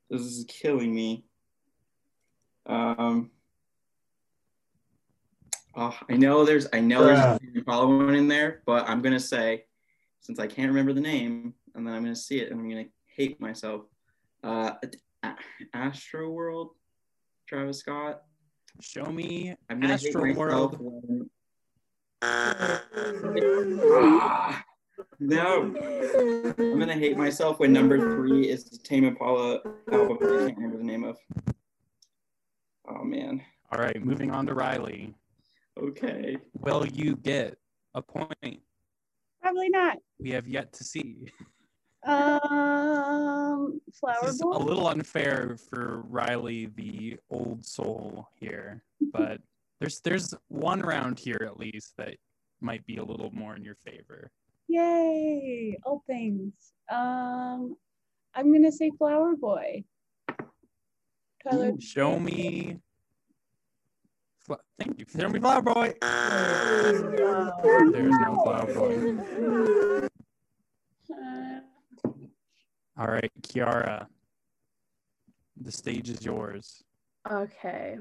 This 0.09 0.21
is 0.21 0.45
killing 0.47 0.93
me. 0.93 1.25
Um, 2.67 3.31
oh, 5.75 5.97
I 6.09 6.13
know 6.17 6.45
there's 6.45 6.67
I 6.73 6.79
know 6.79 7.03
there's 7.05 7.19
a 7.19 7.39
Tame 7.39 7.53
Impala 7.55 8.07
in 8.13 8.27
there, 8.27 8.61
but 8.65 8.87
I'm 8.89 9.01
gonna 9.01 9.19
say 9.19 9.65
since 10.21 10.39
I 10.39 10.47
can't 10.47 10.69
remember 10.69 10.93
the 10.93 11.01
name, 11.01 11.53
and 11.75 11.85
then 11.85 11.93
I'm 11.93 12.03
gonna 12.03 12.15
see 12.15 12.39
it 12.39 12.51
and 12.51 12.59
I'm 12.59 12.69
gonna 12.69 12.85
hate 13.05 13.39
myself. 13.39 13.81
Uh, 14.43 14.71
Astroworld, 15.75 16.69
Travis 17.47 17.79
Scott. 17.79 18.21
Show 18.81 19.05
me 19.05 19.55
I'm 19.69 19.79
gonna 19.79 19.93
Astro 19.93 20.23
hate 20.25 20.35
World. 20.35 20.77
when- 20.79 21.29
Ah, 24.21 24.63
no, 25.19 25.73
I'm 26.57 26.79
gonna 26.79 26.93
hate 26.93 27.17
myself 27.17 27.59
when 27.59 27.73
number 27.73 27.99
three 27.99 28.49
is 28.49 28.65
the 28.65 28.77
Tame 28.77 29.05
Impala 29.05 29.59
album 29.91 30.17
I 30.21 30.25
can't 30.25 30.57
remember 30.57 30.77
the 30.77 30.83
name 30.83 31.03
of. 31.03 31.17
Oh 32.87 33.03
man. 33.03 33.41
All 33.71 33.79
right, 33.79 34.03
moving 34.03 34.31
on 34.31 34.45
to 34.47 34.53
Riley. 34.53 35.13
Okay. 35.81 36.37
Will 36.53 36.85
you 36.85 37.15
get 37.15 37.57
a 37.93 38.01
point? 38.01 38.61
probably 39.45 39.69
not. 39.69 39.97
We 40.19 40.31
have 40.31 40.47
yet 40.47 40.73
to 40.73 40.83
see. 40.83 41.31
Um, 42.03 43.79
flower 43.99 44.19
This 44.23 44.35
is 44.35 44.41
a 44.41 44.47
little 44.47 44.87
unfair 44.87 45.57
for 45.69 46.03
Riley, 46.07 46.67
the 46.75 47.17
old 47.29 47.65
soul 47.65 48.27
here, 48.39 48.83
but 49.13 49.41
there's 49.79 50.01
there's 50.01 50.33
one 50.47 50.81
round 50.81 51.19
here 51.19 51.41
at 51.43 51.59
least 51.59 51.93
that 51.97 52.15
might 52.61 52.85
be 52.85 52.97
a 52.97 53.03
little 53.03 53.31
more 53.31 53.55
in 53.55 53.63
your 53.63 53.75
favor. 53.75 54.31
Yay! 54.67 55.77
All 55.85 56.03
things. 56.07 56.53
Um, 56.89 57.75
I'm 58.33 58.51
gonna 58.51 58.71
say 58.71 58.91
flower 58.97 59.35
boy. 59.35 59.83
Tyler. 61.43 61.73
Show 61.79 62.19
me. 62.19 62.79
Thank 64.77 64.99
you. 64.99 65.05
Show 65.17 65.29
me 65.29 65.39
Flower 65.39 65.61
Boy. 65.61 65.93
There's 66.01 67.01
no 67.01 68.41
Flower 68.43 68.73
Boy. 68.73 69.17
Uh, 71.09 71.59
All 72.99 73.07
right, 73.07 73.31
Kiara. 73.41 74.07
The 75.61 75.71
stage 75.71 76.09
is 76.09 76.25
yours. 76.25 76.83
Okay. 77.29 77.97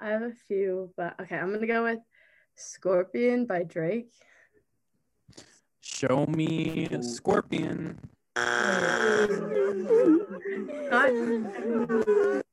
I 0.00 0.08
have 0.08 0.22
a 0.22 0.32
few, 0.48 0.92
but 0.96 1.18
okay, 1.20 1.36
I'm 1.36 1.52
gonna 1.52 1.66
go 1.66 1.84
with 1.84 1.98
Scorpion 2.56 3.46
by 3.46 3.64
Drake. 3.64 4.12
Show 5.82 6.26
me 6.26 6.88
Scorpion. 7.00 7.98
All 8.36 8.44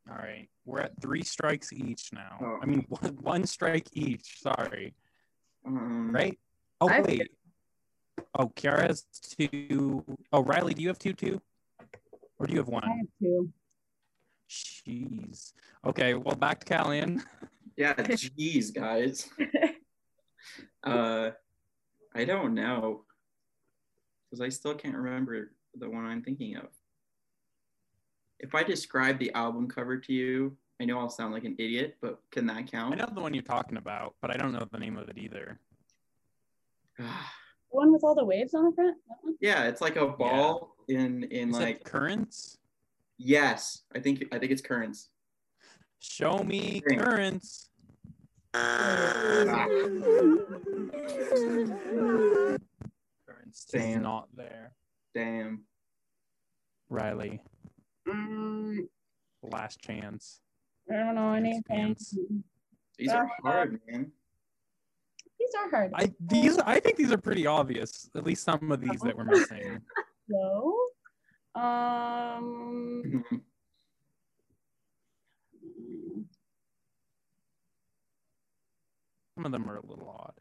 right, 0.07 0.47
we're 0.65 0.79
at 0.81 0.99
three 0.99 1.21
strikes 1.23 1.71
each 1.71 2.11
now. 2.11 2.39
Oh. 2.41 2.57
I 2.61 2.65
mean, 2.65 2.85
one, 2.89 3.17
one 3.21 3.45
strike 3.45 3.87
each. 3.93 4.41
Sorry. 4.41 4.95
Um, 5.65 6.11
Right? 6.11 6.39
Oh 6.81 6.89
I- 6.89 7.01
wait. 7.01 7.29
Oh, 8.37 8.47
Kiara 8.47 8.87
has 8.87 9.05
two. 9.37 10.03
Oh, 10.33 10.43
Riley, 10.43 10.73
do 10.73 10.81
you 10.81 10.87
have 10.87 10.99
two 10.99 11.13
too? 11.13 11.39
Or 12.39 12.47
do 12.47 12.53
you 12.53 12.59
have 12.59 12.67
one? 12.67 12.83
I 12.83 12.87
have 12.97 13.07
two. 13.21 13.49
Jeez. 14.49 15.53
Okay, 15.85 16.15
well, 16.15 16.35
back 16.35 16.63
to 16.65 16.73
Callian. 16.73 17.21
Yeah, 17.77 17.93
jeez, 17.97 18.73
guys. 18.73 19.29
Uh, 20.81 21.31
I 22.15 22.23
don't 22.23 22.53
know 22.53 23.03
because 24.29 24.41
I 24.41 24.49
still 24.49 24.75
can't 24.75 24.95
remember 24.95 25.51
the 25.75 25.89
one 25.89 26.05
I'm 26.05 26.21
thinking 26.21 26.55
of. 26.57 26.67
If 28.39 28.55
I 28.55 28.63
describe 28.63 29.19
the 29.19 29.33
album 29.33 29.67
cover 29.67 29.97
to 29.97 30.13
you, 30.13 30.55
I 30.81 30.85
know 30.85 30.97
I'll 30.99 31.09
sound 31.09 31.33
like 31.33 31.43
an 31.43 31.55
idiot, 31.59 31.97
but 32.01 32.19
can 32.31 32.45
that 32.47 32.71
count? 32.71 32.93
I 32.93 32.97
know 32.97 33.09
the 33.13 33.21
one 33.21 33.33
you're 33.33 33.43
talking 33.43 33.77
about, 33.77 34.15
but 34.21 34.31
I 34.31 34.37
don't 34.37 34.53
know 34.53 34.65
the 34.71 34.79
name 34.79 34.97
of 34.97 35.09
it 35.09 35.17
either. 35.17 35.59
The 37.71 37.77
one 37.77 37.93
with 37.93 38.03
all 38.03 38.15
the 38.15 38.25
waves 38.25 38.55
on 38.55 38.65
the 38.65 38.71
front? 38.71 38.97
Yeah, 39.39 39.65
it's 39.65 39.79
like 39.79 39.95
a 39.95 40.07
ball 40.07 40.75
in 40.87 41.23
in 41.25 41.49
Is 41.49 41.55
like 41.59 41.83
Currents? 41.83 42.57
yes, 43.19 43.83
I 43.93 43.99
think 43.99 44.23
I 44.31 44.39
think 44.39 44.51
it's 44.51 44.63
currents. 44.63 45.09
Show 45.99 46.39
me 46.43 46.81
Dang. 46.89 46.97
Currents. 46.99 47.69
Ah. 48.55 49.67
Currents 53.49 53.65
is 53.73 53.81
Damn. 53.81 54.03
not 54.03 54.27
there. 54.35 54.73
Damn. 55.15 55.63
Riley, 56.89 57.41
Mm, 58.07 58.87
last 59.43 59.79
chance. 59.81 60.41
I 60.89 60.95
don't 60.95 61.13
know 61.15 61.33
It's 61.33 61.45
anything. 61.45 61.63
pants. 61.67 62.17
These 62.97 63.11
are 63.11 63.29
hard, 63.43 63.79
man. 63.87 64.11
These 65.39 65.49
are 65.55 65.69
hard. 65.69 65.91
I 65.95 66.13
these 66.19 66.57
I 66.59 66.79
think 66.79 66.97
these 66.97 67.11
are 67.11 67.17
pretty 67.17 67.45
obvious. 67.45 68.09
At 68.15 68.23
least 68.23 68.43
some 68.43 68.71
of 68.71 68.81
these 68.81 68.99
that 69.01 69.15
we're 69.15 69.23
missing. 69.25 69.81
no. 70.27 70.79
um, 71.55 73.23
Some 79.35 79.45
of 79.45 79.51
them 79.51 79.69
are 79.69 79.77
a 79.77 79.85
little 79.85 80.09
odd. 80.09 80.38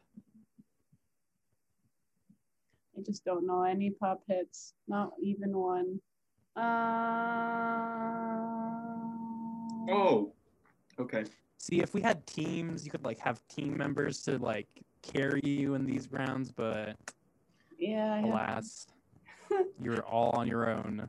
I 2.99 3.03
just 3.03 3.25
don't 3.25 3.47
know 3.47 3.63
any 3.63 3.91
pop 3.91 4.23
hits. 4.29 4.75
Not 4.89 5.13
even 5.23 5.57
one. 5.57 6.01
Uh, 6.57 6.61
oh, 9.93 10.33
okay. 10.99 11.23
See, 11.59 11.81
if 11.81 11.95
we 11.95 12.01
had 12.01 12.27
teams, 12.27 12.85
you 12.85 12.91
could 12.91 13.05
like 13.05 13.19
have 13.19 13.41
team 13.47 13.77
members 13.77 14.23
to 14.23 14.39
like 14.39 14.67
carry 15.03 15.43
you 15.45 15.75
in 15.75 15.87
these 15.87 16.11
rounds, 16.11 16.51
but 16.51 16.97
yeah. 17.79 18.15
I 18.15 18.27
alas, 18.27 18.89
you're 19.81 20.03
all 20.03 20.31
on 20.31 20.49
your 20.49 20.69
own. 20.69 21.09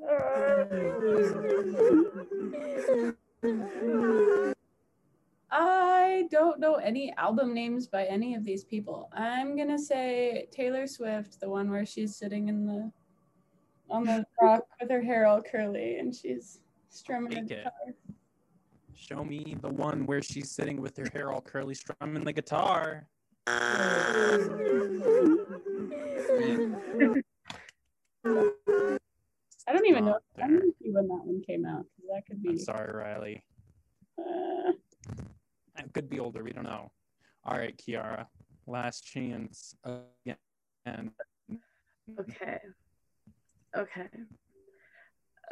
I 6.18 6.22
don't 6.24 6.58
know 6.58 6.74
any 6.74 7.14
album 7.16 7.54
names 7.54 7.86
by 7.86 8.04
any 8.06 8.34
of 8.34 8.42
these 8.42 8.64
people. 8.64 9.08
I'm 9.12 9.56
gonna 9.56 9.78
say 9.78 10.48
Taylor 10.50 10.88
Swift, 10.88 11.38
the 11.38 11.48
one 11.48 11.70
where 11.70 11.86
she's 11.86 12.16
sitting 12.16 12.48
in 12.48 12.66
the 12.66 12.90
on 13.88 14.02
the 14.02 14.26
rock 14.42 14.64
with 14.80 14.90
her 14.90 15.00
hair 15.00 15.26
all 15.26 15.40
curly 15.40 15.98
and 15.98 16.12
she's 16.12 16.58
strumming 16.88 17.34
the 17.34 17.42
guitar. 17.42 17.72
Show 18.96 19.24
me 19.24 19.56
the 19.62 19.68
one 19.68 20.06
where 20.06 20.20
she's 20.20 20.50
sitting 20.50 20.80
with 20.80 20.96
her 20.96 21.06
hair 21.12 21.30
all 21.30 21.40
curly, 21.40 21.74
strumming 21.74 22.24
the 22.24 22.32
guitar. 22.32 23.06
I 23.46 24.38
don't 29.72 29.86
even 29.86 30.04
know. 30.04 30.18
I 30.36 30.48
don't 30.48 30.74
see 30.82 30.90
when 30.90 31.06
that 31.06 31.22
one 31.24 31.42
came 31.46 31.64
out 31.64 31.86
that 32.12 32.26
could 32.26 32.40
I'm 32.44 32.54
be. 32.54 32.58
sorry, 32.58 32.92
Riley. 32.92 33.42
Uh, 34.18 34.72
could 35.92 36.08
be 36.10 36.20
older. 36.20 36.42
We 36.42 36.52
don't 36.52 36.64
know. 36.64 36.90
All 37.44 37.56
right, 37.56 37.76
Kiara, 37.78 38.26
last 38.66 39.04
chance 39.06 39.74
again. 39.84 41.10
Okay. 42.18 42.58
Okay. 43.76 44.08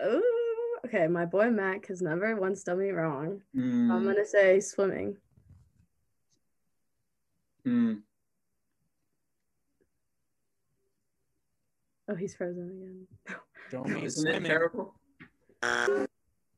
Oh, 0.02 0.78
okay. 0.84 1.06
My 1.06 1.24
boy 1.24 1.50
Mac 1.50 1.86
has 1.86 2.02
never 2.02 2.34
once 2.36 2.62
done 2.62 2.78
me 2.80 2.90
wrong. 2.90 3.42
I'm 3.54 3.60
Hmm, 4.02 4.04
gonna 4.06 4.24
say 4.26 4.60
swimming. 4.60 5.16
hmm. 7.64 7.94
Oh, 12.08 12.14
he's 12.14 12.34
frozen 12.36 12.70
again. 12.70 13.06
Show 13.70 13.84
me 13.84 14.04
Isn't 14.04 14.26
it 14.26 14.30
swimming. 14.32 14.50
terrible? 14.50 14.94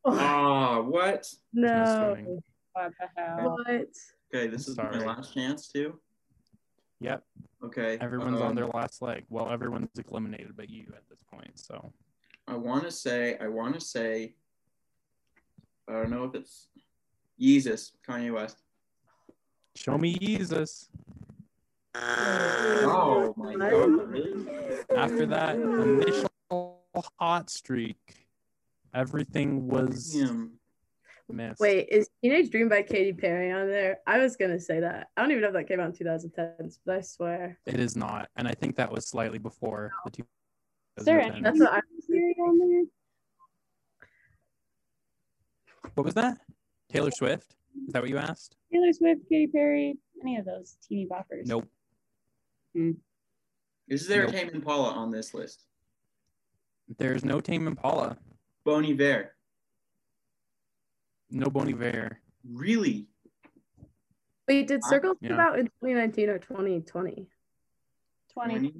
Oh, 0.04 0.12
Ah, 0.16 0.80
what? 0.80 1.26
no. 1.52 2.16
Swimming. 2.78 2.94
what 2.98 3.14
the 3.16 3.20
hell? 3.22 3.56
What? 3.56 3.88
Okay, 4.34 4.46
this 4.48 4.66
I'm 4.78 4.92
is 4.94 5.02
my 5.02 5.06
last 5.06 5.34
chance 5.34 5.68
too. 5.68 5.98
Yep, 7.00 7.22
Okay. 7.64 7.96
everyone's 8.00 8.40
on 8.40 8.48
um, 8.48 8.54
their 8.56 8.66
last 8.66 9.00
leg. 9.02 9.24
Well, 9.30 9.50
everyone's 9.50 9.88
eliminated 10.10 10.56
but 10.56 10.68
you 10.68 10.84
at 10.96 11.08
this 11.08 11.20
point. 11.32 11.58
So 11.58 11.92
I 12.48 12.56
want 12.56 12.84
to 12.84 12.90
say, 12.90 13.36
I 13.40 13.46
want 13.48 13.74
to 13.74 13.80
say, 13.80 14.34
I 15.88 15.92
don't 15.92 16.10
know 16.10 16.24
if 16.24 16.34
it's 16.34 16.68
Yeezus, 17.40 17.92
Kanye 18.06 18.34
West. 18.34 18.58
show 19.76 19.96
me 19.96 20.14
Jesus. 20.14 20.88
Oh 21.94 23.34
my 23.36 23.54
god, 23.54 24.08
really? 24.10 24.46
After 24.96 25.24
that 25.26 25.56
initial 25.56 26.28
hot 27.18 27.48
streak, 27.48 28.26
everything 28.94 29.68
was 29.68 30.14
Damn. 30.14 30.57
Missed. 31.32 31.60
Wait, 31.60 31.88
is 31.90 32.08
Teenage 32.22 32.50
Dream 32.50 32.68
by 32.68 32.82
Katy 32.82 33.12
Perry 33.12 33.50
on 33.52 33.68
there? 33.68 33.98
I 34.06 34.18
was 34.18 34.36
gonna 34.36 34.60
say 34.60 34.80
that. 34.80 35.08
I 35.16 35.20
don't 35.22 35.30
even 35.30 35.42
know 35.42 35.48
if 35.48 35.54
that 35.54 35.68
came 35.68 35.80
out 35.80 35.98
in 35.98 36.06
2010s, 36.06 36.78
but 36.84 36.96
I 36.96 37.00
swear. 37.00 37.58
It 37.66 37.80
is 37.80 37.96
not, 37.96 38.28
and 38.36 38.46
I 38.48 38.52
think 38.52 38.76
that 38.76 38.90
was 38.90 39.06
slightly 39.08 39.38
before 39.38 39.92
the 40.04 40.10
two. 40.10 40.26
Is 40.96 41.04
there 41.04 41.20
any 41.20 41.40
That's 41.42 41.58
what 41.60 41.72
I 41.72 41.80
Siri 42.06 42.34
on 42.40 42.58
there? 42.58 42.84
What 45.94 46.04
was 46.04 46.14
that? 46.14 46.38
Taylor 46.90 47.10
Swift? 47.10 47.54
Is 47.86 47.92
that 47.92 48.02
what 48.02 48.10
you 48.10 48.18
asked? 48.18 48.56
Taylor 48.72 48.92
Swift, 48.92 49.22
Katy 49.28 49.46
Perry, 49.48 49.96
any 50.22 50.36
of 50.36 50.44
those 50.44 50.76
teeny 50.86 51.06
boppers? 51.06 51.46
Nope. 51.46 51.66
Hmm. 52.74 52.92
Is 53.88 54.06
there 54.06 54.24
Nope. 54.24 54.34
a 54.34 54.36
Tame 54.36 54.50
Impala 54.54 54.90
on 54.90 55.10
this 55.10 55.32
list? 55.34 55.64
There's 56.98 57.24
no 57.24 57.40
Tame 57.40 57.66
Impala, 57.66 58.16
Bon 58.64 58.84
Iver. 58.84 59.34
No 61.30 61.46
Bon 61.50 61.68
Iver. 61.68 62.18
Really? 62.44 63.06
Wait, 64.46 64.66
did 64.66 64.80
Uh, 64.84 64.88
Circle 64.88 65.14
yeah. 65.20 65.28
come 65.30 65.40
out 65.40 65.58
in 65.58 65.66
2019 65.66 66.28
or 66.30 66.38
2020? 66.38 67.28
20. 68.32 68.74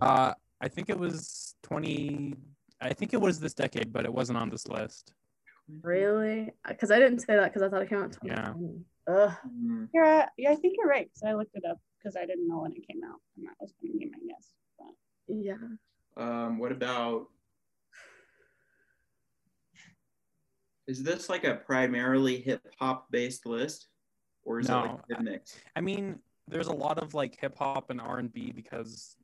Uh, 0.00 0.34
I 0.60 0.68
think 0.68 0.88
it 0.90 0.98
was 0.98 1.54
20. 1.62 2.34
I 2.80 2.92
think 2.92 3.12
it 3.14 3.20
was 3.20 3.38
this 3.40 3.54
decade, 3.54 3.92
but 3.92 4.04
it 4.04 4.12
wasn't 4.12 4.38
on 4.38 4.48
this 4.50 4.66
list. 4.66 5.14
Really? 5.82 6.52
Because 6.66 6.90
I 6.90 6.98
didn't 6.98 7.20
say 7.20 7.36
that 7.36 7.52
because 7.52 7.62
I 7.62 7.68
thought 7.68 7.82
it 7.82 7.88
came 7.88 7.98
out 7.98 8.16
in 8.22 8.28
Yeah. 8.28 8.52
2020. 8.52 8.84
Ugh. 9.06 9.30
Hmm. 9.42 9.84
You're, 9.92 10.04
uh, 10.04 10.26
yeah, 10.36 10.50
I 10.50 10.54
think 10.56 10.74
you're 10.76 10.86
right 10.88 11.06
because 11.06 11.22
I 11.22 11.34
looked 11.34 11.54
it 11.54 11.64
up 11.64 11.78
because 11.98 12.16
I 12.16 12.26
didn't 12.26 12.48
know 12.48 12.60
when 12.62 12.72
it 12.72 12.86
came 12.86 13.02
out, 13.04 13.20
and 13.36 13.46
that 13.46 13.54
was 13.60 13.72
going 13.80 13.92
to 13.92 13.98
be 13.98 14.06
my 14.06 14.18
guess. 14.26 14.54
But 14.78 14.94
Yeah. 15.28 15.56
Um, 16.16 16.58
what 16.58 16.72
about? 16.72 17.28
Is 20.86 21.02
this 21.02 21.28
like 21.28 21.44
a 21.44 21.56
primarily 21.56 22.40
hip 22.40 22.60
hop 22.78 23.10
based 23.10 23.46
list, 23.46 23.88
or 24.44 24.60
is 24.60 24.68
it 24.68 24.72
like 24.72 25.18
a 25.18 25.22
mix? 25.22 25.56
I 25.74 25.80
mean, 25.80 26.18
there's 26.46 26.66
a 26.66 26.72
lot 26.72 26.98
of 26.98 27.14
like 27.14 27.38
hip 27.40 27.56
hop 27.56 27.90
and 27.90 28.00
R 28.00 28.18
and 28.18 28.32
B 28.32 28.52
because 28.54 29.16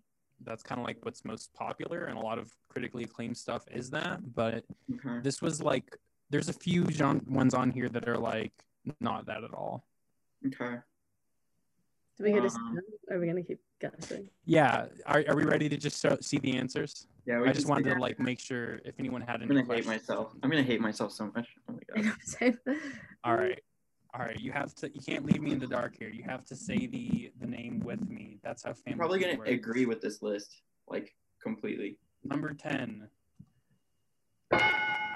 that's 0.42 0.62
kind 0.62 0.80
of 0.80 0.86
like 0.86 0.96
what's 1.02 1.24
most 1.24 1.52
popular, 1.52 2.04
and 2.04 2.16
a 2.16 2.20
lot 2.20 2.38
of 2.38 2.50
critically 2.68 3.04
acclaimed 3.04 3.36
stuff 3.36 3.64
is 3.70 3.90
that. 3.90 4.20
But 4.34 4.64
Okay. 4.94 5.20
this 5.22 5.42
was 5.42 5.62
like, 5.62 5.96
there's 6.30 6.48
a 6.48 6.54
few 6.54 6.86
genre 6.90 7.20
ones 7.28 7.52
on 7.52 7.70
here 7.70 7.88
that 7.90 8.08
are 8.08 8.16
like 8.18 8.52
not 9.00 9.26
that 9.26 9.44
at 9.44 9.52
all. 9.52 9.84
Okay. 10.46 10.76
Do 12.16 12.24
we 12.24 12.32
get 12.32 12.44
a 12.44 12.46
Um, 12.46 12.50
stand? 12.50 12.78
Or 12.78 12.82
are 13.10 13.18
we 13.18 13.26
gonna 13.26 13.42
keep 13.42 13.60
guessing? 13.80 14.28
Yeah, 14.44 14.86
are, 15.06 15.24
are 15.28 15.36
we 15.36 15.44
ready 15.44 15.68
to 15.68 15.76
just 15.76 16.00
show, 16.00 16.16
see 16.20 16.38
the 16.38 16.56
answers? 16.56 17.06
Yeah, 17.26 17.40
we 17.40 17.48
I 17.48 17.52
just 17.52 17.66
wanted 17.68 17.92
to 17.92 17.98
like 17.98 18.18
make 18.18 18.40
sure 18.40 18.80
if 18.84 18.94
anyone 18.98 19.20
had 19.20 19.36
any. 19.42 19.44
I'm 19.44 19.50
any 19.52 19.62
gonna 19.62 19.74
hate 19.76 19.86
myself. 19.86 20.32
I'm 20.42 20.50
gonna 20.50 20.62
hate 20.62 20.80
myself 20.80 21.12
so 21.12 21.30
much. 21.34 21.48
Oh 21.68 21.72
my 21.72 21.80
god. 21.94 22.04
what 22.06 22.14
I'm 22.14 22.20
saying. 22.24 22.58
All 23.24 23.36
right. 23.36 23.60
All 24.12 24.22
right, 24.24 24.40
you 24.40 24.50
have 24.50 24.74
to. 24.76 24.90
You 24.92 25.00
can't 25.00 25.24
leave 25.24 25.40
me 25.40 25.52
in 25.52 25.60
the 25.60 25.68
dark 25.68 25.96
here. 25.96 26.08
You 26.08 26.24
have 26.24 26.44
to 26.46 26.56
say 26.56 26.86
the 26.86 27.30
the 27.40 27.46
name 27.46 27.80
with 27.80 28.08
me. 28.08 28.38
That's 28.42 28.64
how 28.64 28.72
family. 28.72 28.92
I'm 28.92 28.98
probably 28.98 29.20
gonna 29.20 29.38
works. 29.38 29.50
agree 29.50 29.86
with 29.86 30.00
this 30.00 30.20
list, 30.20 30.62
like 30.88 31.14
completely. 31.42 31.98
Number 32.24 32.52
ten. 32.52 33.08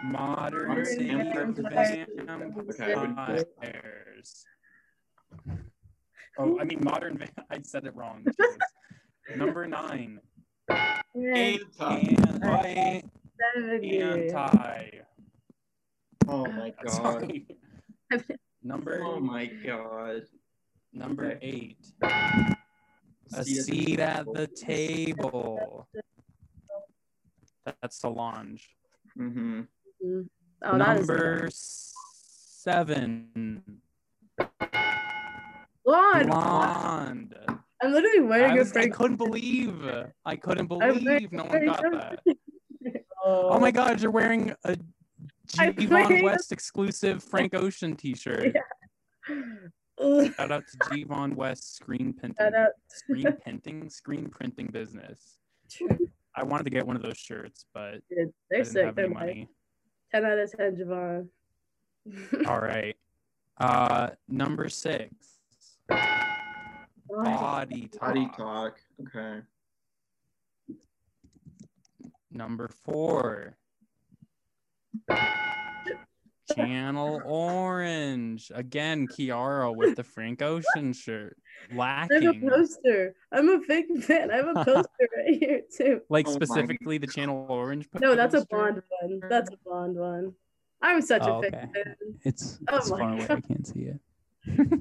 Modern, 0.04 0.68
Modern 0.68 0.84
City 0.84 1.06
Vampire 1.06 1.46
Vampires. 2.78 4.44
Oh, 6.38 6.58
I 6.60 6.64
mean 6.64 6.80
modern. 6.82 7.22
I 7.50 7.60
said 7.62 7.86
it 7.86 7.94
wrong. 7.94 8.24
Number 9.36 9.66
nine. 9.66 10.20
Yay, 11.14 11.58
Anti. 11.80 12.16
Anti. 12.42 13.02
seventy. 13.54 14.00
Anti. 14.00 14.90
Oh 16.28 16.46
my 16.46 16.72
god. 16.82 16.90
Sorry. 16.90 17.46
Number 18.62 19.02
Oh 19.04 19.20
my 19.20 19.46
god. 19.46 20.22
number 20.92 21.38
eight. 21.42 21.76
A 22.02 23.44
seat 23.44 24.00
at 24.00 24.26
the 24.32 24.46
table. 24.46 25.88
That's 27.80 28.00
Solange. 28.00 28.68
Mm-hmm. 29.18 29.60
Oh, 30.64 30.78
that 30.78 31.00
is 31.00 31.08
Number 31.08 31.48
seven. 31.52 33.28
Blonde. 35.84 36.30
Blonde. 36.30 37.34
I'm 37.82 37.92
literally 37.92 38.20
wearing 38.20 38.52
I, 38.52 38.54
a 38.54 38.58
was- 38.58 38.70
I 38.70 38.72
Frank. 38.72 38.94
couldn't 38.94 39.16
believe. 39.16 39.84
I 40.24 40.36
couldn't 40.36 40.66
believe 40.66 41.32
no 41.32 41.44
one 41.44 41.66
got 41.66 41.82
that. 41.92 42.20
Oh 43.26 43.58
my 43.58 43.70
god, 43.70 44.02
you're 44.02 44.10
wearing 44.10 44.54
a 44.64 44.76
I'm 45.58 45.74
G 45.76 45.86
wearing 45.86 46.08
Von 46.08 46.12
a- 46.18 46.22
West 46.24 46.52
exclusive 46.52 47.22
Frank 47.24 47.54
Ocean 47.54 47.96
t-shirt. 47.96 48.54
Ugh, 49.98 50.34
Shout 50.34 50.50
out 50.52 50.64
to 50.66 50.90
G 50.94 51.04
Von 51.04 51.34
West 51.34 51.76
screen 51.76 52.12
printing. 52.12 52.36
Shout 52.38 52.54
out. 52.54 52.72
Screen 52.88 53.24
printing, 53.42 53.88
screen 53.88 54.28
printing 54.28 54.66
business. 54.66 55.38
I 56.36 56.42
wanted 56.42 56.64
to 56.64 56.70
get 56.70 56.86
one 56.86 56.96
of 56.96 57.02
those 57.02 57.16
shirts, 57.16 57.64
but 57.72 58.00
Dude, 58.10 58.30
They're 58.50 58.58
didn't 58.58 58.66
sick. 58.66 58.84
have 58.84 58.94
They're 58.96 59.04
any 59.06 59.14
money. 59.14 59.48
10 60.12 60.24
out 60.26 60.38
of 60.38 60.52
10, 60.52 60.76
Javon. 60.76 61.28
All 62.46 62.60
right. 62.60 62.96
Uh 63.58 64.10
number 64.28 64.68
six. 64.68 65.14
Body 67.22 67.88
talk. 67.88 68.00
Body 68.00 68.30
talk. 68.36 68.80
Okay. 69.06 69.40
Number 72.30 72.68
four. 72.84 73.56
Channel 76.54 77.22
Orange. 77.24 78.52
Again, 78.54 79.06
Kiara 79.08 79.74
with 79.74 79.96
the 79.96 80.04
Frank 80.04 80.42
Ocean 80.42 80.92
shirt. 80.92 81.36
Lacking. 81.74 82.28
I 82.28 82.32
have 82.32 82.42
a 82.42 82.48
poster. 82.50 83.14
I'm 83.32 83.48
a 83.48 83.58
big 83.66 84.02
fan. 84.02 84.30
I 84.30 84.36
have 84.36 84.48
a 84.48 84.64
poster 84.64 85.08
right 85.16 85.36
here, 85.38 85.62
too. 85.74 86.00
Like 86.10 86.28
Oh 86.28 86.32
specifically 86.32 86.98
the 86.98 87.06
Channel 87.06 87.46
Orange. 87.48 87.88
No, 88.00 88.14
that's 88.14 88.34
a 88.34 88.38
poster? 88.38 88.48
blonde 88.50 88.82
one. 89.00 89.20
That's 89.30 89.50
a 89.50 89.56
blonde 89.64 89.96
one. 89.96 90.34
I'm 90.82 91.00
such 91.00 91.22
Oh, 91.22 91.38
a 91.38 91.42
big 91.42 91.54
okay. 91.54 91.66
fan. 91.72 91.96
It's, 92.22 92.58
Oh 92.68 92.76
it's 92.76 92.90
my 92.90 92.98
far 92.98 93.12
away. 93.14 93.26
I 93.30 93.40
can't 93.40 93.66
see 93.66 93.88
it. 93.88 94.00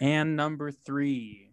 and 0.00 0.36
number 0.36 0.70
three. 0.70 1.52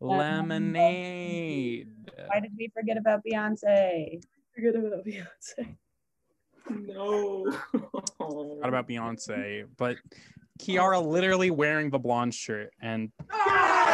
Lemonade. 0.00 1.88
Why 2.26 2.40
did 2.40 2.52
we 2.56 2.70
forget 2.74 2.96
about 2.96 3.22
Beyonce? 3.24 4.22
Forget 4.54 4.76
about 4.76 5.04
Beyonce. 5.04 5.76
No. 6.70 7.50
Forgot 8.18 8.68
about 8.68 8.88
Beyonce, 8.88 9.64
but 9.76 9.96
Kiara 10.60 11.04
literally 11.04 11.50
wearing 11.50 11.90
the 11.90 11.98
blonde 11.98 12.34
shirt 12.34 12.72
and 12.80 13.10
ah! 13.32 13.87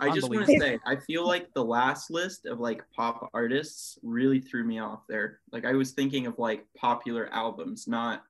I 0.00 0.10
just 0.14 0.28
want 0.30 0.46
to 0.46 0.58
say, 0.58 0.78
I 0.86 0.96
feel 0.96 1.26
like 1.26 1.52
the 1.54 1.64
last 1.64 2.10
list 2.10 2.46
of 2.46 2.60
like 2.60 2.82
pop 2.94 3.28
artists 3.34 3.98
really 4.02 4.40
threw 4.40 4.64
me 4.64 4.78
off 4.78 5.00
there. 5.08 5.40
Like 5.52 5.64
I 5.64 5.72
was 5.72 5.92
thinking 5.92 6.26
of 6.26 6.38
like 6.38 6.64
popular 6.76 7.28
albums, 7.32 7.86
not 7.86 8.22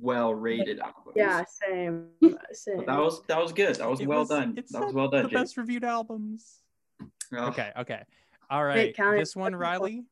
well-rated 0.00 0.78
albums. 0.78 1.14
Yeah, 1.16 1.42
same. 1.46 2.06
Same. 2.52 2.76
But 2.76 2.86
that 2.86 2.98
was 2.98 3.22
that 3.26 3.38
was 3.42 3.52
good. 3.52 3.74
That 3.76 3.90
was 3.90 4.00
It 4.00 4.06
well 4.06 4.20
was- 4.20 4.28
done. 4.28 4.54
it's 4.56 4.72
That 4.72 4.84
was 4.84 4.94
well 4.94 5.08
done, 5.08 5.24
The 5.24 5.28
Jake. 5.30 5.38
best 5.38 5.56
reviewed 5.56 5.84
albums. 5.84 6.60
Oh, 7.34 7.46
Okay, 7.48 7.72
okay. 7.78 8.02
All 8.50 8.64
right. 8.64 8.94
Callie, 8.96 9.18
this 9.18 9.34
one, 9.34 9.54
Riley. 9.56 10.04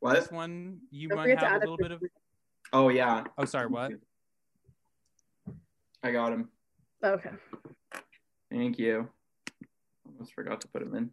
what- 0.00 0.14
This 0.16 0.30
one, 0.30 0.80
you 0.90 1.08
Don't 1.08 1.18
might 1.18 1.28
have 1.30 1.38
add 1.42 1.54
a 1.56 1.58
a 1.58 1.60
little 1.60 1.76
bit 1.76 1.92
of. 1.92 2.02
Oh 2.72 2.88
yeah. 2.88 3.24
Oh, 3.36 3.44
sorry. 3.44 3.66
What? 3.68 3.92
I 6.02 6.10
got 6.12 6.32
him. 6.32 6.48
Okay. 7.04 7.30
Thank 8.50 8.78
you. 8.78 9.08
Almost 10.18 10.34
forgot 10.34 10.60
to 10.62 10.68
put 10.68 10.82
them 10.84 10.94
in. 10.96 11.10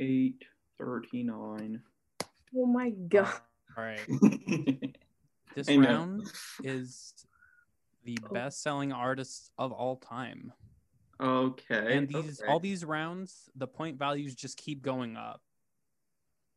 Eight 0.00 0.42
thirty-nine. 0.76 1.80
Oh 2.56 2.66
my 2.66 2.90
god. 2.90 3.32
All 3.76 3.84
right. 3.84 4.00
This 5.54 5.68
I 5.68 5.76
know. 5.76 5.88
round 5.88 6.32
is 6.64 7.14
the 8.02 8.18
Oh. 8.28 8.32
best-selling 8.32 8.92
artists 8.92 9.52
of 9.56 9.70
all 9.70 9.94
time, 9.98 10.52
Okay. 11.20 11.96
and 11.96 12.08
these 12.08 12.40
okay. 12.42 12.50
all 12.50 12.58
these 12.58 12.84
rounds, 12.84 13.48
the 13.54 13.68
point 13.68 13.96
values 13.96 14.34
just 14.34 14.58
keep 14.58 14.82
going 14.82 15.16
up. 15.16 15.42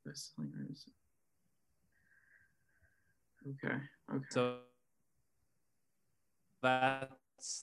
Best-selling 0.03 0.51
artists. 0.59 0.89
Okay. 3.63 3.75
Okay. 4.11 4.25
So 4.31 4.57
that's 6.63 7.13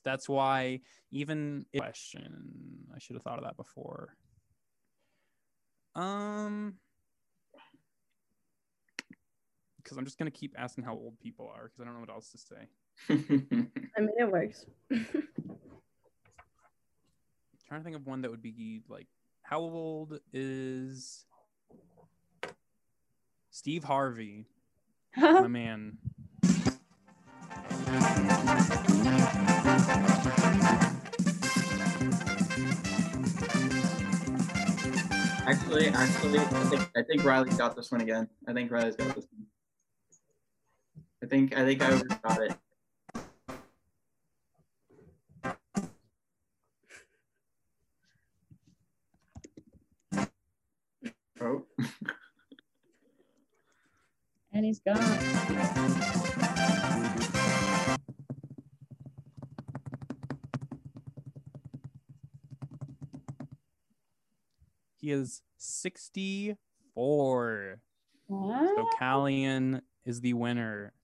that's 0.05 0.29
why 0.29 0.81
even 1.11 1.66
if- 1.72 1.81
question 1.81 2.87
I 2.95 2.99
should 2.99 3.16
have 3.16 3.22
thought 3.22 3.39
of 3.39 3.45
that 3.45 3.57
before. 3.57 4.16
Um 5.95 6.75
because 9.83 9.97
I'm 9.99 10.05
just 10.05 10.18
gonna 10.18 10.31
keep 10.31 10.55
asking 10.57 10.85
how 10.85 10.95
old 10.95 11.18
people 11.20 11.51
are 11.55 11.64
because 11.64 11.81
I 11.81 11.85
don't 11.85 11.95
know 11.95 12.01
what 12.01 12.11
else 12.11 12.31
to 12.31 12.39
say. 12.39 12.68
I 13.09 14.01
mean, 14.01 14.11
it 14.18 14.31
works. 14.31 14.64
trying 17.68 17.81
to 17.81 17.85
think 17.85 17.97
of 17.97 18.07
one 18.07 18.22
that 18.22 18.31
would 18.31 18.43
be 18.43 18.83
like 18.89 19.09
how 19.43 19.61
old 19.61 20.20
is 20.33 21.27
Steve 23.51 23.85
Harvey, 23.85 24.47
my 25.16 25.47
man. 25.47 25.99
Actually, 35.46 35.88
actually, 35.88 36.38
I 36.38 36.64
think 36.70 36.90
I 36.96 37.02
think 37.02 37.24
Riley's 37.24 37.57
got 37.57 37.76
this 37.76 37.90
one 37.90 38.00
again. 38.00 38.28
I 38.46 38.52
think 38.52 38.70
Riley's 38.70 38.96
got 38.96 39.14
this 39.14 39.26
one. 39.30 39.46
I 41.22 41.26
think 41.26 41.57
I 41.57 41.64
think 41.64 41.82
I 41.82 42.00
got 42.22 42.42
it. 42.42 42.57
Oh. 51.40 51.66
and 54.52 54.64
he's 54.64 54.80
gone. 54.80 56.24
He 65.05 65.12
is 65.12 65.42
64. 65.59 67.78
So 68.26 68.88
Callian 68.98 69.82
is 70.07 70.22
the 70.22 70.32
winner. 70.32 70.94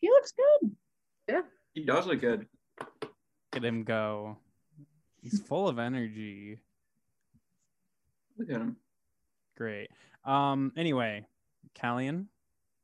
he 0.00 0.08
looks 0.08 0.32
good. 0.32 0.70
Yeah, 1.28 1.40
he 1.74 1.84
does 1.84 2.06
look 2.06 2.20
good. 2.20 2.46
Look 2.80 3.10
at 3.54 3.64
him 3.64 3.82
go. 3.82 4.36
He's 5.20 5.40
full 5.40 5.66
of 5.66 5.80
energy. 5.80 6.60
Look 8.38 8.50
at 8.50 8.60
him. 8.60 8.76
Great. 9.56 9.88
Um. 10.24 10.70
Anyway, 10.76 11.26
Callian, 11.76 12.26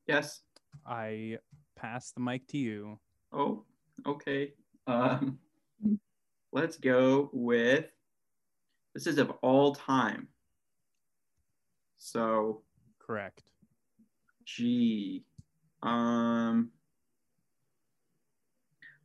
Yes. 0.09 0.43
I 0.85 1.39
pass 1.77 2.11
the 2.11 2.19
mic 2.19 2.49
to 2.49 2.59
you. 2.59 2.99
Oh, 3.33 3.63
okay. 4.05 4.55
Um, 4.89 5.39
let's 6.53 6.77
go 6.77 7.31
with 7.33 7.87
this 8.95 9.07
is 9.07 9.19
of 9.19 9.31
all 9.43 9.75
time. 9.75 10.29
So, 11.99 12.63
Correct. 12.99 13.43
gee, 14.45 15.25
um, 15.83 16.71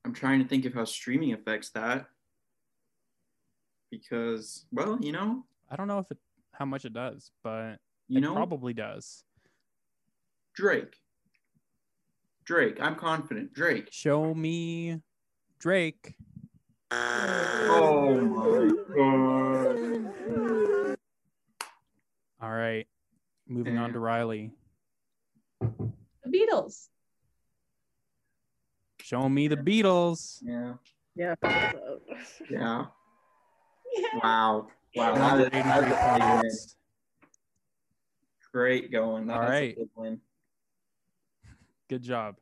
I'm 0.04 0.14
trying 0.14 0.42
to 0.42 0.48
think 0.48 0.66
of 0.66 0.74
how 0.74 0.86
streaming 0.86 1.34
affects 1.34 1.70
that 1.72 2.08
because, 3.92 4.66
well, 4.72 4.98
you 5.02 5.12
know, 5.12 5.46
I 5.70 5.76
don't 5.76 5.88
know 5.88 6.00
if 6.00 6.10
it 6.12 6.18
how 6.54 6.66
much 6.66 6.86
it 6.86 6.94
does, 6.94 7.32
but 7.44 7.78
you 8.08 8.18
it 8.18 8.22
know, 8.22 8.34
probably 8.34 8.74
does. 8.74 9.24
Drake. 10.56 10.96
Drake, 12.46 12.78
I'm 12.82 12.96
confident. 12.96 13.54
Drake. 13.54 13.90
Show 13.92 14.34
me 14.34 15.02
Drake. 15.60 16.16
Oh 16.92 18.22
my 18.22 18.70
god. 18.96 19.78
All 22.42 22.52
right. 22.52 22.88
Moving 23.48 23.78
on 23.78 23.94
to 23.94 24.00
Riley. 24.00 24.52
The 25.62 25.94
Beatles. 26.28 26.88
Show 29.02 29.28
me 29.30 29.48
the 29.48 29.56
Beatles. 29.58 30.40
Yeah. 30.44 30.74
Yeah. 31.16 31.36
Yeah. 31.44 31.72
Yeah. 32.50 32.86
Wow. 34.22 34.68
Wow. 34.96 35.14
Another 35.16 35.50
That 35.50 35.56
is, 35.56 35.64
that's 35.64 35.92
a 35.92 35.96
83 36.14 36.14
big 36.14 36.24
win. 36.24 36.40
points. 36.42 36.76
Great 38.52 38.92
going. 38.92 39.28
That's 39.28 39.40
All 39.40 39.48
right. 39.50 39.74
a 39.76 39.80
big 39.80 39.90
win. 39.96 40.22
Good 41.90 42.04
job. 42.04 42.36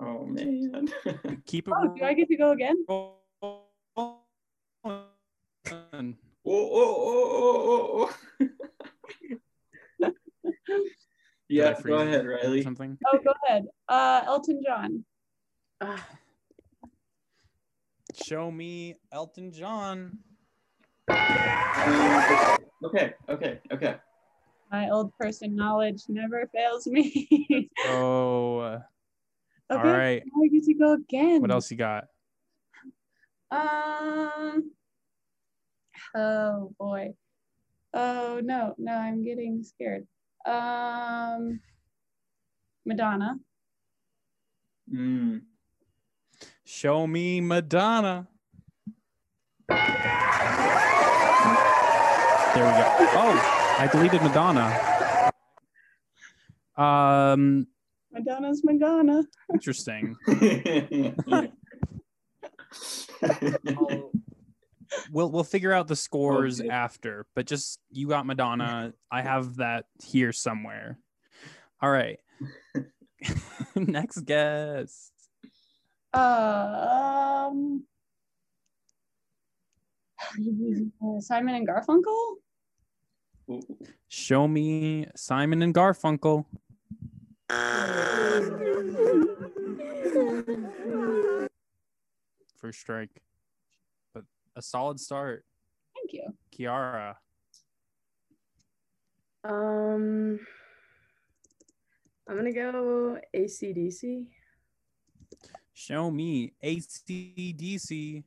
Oh 0.00 0.24
man. 0.26 0.88
Keep 1.46 1.68
it. 1.68 1.74
Oh, 1.76 1.94
do 1.96 2.04
I 2.04 2.14
get 2.14 2.28
to 2.28 2.36
go 2.36 2.50
again? 2.52 2.84
Rolling. 3.96 4.16
oh, 4.84 4.84
oh, 4.84 5.04
oh, 6.44 6.70
oh, 6.74 8.08
oh, 8.08 8.14
oh. 10.00 10.10
yeah, 11.48 11.74
go 11.82 11.94
ahead, 11.94 12.26
Riley. 12.26 12.62
Something. 12.62 12.98
Oh, 13.06 13.18
go 13.24 13.32
ahead. 13.46 13.66
Uh, 13.88 14.22
Elton 14.26 14.62
John. 14.64 15.04
Ah, 15.80 16.06
Show 18.24 18.50
me 18.50 18.96
Elton 19.12 19.52
John. 19.52 20.18
Okay, 22.84 23.14
okay, 23.28 23.60
okay. 23.72 23.96
My 24.70 24.90
old 24.90 25.12
person 25.18 25.54
knowledge 25.54 26.02
never 26.08 26.48
fails 26.54 26.86
me. 26.86 27.70
Oh, 27.86 28.58
okay, 28.60 28.80
all 29.70 29.78
right. 29.78 30.22
now 30.24 30.42
I 30.42 30.48
get 30.48 30.64
to 30.64 30.74
go 30.74 30.94
again. 30.94 31.40
What 31.40 31.50
else 31.50 31.70
you 31.70 31.76
got? 31.76 32.04
Um. 33.56 34.70
Oh 36.14 36.72
boy. 36.78 37.14
Oh 37.94 38.40
no, 38.42 38.74
no, 38.78 38.92
I'm 38.92 39.24
getting 39.24 39.62
scared. 39.62 40.06
Um. 40.44 41.60
Madonna. 42.84 43.38
Mm. 44.92 45.42
Show 46.64 47.06
me 47.06 47.40
Madonna. 47.40 48.28
There 49.68 49.78
we 52.64 52.70
go. 52.70 52.84
Oh, 53.18 53.76
I 53.78 53.88
deleted 53.90 54.22
Madonna. 54.22 55.32
Um, 56.76 57.66
Madonna's 58.12 58.62
Madonna. 58.64 59.24
interesting. 59.52 60.16
We'll 65.10 65.30
we'll 65.30 65.42
figure 65.44 65.72
out 65.72 65.88
the 65.88 65.96
scores 65.96 66.60
Okay. 66.60 66.70
after, 66.70 67.26
but 67.34 67.44
just 67.46 67.80
you 67.90 68.06
got 68.08 68.24
Madonna. 68.24 68.92
I 69.10 69.22
have 69.22 69.56
that 69.56 69.86
here 70.04 70.32
somewhere. 70.32 70.96
All 71.82 71.90
right. 71.90 72.20
Next 73.74 74.20
guess. 74.20 75.10
Uh, 76.14 77.48
um. 77.50 77.82
Simon 81.20 81.56
and 81.56 81.68
Garfunkel. 81.68 82.36
Show 84.08 84.46
me 84.48 85.06
Simon 85.16 85.62
and 85.62 85.74
Garfunkel. 85.74 86.44
First 92.66 92.80
strike. 92.80 93.22
But 94.12 94.24
a 94.56 94.62
solid 94.62 94.98
start. 94.98 95.44
Thank 95.94 96.12
you. 96.14 96.34
Kiara. 96.52 97.14
Um, 99.44 100.40
I'm 102.28 102.36
gonna 102.36 102.52
go 102.52 103.20
AC/DC. 103.32 104.26
Show 105.74 106.10
me 106.10 106.54
AC/DC. 106.60 108.24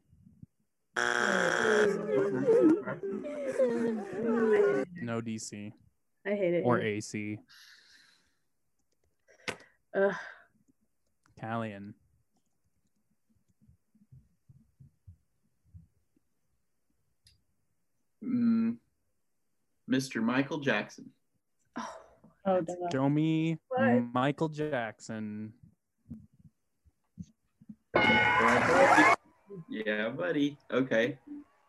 No 5.01 5.19
DC 5.19 5.73
I 6.25 6.29
hate 6.29 6.53
it. 6.53 6.63
or 6.65 6.77
here. 6.79 6.87
AC. 6.87 7.39
Ugh. 9.93 10.15
Callian. 11.41 11.93
Mm. 18.23 18.77
Mr. 19.89 20.21
Michael 20.21 20.59
Jackson. 20.59 21.09
Oh, 21.77 21.95
Oh, 22.45 22.61
duh. 22.61 22.73
Show 22.91 23.09
me 23.09 23.57
What? 23.69 24.03
Michael 24.13 24.49
Jackson. 24.49 25.53
Yeah, 27.95 28.67
buddy. 28.67 29.83
Yeah, 29.85 30.09
buddy. 30.09 30.57
Okay. 30.71 31.17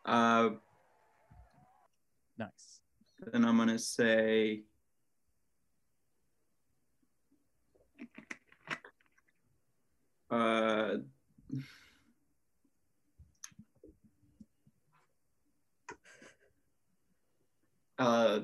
Uh, 0.05 0.51
Nice. 2.38 2.80
then 3.32 3.44
I'm 3.44 3.57
gonna 3.59 3.78
say. 3.78 4.62
Uh, 10.30 10.98
uh, 18.01 18.40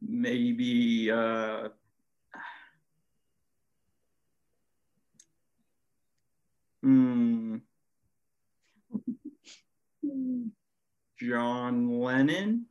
maybe 0.00 1.10
uh, 1.10 1.68
Hmm. 6.82 7.56
John 11.18 11.98
Lennon 11.98 12.66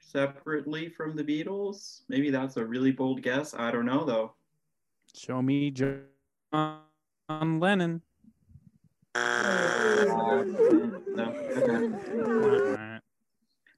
separately 0.00 0.88
from 0.88 1.16
the 1.16 1.24
Beatles. 1.24 2.02
Maybe 2.08 2.30
that's 2.30 2.56
a 2.56 2.64
really 2.64 2.92
bold 2.92 3.22
guess. 3.22 3.54
I 3.54 3.72
don't 3.72 3.86
know 3.86 4.04
though. 4.04 4.34
Show 5.12 5.42
me 5.42 5.72
John 5.72 6.00
Lennon. 7.28 8.02
Uh, 9.16 10.04
no. 11.16 11.34
Okay. 11.56 12.75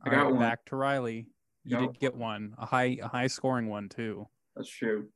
All 0.09 0.15
got 0.15 0.23
right, 0.25 0.31
one. 0.33 0.41
back 0.41 0.65
to 0.67 0.77
Riley. 0.77 1.27
You 1.65 1.77
Go. 1.77 1.87
did 1.87 1.99
get 2.01 2.15
one, 2.17 2.55
a 2.59 2.67
high, 2.67 2.99
a 3.03 3.09
high 3.09 3.27
scoring 3.27 3.69
one 3.69 3.89
too. 3.89 4.27
That's 4.57 4.69
true. 4.69 5.09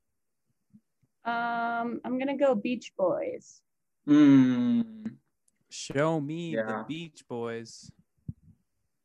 Um, 1.25 2.01
I'm 2.05 2.19
gonna 2.19 2.37
go 2.37 2.55
Beach 2.55 2.93
Boys. 2.97 3.61
Hmm. 4.07 4.83
Show 5.71 6.21
me 6.21 6.55
Yeah. 6.55 6.67
the 6.67 6.85
Beach 6.89 7.23
Boys. 7.29 7.91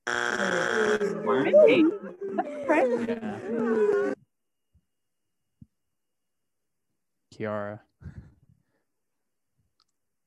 Wow. 0.08 0.98
Really? 1.28 1.84
Yeah. 3.08 4.14
Kiara. 7.34 7.80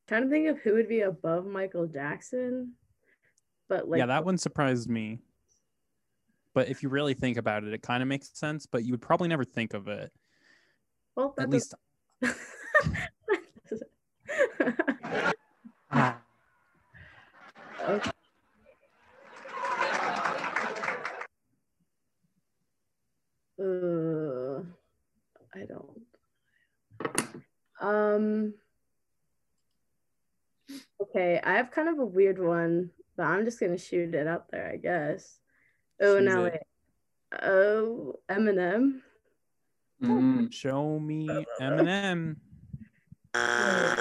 trying 0.06 0.22
to 0.24 0.28
think 0.30 0.48
of 0.48 0.58
who 0.60 0.74
would 0.74 0.88
be 0.88 1.00
above 1.02 1.46
Michael 1.46 1.86
Jackson, 1.86 2.72
but 3.68 3.88
like 3.88 3.98
yeah, 3.98 4.06
that 4.06 4.24
one 4.24 4.38
surprised 4.38 4.88
me. 4.88 5.20
But 6.54 6.68
if 6.68 6.82
you 6.82 6.88
really 6.88 7.14
think 7.14 7.36
about 7.36 7.64
it, 7.64 7.72
it 7.72 7.82
kind 7.82 8.02
of 8.02 8.08
makes 8.08 8.30
sense. 8.32 8.66
But 8.66 8.84
you 8.84 8.92
would 8.92 9.02
probably 9.02 9.28
never 9.28 9.44
think 9.44 9.74
of 9.74 9.88
it. 9.88 10.12
well, 11.16 11.34
At 11.38 11.50
least 11.50 11.74
Okay. 17.90 18.10
Uh, 23.58 24.62
I 25.54 25.64
don't. 25.66 26.02
Um. 27.80 28.54
Okay, 31.02 31.40
I 31.42 31.54
have 31.54 31.70
kind 31.70 31.88
of 31.88 31.98
a 31.98 32.04
weird 32.04 32.38
one, 32.38 32.90
but 33.16 33.24
I'm 33.24 33.44
just 33.44 33.58
gonna 33.58 33.78
shoot 33.78 34.14
it 34.14 34.26
out 34.26 34.50
there, 34.50 34.70
I 34.70 34.76
guess. 34.76 35.40
Oh 36.00 36.18
Shoot 36.18 36.24
no, 36.24 36.44
it. 36.46 36.52
wait. 36.52 37.42
Oh, 37.42 38.16
Eminem. 38.28 39.00
Mm. 40.02 40.52
show 40.52 40.98
me 40.98 41.44
Eminem. 41.60 42.36
No. 43.34 43.94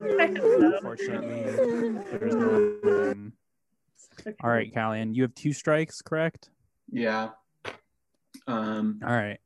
Unfortunately, 0.00 1.42
there's 1.42 2.34
no 2.34 2.80
Eminem. 2.84 3.32
All 4.42 4.50
right, 4.50 4.72
Callian, 4.72 5.14
you 5.14 5.22
have 5.22 5.34
two 5.34 5.52
strikes, 5.52 6.02
correct? 6.02 6.50
Yeah. 6.90 7.30
Um. 8.46 9.00
All 9.04 9.14
right. 9.14 9.38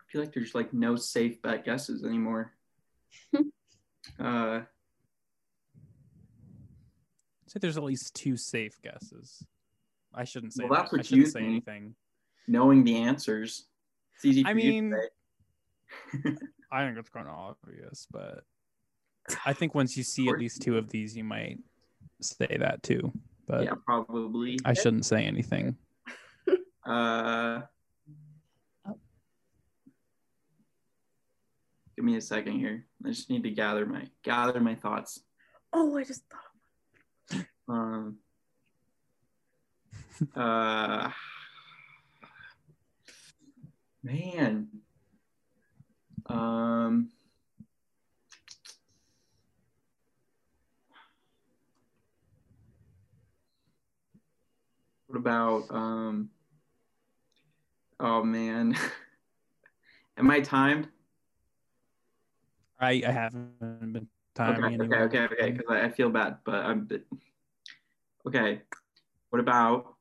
I 0.00 0.12
feel 0.12 0.20
like 0.20 0.32
there's 0.32 0.54
like 0.54 0.72
no 0.72 0.96
safe 0.96 1.40
bet 1.42 1.64
guesses 1.64 2.04
anymore. 2.04 2.52
uh. 4.20 4.62
Say 7.46 7.58
there's 7.60 7.76
at 7.76 7.82
least 7.84 8.14
two 8.14 8.36
safe 8.36 8.80
guesses. 8.82 9.44
I 10.14 10.24
shouldn't 10.24 10.52
say 10.54 10.64
Well, 10.64 10.78
that's 10.78 10.90
that. 10.90 10.96
I 10.96 10.98
what 10.98 11.06
shouldn't 11.06 11.26
you 11.26 11.30
say 11.30 11.40
think. 11.40 11.48
anything. 11.50 11.94
knowing 12.48 12.84
the 12.84 12.96
answers. 12.96 13.66
It's 14.16 14.24
easy 14.24 14.42
for 14.42 14.48
I 14.48 14.52
you 14.52 14.60
to 14.60 14.66
mean- 14.68 14.94
I 16.72 16.84
think 16.86 16.98
it's 16.98 17.08
kind 17.08 17.26
of 17.28 17.34
obvious, 17.34 18.06
but 18.10 18.44
I 19.46 19.52
think 19.52 19.74
once 19.74 19.96
you 19.96 20.02
see 20.04 20.28
at 20.28 20.38
least 20.38 20.62
two 20.62 20.76
of 20.78 20.88
these, 20.90 21.16
you 21.16 21.24
might 21.24 21.58
say 22.20 22.56
that 22.58 22.82
too. 22.82 23.12
But 23.46 23.64
yeah, 23.64 23.72
probably. 23.84 24.58
I 24.64 24.74
shouldn't 24.74 25.04
say 25.06 25.24
anything. 25.24 25.76
Uh, 26.86 27.60
give 31.94 32.04
me 32.04 32.16
a 32.16 32.20
second 32.20 32.58
here. 32.58 32.86
I 33.04 33.08
just 33.10 33.28
need 33.30 33.42
to 33.44 33.50
gather 33.50 33.84
my 33.86 34.06
gather 34.24 34.60
my 34.60 34.74
thoughts. 34.74 35.20
Oh, 35.72 35.96
I 35.98 36.04
just 36.04 36.22
thought. 36.30 37.44
Um. 37.68 38.16
Uh. 40.36 41.10
Man. 44.02 44.68
Um. 46.26 47.10
What 55.06 55.18
about 55.18 55.64
um? 55.70 56.30
Oh 57.98 58.22
man. 58.22 58.76
Am 60.16 60.30
I 60.30 60.40
timed? 60.40 60.88
I, 62.78 63.02
I 63.06 63.10
haven't 63.10 63.58
been 63.92 64.08
timing 64.34 64.80
okay, 64.80 64.96
okay, 64.96 65.18
okay, 65.18 65.34
okay, 65.34 65.50
because 65.50 65.66
I, 65.68 65.84
I 65.84 65.88
feel 65.90 66.10
bad, 66.10 66.38
but 66.44 66.54
I'm. 66.54 66.88
Okay, 68.26 68.62
what 69.30 69.40
about? 69.40 69.96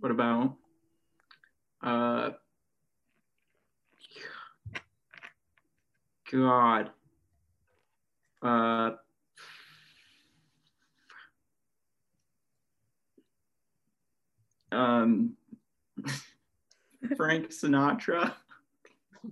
What 0.00 0.12
about? 0.12 0.54
Uh. 1.82 2.30
God. 6.30 6.90
Uh. 8.42 8.90
Um. 14.70 15.32
Frank 17.16 17.50
Sinatra. 17.50 18.34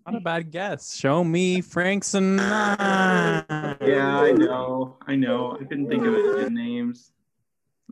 Not 0.05 0.17
a 0.17 0.21
bad 0.21 0.51
guess. 0.51 0.95
Show 0.95 1.23
me 1.23 1.61
Frank 1.61 2.03
Sinatra. 2.03 3.77
Yeah, 3.87 4.21
I 4.21 4.33
know. 4.33 4.97
I 5.07 5.15
know. 5.15 5.57
I 5.61 5.65
couldn't 5.65 5.89
think 5.89 6.05
of 6.05 6.15
any 6.15 6.51
names. 6.51 7.13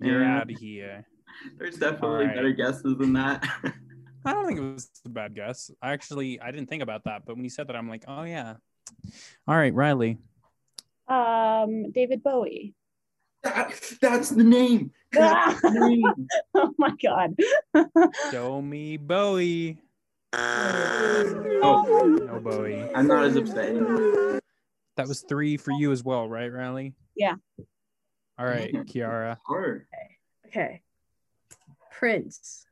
You're 0.01 0.21
Man, 0.21 0.39
out 0.39 0.51
of 0.51 0.59
here. 0.59 1.07
There's 1.59 1.77
definitely 1.77 2.09
Alright. 2.27 2.35
better 2.37 2.53
guesses 2.53 2.97
than 2.99 3.13
that. 3.15 3.45
I 4.27 4.33
don't 4.33 4.47
think 4.47 4.59
it 4.59 4.63
was 4.63 4.91
a 5.05 5.09
bad 5.11 5.35
guess. 5.35 5.71
I 5.83 5.93
actually 5.93 6.41
I 6.41 6.51
didn't 6.51 6.69
think 6.69 6.83
about 6.83 7.05
that, 7.05 7.23
but 7.27 7.37
when 7.37 7.45
you 7.45 7.51
said 7.51 7.67
that, 7.69 7.77
I'm 7.77 7.89
like, 7.89 8.05
oh 8.09 8.23
yeah. 8.23 8.55
All 9.47 9.57
right, 9.57 9.75
Riley. 9.75 10.19
Um, 11.09 11.91
David 11.93 12.23
Bowie. 12.23 12.75
That- 13.43 13.79
that's 14.01 14.31
the 14.31 14.45
name. 14.45 14.91
That's 15.13 15.61
the 15.61 15.71
name. 15.71 16.27
oh 16.55 16.73
my 16.79 16.91
god. 17.03 17.37
Show 18.33 18.61
me 18.63 18.97
Bowie. 18.97 19.79
Oh, 20.33 22.19
No 22.27 22.41
Bowie. 22.41 22.83
I'm 22.95 23.07
not 23.07 23.25
as 23.25 23.37
upset. 23.37 23.69
anymore. 23.69 24.41
That 24.97 25.07
was 25.09 25.21
three 25.29 25.57
for 25.57 25.73
you 25.73 25.93
as 25.93 26.03
well, 26.03 26.29
right, 26.29 26.51
Riley? 26.53 26.95
Yeah. 27.15 27.35
All 28.39 28.47
right, 28.47 28.73
Man. 28.73 28.87
Kiara. 28.87 29.39
Hard. 29.47 29.87
Okay. 30.47 30.83
Prince. 31.99 32.67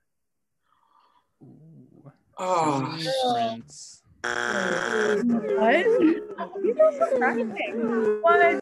Ooh. 1.43 2.13
Oh, 2.39 2.99
Prince. 3.35 4.03
What? 4.23 5.87
You 6.63 6.75
know 6.75 6.91
surprising. 6.99 7.51
What? 8.23 8.61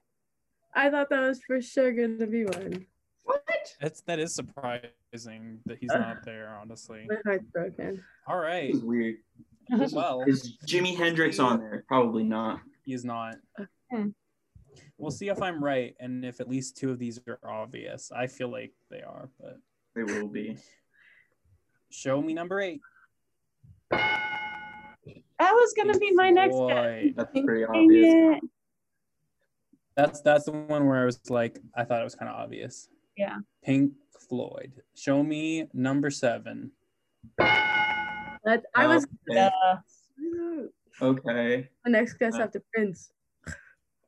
I 0.74 0.90
thought 0.90 1.10
that 1.10 1.20
was 1.20 1.40
for 1.46 1.60
sure 1.60 1.92
gonna 1.92 2.26
be 2.26 2.44
one. 2.44 2.86
what? 3.24 3.42
That's 3.80 4.00
that 4.02 4.18
is 4.18 4.34
surprising 4.34 5.60
that 5.66 5.78
he's 5.78 5.90
not 5.90 6.24
there, 6.24 6.56
honestly. 6.60 7.06
My 7.08 7.16
heart's 7.24 7.44
broken. 7.52 8.02
All 8.26 8.38
right. 8.38 8.68
This 8.72 8.76
is 8.76 8.84
weird. 8.84 9.16
Well, 9.92 10.24
Is 10.26 10.56
Jimi 10.66 10.96
Hendrix 10.96 11.38
on 11.38 11.60
there? 11.60 11.84
Probably 11.86 12.24
not. 12.24 12.60
he 12.84 12.92
is 12.92 13.04
not. 13.04 13.36
Hmm. 13.90 14.08
We'll 14.98 15.10
see 15.12 15.28
if 15.28 15.40
I'm 15.40 15.62
right 15.62 15.94
and 16.00 16.24
if 16.24 16.40
at 16.40 16.48
least 16.48 16.76
two 16.76 16.90
of 16.90 16.98
these 16.98 17.20
are 17.28 17.38
obvious. 17.44 18.10
I 18.14 18.26
feel 18.26 18.48
like 18.50 18.72
they 18.90 19.02
are, 19.02 19.28
but 19.40 19.58
They 19.94 20.02
will 20.04 20.28
be. 20.28 20.56
show 21.90 22.22
me 22.22 22.34
number 22.34 22.60
eight. 22.60 22.80
That 23.90 25.52
was 25.52 25.72
gonna 25.76 25.98
be 25.98 26.12
my 26.12 26.30
next 26.30 26.56
guess. 26.68 27.14
That's 27.16 27.40
pretty 27.44 27.64
obvious. 27.64 28.40
That's 29.96 30.20
that's 30.20 30.44
the 30.44 30.52
one 30.52 30.86
where 30.86 31.02
I 31.02 31.04
was 31.04 31.18
like, 31.30 31.58
I 31.74 31.84
thought 31.84 32.00
it 32.00 32.04
was 32.04 32.14
kind 32.14 32.30
of 32.30 32.36
obvious. 32.36 32.88
Yeah. 33.16 33.38
Pink 33.64 33.92
Floyd. 34.28 34.72
Show 34.94 35.22
me 35.22 35.66
number 35.72 36.10
seven. 36.10 36.70
That's, 37.38 38.64
I 38.74 38.86
was 38.86 39.06
Okay. 39.30 39.50
Uh, 41.00 41.04
okay. 41.04 41.68
the 41.84 41.90
next 41.90 42.14
guess 42.14 42.36
after 42.36 42.62
Prince. 42.72 43.12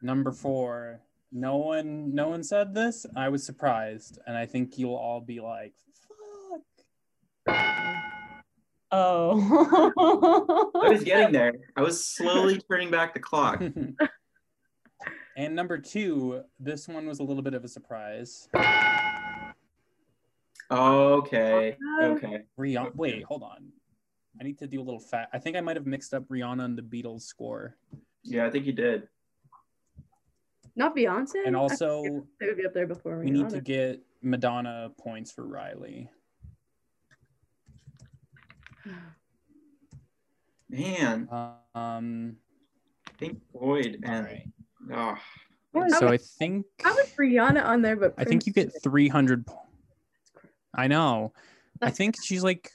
Number 0.01 0.33
four. 0.33 1.01
No 1.33 1.57
one 1.57 2.15
no 2.15 2.29
one 2.29 2.45
said 2.45 2.75
this. 2.75 3.07
I 3.17 3.31
was 3.31 3.45
surprised. 3.45 4.19
And 4.27 4.37
I 4.37 4.47
think 4.47 4.79
you'll 4.79 4.95
all 4.95 5.21
be 5.21 5.41
like, 5.41 5.73
fuck. 7.47 7.57
oh. 8.93 10.71
I 10.85 10.89
was 10.91 11.03
getting 11.03 11.33
there. 11.33 11.55
I 11.77 11.81
was 11.83 12.05
slowly 12.05 12.61
turning 12.71 12.91
back 12.91 13.15
the 13.15 13.21
clock. 13.21 13.63
and 15.37 15.55
number 15.55 15.79
two, 15.79 16.43
this 16.61 16.87
one 16.87 17.07
was 17.07 17.19
a 17.19 17.23
little 17.23 17.43
bit 17.43 17.55
of 17.55 17.65
a 17.65 17.69
surprise. 17.69 18.49
Okay. 20.71 21.77
Okay. 22.03 22.43
Rihanna. 22.59 22.95
Wait, 22.95 23.25
hold 23.25 23.43
on. 23.43 23.73
I 24.41 24.45
need 24.45 24.59
to 24.59 24.67
do 24.67 24.81
a 24.81 24.85
little 24.85 25.01
fat. 25.01 25.29
I 25.33 25.39
think 25.39 25.57
I 25.57 25.61
might 25.61 25.77
have 25.77 25.87
mixed 25.87 26.15
up 26.15 26.25
Rihanna 26.29 26.65
and 26.65 26.77
the 26.79 26.83
Beatles 26.83 27.23
score. 27.23 27.77
Yeah, 28.23 28.47
I 28.47 28.51
think 28.51 28.67
you 28.67 28.73
did. 28.73 29.09
Not 30.75 30.97
Beyonce. 30.97 31.47
And 31.47 31.55
also, 31.55 32.27
they 32.41 32.47
would 32.47 32.57
be 32.57 32.65
up 32.67 32.73
there 32.73 32.87
before 32.87 33.19
we 33.19 33.31
need 33.31 33.49
to 33.51 33.57
Rihanna. 33.61 33.65
get 33.65 34.03
Madonna 34.23 34.91
points 34.99 35.31
for 35.31 35.47
Riley. 35.47 36.11
Man, 40.71 41.29
Um, 41.75 42.37
Pink 43.19 43.41
Floyd 43.53 44.03
all 44.07 44.11
and 44.13 44.27
right. 44.91 45.19
oh, 45.75 45.89
So 45.99 46.09
I 46.09 46.17
think 46.17 46.67
I 46.85 46.93
was 46.93 47.11
Rihanna 47.19 47.63
on 47.65 47.83
there? 47.83 47.97
But 47.97 48.15
I 48.17 48.25
think 48.25 48.47
you 48.47 48.53
get 48.53 48.73
300. 48.83 49.47
po- 49.47 49.59
I 50.75 50.89
know. 50.89 51.33
I 51.83 51.91
think 51.91 52.17
she's 52.23 52.43
like 52.43 52.71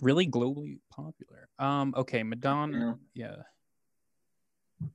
really 0.00 0.26
globally 0.28 0.78
popular. 0.90 1.48
Um. 1.58 1.92
Okay, 1.96 2.22
Madonna. 2.22 2.98
yeah. 3.14 3.34
Yeah. 4.80 4.88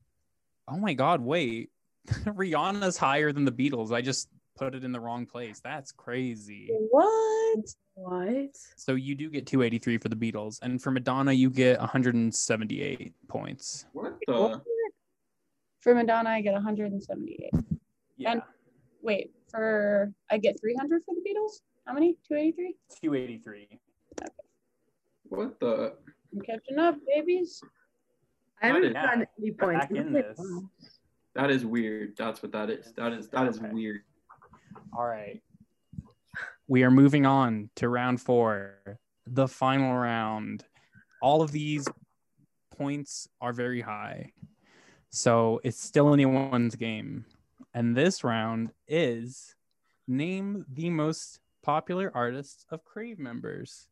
Oh 0.69 0.77
my 0.77 0.93
God! 0.93 1.21
Wait, 1.21 1.69
Rihanna's 2.25 2.97
higher 2.97 3.31
than 3.31 3.45
the 3.45 3.51
Beatles. 3.51 3.91
I 3.91 4.01
just 4.01 4.29
put 4.57 4.73
it 4.75 4.83
in 4.83 4.91
the 4.91 4.99
wrong 4.99 5.25
place. 5.25 5.59
That's 5.59 5.91
crazy. 5.91 6.69
what? 6.89 7.59
What? 7.95 8.55
So 8.75 8.95
you 8.95 9.15
do 9.15 9.29
get 9.29 9.45
283 9.47 9.97
for 9.97 10.09
the 10.09 10.15
Beatles, 10.15 10.59
and 10.61 10.81
for 10.81 10.91
Madonna 10.91 11.31
you 11.31 11.49
get 11.49 11.79
178 11.79 13.13
points. 13.27 13.85
What 13.93 14.17
the? 14.27 14.61
For 15.81 15.95
Madonna, 15.95 16.29
I 16.29 16.41
get 16.41 16.53
178. 16.53 17.49
Yeah, 18.17 18.31
And- 18.31 18.41
Wait, 19.03 19.31
for 19.49 20.11
I 20.29 20.37
get 20.37 20.59
300 20.59 21.03
for 21.05 21.13
the 21.15 21.21
Beatles? 21.21 21.61
How 21.85 21.93
many? 21.93 22.17
283? 22.27 22.75
283. 23.01 23.79
What 25.29 25.59
the? 25.59 25.93
I'm 26.33 26.41
catching 26.41 26.77
up, 26.79 26.95
babies. 27.07 27.61
I 28.61 28.67
haven't 28.67 28.81
did- 28.81 28.93
gotten 28.93 29.25
any 29.39 29.51
points. 29.51 29.85
Back 29.85 29.91
in 29.91 30.13
this. 30.13 30.39
That 31.37 31.51
is 31.51 31.63
weird. 31.63 32.17
That's 32.17 32.41
what 32.41 32.51
that 32.53 32.71
is. 32.71 32.91
That 32.93 33.13
is 33.13 33.29
that 33.29 33.47
is 33.47 33.59
Okay. 33.59 33.69
weird. 33.69 34.01
All 34.91 35.05
right. 35.05 35.39
We 36.67 36.81
are 36.81 36.89
moving 36.89 37.27
on 37.27 37.69
to 37.75 37.89
round 37.89 38.19
four, 38.19 38.99
the 39.27 39.47
final 39.47 39.95
round. 39.95 40.65
All 41.21 41.43
of 41.43 41.51
these 41.51 41.87
points 42.75 43.29
are 43.39 43.53
very 43.53 43.81
high. 43.81 44.33
So 45.11 45.61
it's 45.63 45.79
still 45.79 46.11
anyone's 46.11 46.75
game. 46.75 47.25
And 47.71 47.95
this 47.95 48.23
round 48.23 48.71
is 48.87 49.55
name 50.07 50.65
the 50.73 50.89
most 50.89 51.39
popular 51.61 52.11
artists 52.15 52.65
of 52.71 52.83
Crave 52.83 53.19
members. 53.19 53.87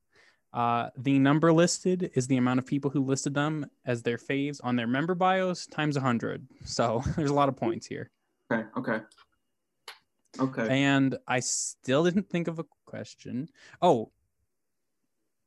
Uh, 0.56 0.90
the 0.96 1.20
number 1.20 1.52
listed 1.52 2.12
is 2.14 2.28
the 2.28 2.38
amount 2.38 2.60
of 2.60 2.66
people 2.66 2.90
who 2.90 3.04
listed 3.04 3.34
them 3.34 3.70
as 3.86 4.02
their 4.02 4.18
faves 4.18 4.62
on 4.64 4.78
their 4.78 4.88
member 4.88 5.14
bios 5.14 5.68
times 5.68 5.98
100. 5.98 6.48
So 6.64 7.04
there's 7.18 7.30
a 7.30 7.34
lot 7.34 7.50
of 7.50 7.58
points 7.58 7.86
here. 7.86 8.10
Okay. 8.50 8.64
Okay. 8.78 9.00
Okay. 10.40 10.68
And 10.70 11.18
I 11.28 11.42
still 11.42 12.06
didn't 12.06 12.30
think 12.30 12.48
of 12.48 12.60
a 12.60 12.66
question. 12.86 13.50
Oh, 13.82 14.12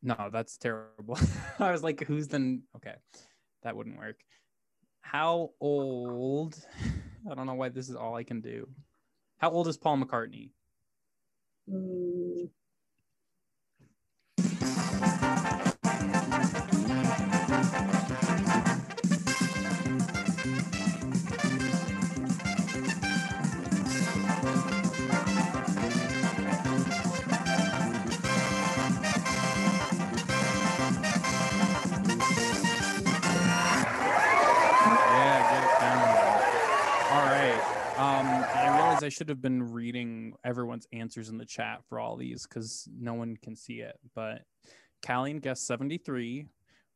no, 0.03 0.29
that's 0.31 0.59
terrible. 0.59 1.19
I 1.59 1.73
was 1.73 1.83
like, 1.83 2.05
who's 2.05 2.29
the 2.29 2.61
okay? 2.77 2.97
that 3.63 3.75
wouldn't 3.75 3.99
work. 3.99 4.21
How 5.01 5.53
old? 5.59 6.59
I 7.31 7.35
don't 7.35 7.47
know 7.47 7.55
why 7.55 7.71
this 7.71 7.89
is 7.89 7.97
all 7.97 8.15
I 8.15 8.25
can 8.25 8.41
do. 8.41 8.69
How 9.39 9.51
old 9.51 9.69
is 9.69 9.79
Paul 9.79 9.99
McCartney? 9.99 10.51
Mm, 11.71 12.51
realize 38.99 39.07
I 39.07 39.15
should 39.17 39.29
have 39.29 39.41
been 39.41 39.63
reading 39.73 40.35
everyone's 40.45 40.87
answers 40.93 41.29
in 41.29 41.39
the 41.39 41.45
chat 41.45 41.81
for 41.89 41.99
all 42.01 42.17
these 42.17 42.47
because 42.47 42.89
no 42.99 43.15
one 43.15 43.37
can 43.43 43.57
see 43.57 43.81
it. 43.81 43.99
But 44.15 44.43
Callian 45.03 45.41
guessed 45.41 45.67
73, 45.67 46.47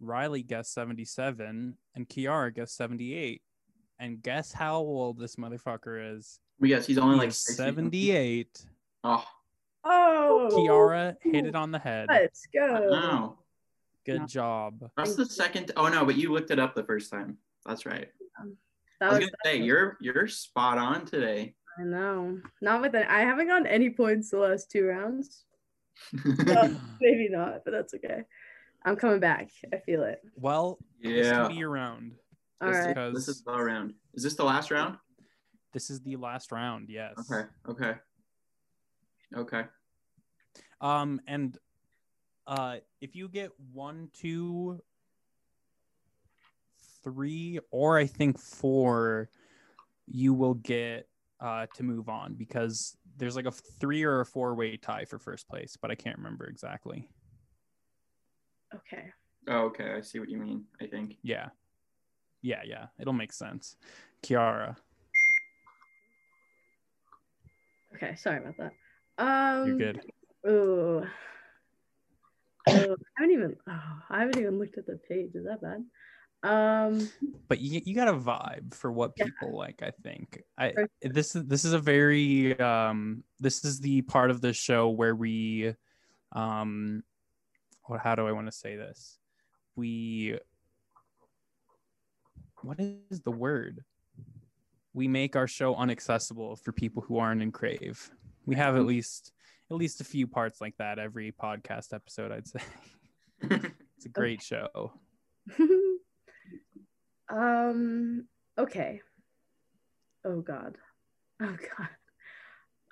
Riley 0.00 0.42
guessed 0.42 0.72
77, 0.74 1.76
and 1.94 2.09
Kiara 2.09 2.55
guessed 2.55 2.76
78. 2.76 3.42
And 3.98 4.20
guess 4.22 4.53
how 4.53 4.78
old 4.78 5.18
this 5.18 5.36
motherfucker 5.36 6.16
is? 6.18 6.40
We 6.59 6.68
guess 6.68 6.86
he's 6.86 6.98
only 6.98 7.14
He 7.16 7.20
like 7.20 7.32
60. 7.32 7.55
78. 7.62 8.66
Oh, 9.05 9.24
Oh, 9.84 10.48
Kiara 10.53 11.16
hit 11.22 11.44
it 11.46 11.57
on 11.57 11.72
the 11.72 11.78
head. 11.78 12.07
Let's 12.09 12.46
go. 12.55 12.66
no. 12.88 13.38
Good 14.07 14.20
No. 14.20 14.26
job. 14.26 14.90
That's 14.96 15.14
the 15.16 15.26
second. 15.26 15.72
Oh 15.76 15.88
no, 15.88 16.05
but 16.05 16.16
you 16.16 16.32
looked 16.32 16.50
it 16.53 16.59
up 16.61 16.74
the 16.76 16.84
first 16.84 17.11
time. 17.11 17.36
That's 17.66 17.84
right. 17.86 18.09
That 19.00 19.11
I 19.11 19.12
was 19.14 19.18
was, 19.20 19.30
gonna 19.30 19.36
say 19.57 19.57
you're 19.62 19.96
you're 20.00 20.26
spot 20.28 20.78
on 20.78 21.05
today. 21.05 21.55
I 21.79 21.83
know. 21.85 22.39
Not 22.61 22.83
with 22.83 22.95
it. 22.95 23.07
I 23.09 23.20
haven't 23.20 23.49
gotten 23.49 23.66
any 23.66 23.91
points 23.91 24.31
the 24.31 24.39
last 24.39 24.70
two 24.70 24.85
rounds. 24.87 25.45
So, 26.23 26.77
maybe 27.01 27.29
not, 27.31 27.64
but 27.64 27.70
that's 27.73 27.95
okay. 27.95 28.25
I'm 28.85 28.97
coming 28.97 29.20
back. 29.20 29.51
I 29.73 29.79
feel 29.79 30.03
it. 30.03 30.20
Well, 30.37 30.79
this 31.03 31.27
yeah. 31.27 31.43
can 31.43 31.49
be 31.49 31.55
your 31.57 31.70
round. 31.70 32.12
All 32.61 32.68
this, 32.68 32.77
right. 32.79 32.89
is, 32.89 32.89
Because- 32.89 33.14
this 33.14 33.29
is 33.29 33.43
the 33.43 33.53
round. 33.53 33.95
Is 34.14 34.23
this 34.23 34.35
the 34.35 34.45
last 34.45 34.70
round? 34.70 34.97
This 35.73 35.89
is 35.89 36.01
the 36.01 36.16
last 36.16 36.53
round. 36.53 36.89
Yes. 36.91 37.14
Okay. 37.31 37.49
Okay. 37.68 37.95
Okay. 39.35 39.62
Um, 40.83 41.20
and 41.27 41.57
uh, 42.47 42.77
if 43.01 43.16
you 43.16 43.29
get 43.29 43.53
one, 43.73 44.11
two, 44.12 44.83
three, 47.03 47.59
or 47.70 47.97
I 47.97 48.07
think 48.07 48.39
four, 48.39 49.31
you 50.07 50.35
will 50.35 50.55
get 50.55 51.09
uh 51.43 51.66
to 51.74 51.82
move 51.82 52.09
on 52.09 52.34
because 52.34 52.97
there's 53.16 53.36
like 53.36 53.47
a 53.47 53.51
three 53.51 54.05
or 54.05 54.20
a 54.20 54.26
four 54.26 54.55
way 54.55 54.76
tie 54.76 55.05
for 55.05 55.18
first 55.18 55.49
place, 55.49 55.76
but 55.80 55.90
I 55.90 55.95
can't 55.95 56.16
remember 56.16 56.47
exactly. 56.47 57.09
Okay. 58.74 59.11
Oh, 59.49 59.64
okay. 59.66 59.93
I 59.93 60.01
see 60.01 60.20
what 60.20 60.30
you 60.30 60.38
mean. 60.38 60.64
I 60.80 60.86
think. 60.86 61.16
Yeah, 61.22 61.49
yeah, 62.40 62.62
yeah. 62.64 62.86
It'll 62.99 63.12
make 63.12 63.32
sense. 63.32 63.76
Kiara, 64.22 64.76
Okay. 68.03 68.14
Sorry 68.16 68.38
about 68.38 68.57
that. 68.59 68.72
Um. 69.18 69.66
you're 69.66 69.78
good. 69.78 70.01
Ooh. 70.49 71.07
Oh, 72.68 72.97
I 72.97 73.20
haven't 73.20 73.32
even. 73.32 73.57
Oh, 73.68 73.99
I 74.11 74.20
haven't 74.20 74.38
even 74.38 74.59
looked 74.59 74.78
at 74.78 74.86
the 74.86 74.99
page. 75.09 75.34
Is 75.34 75.45
that 75.45 75.62
bad? 75.62 75.84
Um. 76.45 77.09
but 77.49 77.61
you 77.61 77.80
you 77.84 77.95
got 77.95 78.09
a 78.09 78.12
vibe 78.12 78.74
for 78.74 78.90
what 78.90 79.12
Yeah. 79.16 79.26
people 79.26 79.57
like 79.57 79.80
i 79.82 79.93
think. 80.03 80.43
I 80.59 80.72
For 80.72 80.88
this 81.03 81.36
is 81.36 81.45
this 81.47 81.64
is 81.64 81.72
a 81.72 81.78
very 81.78 82.59
um 82.59 83.22
this 83.38 83.64
is 83.64 83.78
the 83.80 84.03
part 84.03 84.30
of 84.30 84.40
the 84.40 84.53
show 84.53 84.90
where 84.90 85.14
we 85.14 85.74
um 86.32 87.05
what 87.84 88.01
how 88.01 88.14
do 88.16 88.26
i 88.26 88.32
want 88.32 88.47
to 88.47 88.53
say 88.53 88.74
this? 88.76 89.18
We 89.76 90.38
what 92.62 92.78
is 92.80 93.20
the 93.22 93.30
word? 93.30 93.84
We 94.95 95.09
make 95.09 95.36
our 95.36 95.47
show 95.49 95.74
unaccessible 95.74 96.59
for 96.62 96.72
people 96.72 97.03
who 97.03 97.18
aren't 97.18 97.43
in 97.43 97.51
crave. 97.53 98.11
We 98.47 98.57
have 98.57 98.76
at 98.76 98.84
least 98.84 99.32
at 99.70 99.76
least 99.76 100.01
a 100.01 100.05
few 100.05 100.26
parts 100.26 100.61
like 100.61 100.76
that 100.78 100.99
every 100.99 101.32
podcast 101.32 101.95
episode 101.95 102.30
i'd 102.32 102.47
say. 102.49 102.61
It's 103.97 104.07
a 104.07 104.09
great 104.09 104.43
show 104.43 104.93
um. 107.33 108.26
Okay. 108.59 109.01
Oh 110.24 110.41
God. 110.41 110.76
Oh 111.41 111.57
God. 111.76 111.89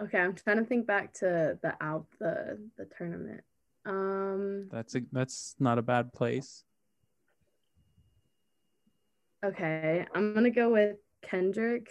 Okay, 0.02 0.18
I'm 0.18 0.34
trying 0.34 0.56
to 0.56 0.64
think 0.64 0.84
back 0.84 1.12
to 1.20 1.56
the 1.62 1.74
out 1.80 2.06
the 2.18 2.58
the 2.76 2.86
tournament. 2.98 3.42
Um. 3.86 4.68
that's 4.72 4.96
a 4.96 5.02
that's 5.12 5.54
not 5.60 5.78
a 5.78 5.82
bad 5.82 6.12
place 6.12 6.64
Okay, 9.42 10.04
I'm 10.14 10.34
gonna 10.34 10.50
go 10.50 10.68
with 10.70 10.96
Kendrick. 11.22 11.90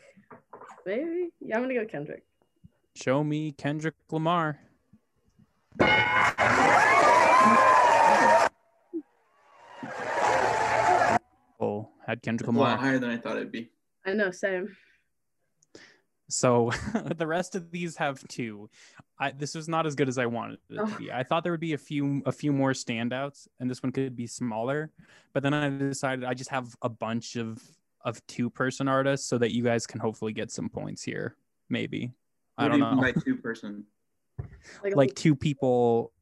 Maybe. 0.85 1.31
Yeah, 1.39 1.55
I'm 1.57 1.63
gonna 1.63 1.73
go 1.73 1.85
Kendrick. 1.85 2.23
Show 2.95 3.23
me 3.23 3.53
Kendrick 3.53 3.95
Lamar. 4.11 4.59
Oh, 11.59 11.89
had 12.09 12.23
Kendrick 12.23 12.47
a 12.49 12.51
lot 12.51 12.79
higher 12.79 12.97
than 12.97 13.11
I 13.11 13.17
thought 13.17 13.37
it'd 13.37 13.51
be. 13.51 13.69
I 14.03 14.13
know, 14.13 14.31
same. 14.31 14.75
So 16.27 16.71
the 17.17 17.27
rest 17.27 17.55
of 17.55 17.69
these 17.71 17.95
have 17.97 18.27
two. 18.27 18.69
I, 19.19 19.31
this 19.31 19.53
was 19.53 19.67
not 19.67 19.85
as 19.85 19.93
good 19.95 20.07
as 20.09 20.17
I 20.17 20.25
wanted 20.25 20.57
it 20.69 20.79
Oh. 20.79 20.85
to 20.87 20.95
be. 20.97 21.11
I 21.11 21.23
thought 21.23 21.43
there 21.43 21.51
would 21.53 21.59
be 21.59 21.73
a 21.73 21.77
few 21.77 22.21
a 22.25 22.31
few 22.31 22.51
more 22.51 22.71
standouts, 22.71 23.47
and 23.59 23.69
this 23.69 23.83
one 23.83 23.91
could 23.91 24.15
be 24.15 24.25
smaller. 24.27 24.91
But 25.33 25.43
then 25.43 25.53
I 25.53 25.69
decided 25.69 26.25
I 26.25 26.33
just 26.33 26.49
have 26.49 26.75
a 26.81 26.89
bunch 26.89 27.35
of 27.35 27.61
of 28.05 28.25
two 28.27 28.49
person 28.49 28.87
artists 28.87 29.27
so 29.27 29.37
that 29.37 29.51
you 29.53 29.63
guys 29.63 29.85
can 29.85 29.99
hopefully 29.99 30.33
get 30.33 30.49
some 30.51 30.69
points 30.69 31.03
here. 31.03 31.35
Maybe 31.69 32.11
I 32.57 32.63
What 32.63 32.69
don't 32.69 32.79
do 32.79 32.85
you 32.85 32.91
mean 32.91 32.95
know. 32.95 33.01
by 33.01 33.11
two 33.23 33.35
person? 33.37 33.85
Like, 34.83 34.95
like 34.95 35.15
two 35.15 35.35
people 35.35 36.13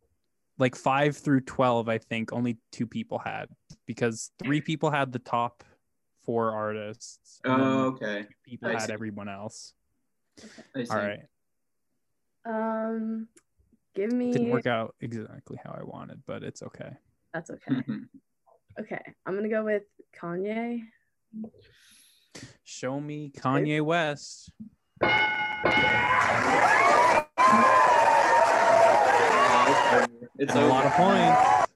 like 0.58 0.76
five 0.76 1.16
through 1.16 1.42
12 1.42 1.88
i 1.88 2.00
think 2.00 2.34
only 2.34 2.58
two 2.72 2.88
people 2.88 3.20
had 3.20 3.48
because 3.86 4.32
three 4.44 4.60
people 4.60 4.90
had 4.90 5.12
the 5.12 5.20
top 5.20 5.64
four 6.28 6.52
artists 6.52 7.40
Oh, 7.46 7.86
okay. 7.96 8.26
people 8.44 8.68
I 8.70 8.74
had 8.74 8.82
see. 8.88 8.94
everyone 8.94 9.30
else 9.30 9.74
I 10.76 10.84
see. 10.84 10.90
all 10.92 10.98
right 10.98 11.22
um, 12.46 13.28
give 13.96 14.12
me. 14.12 14.32
didn't 14.34 14.50
work 14.52 14.68
out 14.68 14.94
exactly 15.02 15.58
how 15.64 15.72
i 15.72 15.84
wanted 15.84 16.22
but 16.28 16.44
it's 16.44 16.62
okay 16.62 16.92
That's 17.34 17.50
okay. 17.50 17.72
Okay, 18.80 19.02
I'm 19.26 19.36
gonna 19.36 19.50
go 19.50 19.64
with 19.64 19.84
Kanye. 20.16 20.82
show 22.64 23.00
me 23.00 23.32
kanye 23.36 23.82
west 23.82 24.52
it's 30.40 30.54
a 30.54 30.66
lot 30.68 30.86
of 30.86 30.92
points 30.94 31.67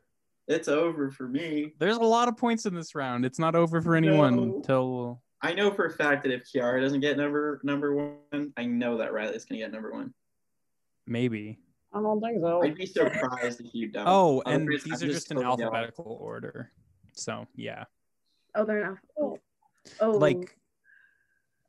It's 0.47 0.68
over 0.68 1.11
for 1.11 1.27
me. 1.27 1.73
there's 1.80 1.97
a 1.97 2.01
lot 2.01 2.27
of 2.27 2.35
points 2.38 2.65
in 2.65 2.73
this 2.76 2.93
round 2.95 3.26
it's 3.26 3.39
not 3.39 3.55
over 3.55 3.81
for 3.81 3.95
anyone 3.95 4.35
No. 4.35 4.43
until 4.57 5.22
I 5.41 5.53
know 5.53 5.72
for 5.72 5.85
a 5.85 5.91
fact 5.91 6.23
that 6.23 6.31
if 6.31 6.43
Kiara 6.51 6.81
doesn't 6.81 6.99
get 6.99 7.18
number 7.18 7.59
number 7.63 7.95
one, 7.95 8.53
I 8.57 8.65
know 8.65 8.97
that 8.97 9.13
Riley's 9.13 9.45
gonna 9.45 9.59
get 9.59 9.72
number 9.72 9.91
one. 9.91 10.13
maybe 11.07 11.59
I 11.93 11.99
don't 12.01 12.22
think 12.22 12.39
so. 12.41 12.63
I'd 12.63 12.76
be 12.76 12.85
surprised 12.85 13.59
if 13.61 13.73
you 13.73 13.88
don't. 13.89 14.05
oh 14.07 14.41
and 14.45 14.63
Otherwise, 14.63 14.84
these 14.84 15.01
I'm 15.03 15.09
are 15.09 15.13
just 15.13 15.31
in 15.31 15.38
totally 15.38 15.53
off. 15.53 15.59
alphabetical 15.73 16.18
order 16.19 16.72
so 17.13 17.47
yeah 17.55 17.85
Oh, 18.53 18.65
they're 18.65 18.84
not. 18.85 18.97
Oh. 19.18 19.38
Oh, 20.01 20.11
like 20.11 20.57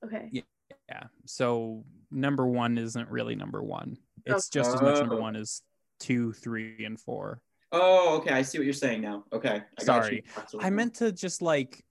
okay. 0.05 0.29
Yeah. 0.33 0.43
Yeah. 0.89 1.05
So 1.27 1.85
number 2.11 2.45
one 2.47 2.77
isn't 2.77 3.09
really 3.09 3.37
number 3.37 3.63
one. 3.63 3.97
It's 4.27 4.49
Okay. 4.49 4.61
just 4.61 4.75
as 4.75 4.83
much 4.83 4.99
number 4.99 5.15
Oh. 5.15 5.21
one 5.21 5.37
as 5.37 5.63
two, 6.01 6.33
three, 6.33 6.85
and 6.85 6.99
four. 7.01 7.41
Oh, 7.73 8.17
okay. 8.19 8.31
I 8.35 8.43
see 8.43 8.59
what 8.59 8.65
you're 8.65 8.75
saying 8.75 9.01
now. 9.01 9.25
Okay. 9.33 9.63
I 9.79 9.83
Sorry. 9.83 10.25
I 10.61 10.69
meant 10.71 10.95
to 10.97 11.11
just 11.11 11.41
like 11.43 11.85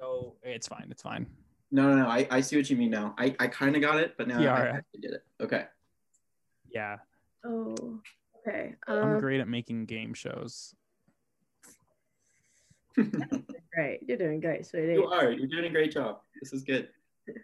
go. 0.00 0.36
It's 0.42 0.68
fine. 0.68 0.86
It's 0.90 1.02
fine. 1.02 1.26
No, 1.72 1.88
no, 1.90 1.96
no. 2.04 2.06
I, 2.08 2.26
I 2.30 2.40
see 2.40 2.56
what 2.56 2.70
you 2.70 2.76
mean 2.76 2.90
now. 2.90 3.14
I, 3.18 3.34
I 3.40 3.48
kind 3.48 3.74
of 3.74 3.82
got 3.82 3.98
it, 3.98 4.14
but 4.16 4.28
now 4.28 4.40
yeah, 4.40 4.54
I 4.54 4.60
Kiara. 4.60 4.74
actually 4.76 5.00
get 5.00 5.10
it. 5.12 5.24
Okay. 5.40 5.64
Yeah. 6.70 6.98
Oh, 7.44 8.00
okay. 8.46 8.74
I'm 8.86 9.14
Um, 9.14 9.20
great 9.20 9.40
at 9.40 9.48
making 9.48 9.86
game 9.86 10.14
shows. 10.14 10.74
great. 12.94 14.00
You're 14.06 14.16
doing 14.18 14.38
great, 14.38 14.64
sweetie. 14.66 14.92
you 14.92 15.06
are. 15.06 15.32
You're 15.32 15.48
doing 15.48 15.64
a 15.64 15.70
great 15.70 15.90
job. 15.92 16.20
This 16.40 16.52
is 16.52 16.62
good. 16.62 16.88
This 17.26 17.36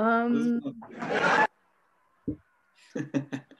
Um, 0.00 0.60
is 2.94 3.04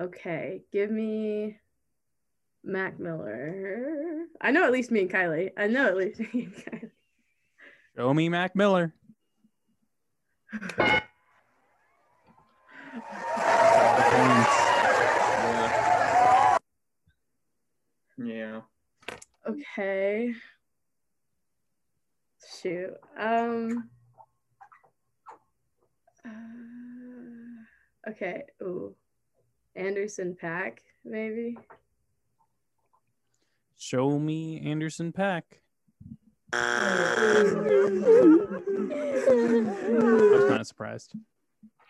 Okay, 0.00 0.62
give 0.72 0.90
me 0.90 1.58
Mac 2.64 2.98
Miller. 2.98 4.24
I 4.40 4.50
know 4.50 4.64
at 4.64 4.72
least 4.72 4.90
me 4.90 5.00
and 5.00 5.10
Kylie. 5.10 5.50
I 5.58 5.66
know 5.66 5.88
at 5.88 5.96
least 5.96 6.20
me 6.20 6.28
and 6.32 6.54
Kylie. 6.54 6.90
Show 7.96 8.14
me 8.14 8.30
Mac 8.30 8.56
Miller. 8.56 8.94
Yeah. 10.70 11.00
Yeah. 18.16 18.60
Okay. 19.46 20.34
Shoot. 22.60 22.94
Um. 23.18 23.90
uh, 26.24 28.10
okay. 28.10 28.44
Ooh. 28.62 28.94
Anderson 29.76 30.36
Paak, 30.42 30.78
maybe. 31.04 31.56
Show 33.78 34.18
me 34.18 34.60
Anderson 34.64 35.12
Paak. 35.12 35.42
I 36.52 37.42
was 40.32 40.44
kind 40.48 40.60
of 40.60 40.66
surprised. 40.66 41.12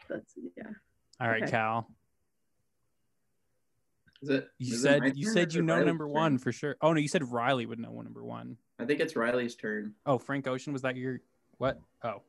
That's 0.08 0.34
yeah. 0.56 0.64
All 1.20 1.28
right, 1.28 1.42
Okay. 1.42 1.50
Cal. 1.50 1.88
Is 4.22 4.28
it? 4.28 4.48
You 4.58 4.74
is 4.74 4.84
it 4.84 4.86
said 5.02 5.16
you 5.16 5.26
said 5.30 5.54
you 5.54 5.62
know 5.62 5.74
Riley's 5.74 5.86
number 5.86 6.04
turn? 6.04 6.12
one 6.12 6.38
for 6.38 6.52
sure. 6.52 6.76
Oh 6.82 6.92
no, 6.92 7.00
you 7.00 7.08
said 7.08 7.24
Riley 7.24 7.64
would 7.64 7.78
know 7.78 7.98
number 8.02 8.22
one. 8.22 8.58
I 8.78 8.84
think 8.84 9.00
it's 9.00 9.16
Riley's 9.16 9.54
turn. 9.56 9.94
Oh, 10.04 10.18
Frank 10.18 10.46
Ocean 10.46 10.72
was 10.74 10.82
that 10.82 10.96
your 10.96 11.20
what? 11.56 11.80
Oh, 12.04 12.20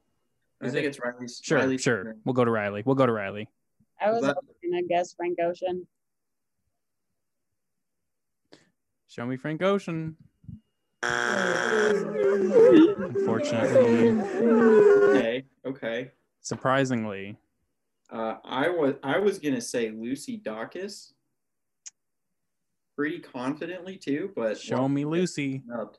I 0.61 0.67
Is 0.67 0.73
think 0.73 0.85
it? 0.85 0.89
it's 0.89 0.99
Riley's. 1.01 1.41
sure, 1.43 1.57
Riley's 1.59 1.81
sure. 1.81 2.03
turn. 2.05 2.21
We'll 2.23 2.33
go 2.33 2.45
to 2.45 2.51
Riley. 2.51 2.81
We'll 2.85 2.95
go 2.95 3.05
to 3.05 3.11
Riley. 3.11 3.49
I 3.99 4.09
was 4.11 4.21
that- 4.21 4.37
gonna 4.71 4.83
guess 4.87 5.13
Frank 5.13 5.37
Ocean. 5.41 5.85
Show 9.07 9.25
me 9.25 9.35
Frank 9.37 9.61
Ocean. 9.61 10.15
Unfortunately, 13.03 14.09
Okay. 15.09 15.43
Okay. 15.65 16.11
surprisingly, 16.41 17.37
Uh, 18.09 18.37
I 18.43 18.69
was 18.69 18.95
I 19.03 19.17
was 19.19 19.39
gonna 19.39 19.61
say 19.61 19.89
Lucy 19.91 20.39
Dacus. 20.39 21.13
Pretty 22.97 23.19
confidently 23.19 23.97
too, 23.97 24.31
but 24.35 24.57
show 24.59 24.87
me 24.87 25.05
Lucy. 25.05 25.63
Snubbed. 25.65 25.97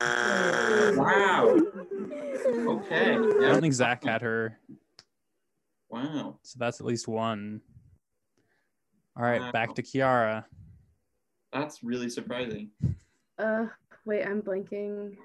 Wow. 0.00 1.56
Okay. 2.68 3.14
I 3.14 3.16
don't 3.16 3.60
think 3.60 3.72
Zach 3.74 4.04
had 4.04 4.20
her, 4.22 4.58
Wow. 5.88 6.38
so 6.42 6.56
that's 6.58 6.80
at 6.80 6.86
least 6.86 7.08
one. 7.08 7.60
All 9.16 9.22
right, 9.22 9.52
back 9.52 9.74
to 9.76 9.82
Kiara. 9.82 10.44
That's 11.52 11.82
really 11.82 12.10
surprising. 12.10 12.70
Uh, 13.38 13.66
wait, 14.04 14.24
I'm 14.24 14.42
blanking. 14.42 15.16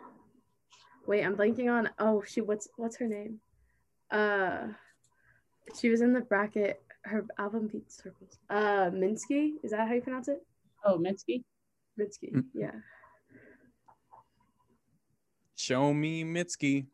Wait, 1.07 1.25
I'm 1.25 1.35
blanking 1.35 1.69
on. 1.71 1.89
Oh, 1.99 2.23
she. 2.25 2.41
What's 2.41 2.69
what's 2.77 2.97
her 2.97 3.07
name? 3.07 3.39
Uh, 4.09 4.67
she 5.79 5.89
was 5.89 6.01
in 6.01 6.13
the 6.13 6.21
bracket. 6.21 6.81
Her 7.03 7.25
album 7.38 7.67
beat 7.67 7.91
circles. 7.91 8.38
Uh, 8.49 8.91
Minsky. 8.91 9.53
Is 9.63 9.71
that 9.71 9.88
how 9.88 9.93
you 9.93 10.01
pronounce 10.01 10.27
it? 10.27 10.45
Oh, 10.85 10.97
Mitski. 10.97 11.43
Minsky. 11.99 12.33
Mm. 12.33 12.45
Yeah. 12.53 12.71
Show 15.55 15.93
me 15.93 16.23
Mitski. 16.23 16.85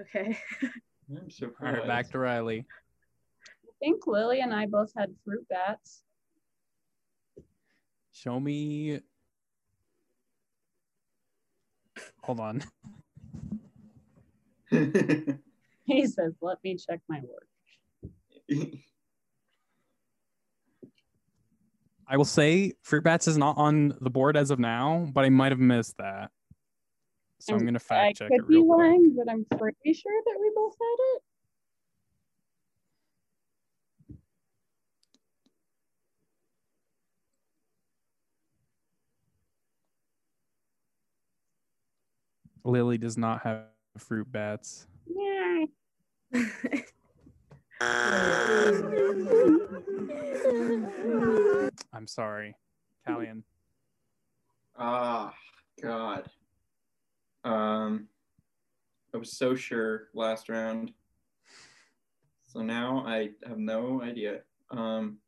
Okay. 0.00 0.36
I'm 1.10 1.16
All 1.24 1.30
surprised. 1.30 1.78
right, 1.78 1.86
back 1.86 2.10
to 2.10 2.18
Riley. 2.18 2.66
I 3.46 3.72
think 3.80 4.06
Lily 4.06 4.40
and 4.40 4.52
I 4.54 4.66
both 4.66 4.92
had 4.96 5.14
fruit 5.24 5.46
bats. 5.48 6.02
Show 8.12 8.38
me. 8.38 9.00
Hold 12.22 12.40
on. 12.40 12.62
He 15.84 16.06
says, 16.06 16.32
"Let 16.40 16.62
me 16.62 16.76
check 16.76 17.00
my 17.08 17.20
work." 17.20 17.48
I 22.06 22.16
will 22.16 22.24
say 22.24 22.72
Fruit 22.82 23.04
Bats 23.04 23.28
is 23.28 23.38
not 23.38 23.56
on 23.56 23.94
the 24.00 24.10
board 24.10 24.36
as 24.36 24.50
of 24.50 24.58
now, 24.58 25.08
but 25.12 25.24
I 25.24 25.28
might 25.28 25.52
have 25.52 25.58
missed 25.60 25.96
that. 25.98 26.30
So 27.40 27.54
I'm 27.54 27.60
And 27.60 27.68
gonna 27.68 27.76
I 27.76 27.78
fact 27.78 28.18
check 28.18 28.28
could 28.30 28.40
it 28.40 28.48
be 28.48 28.56
real 28.56 28.66
quick. 28.66 28.78
lying, 28.78 29.16
but 29.16 29.30
I'm 29.30 29.44
pretty 29.58 29.92
sure 29.94 30.22
that 30.26 30.36
we 30.40 30.50
both 30.54 30.74
had 30.80 30.96
it. 31.16 31.22
Lily 42.64 42.98
does 42.98 43.18
not 43.18 43.42
have 43.42 43.64
Fruit 43.98 44.30
Bats. 44.30 44.86
Yeah. 45.06 45.64
I'm 51.92 52.06
sorry, 52.06 52.54
Callian. 53.06 53.42
Ah, 54.76 55.34
God. 55.82 56.26
Um, 57.44 58.08
I 59.14 59.18
was 59.18 59.36
so 59.36 59.54
sure 59.54 60.08
last 60.14 60.48
round. 60.48 60.92
So 62.46 62.62
now 62.62 63.04
I 63.06 63.30
have 63.46 63.58
no 63.58 64.02
idea. 64.02 64.40
Um, 64.70 65.18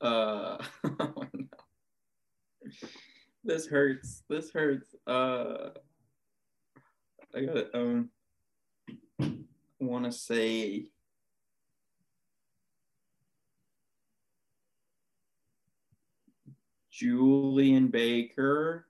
uh, 0.00 0.58
oh. 0.84 1.24
This 3.46 3.66
hurts. 3.66 4.22
This 4.30 4.50
hurts. 4.50 4.94
Uh, 5.06 5.68
I 7.34 7.44
got 7.44 7.56
it. 7.58 7.70
Want 9.80 10.04
to 10.04 10.12
say 10.12 10.86
Julien 16.90 17.88
Baker. 17.88 18.86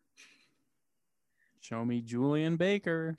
Show 1.61 1.85
me 1.85 2.01
Julien 2.03 2.57
Baker. 2.57 3.19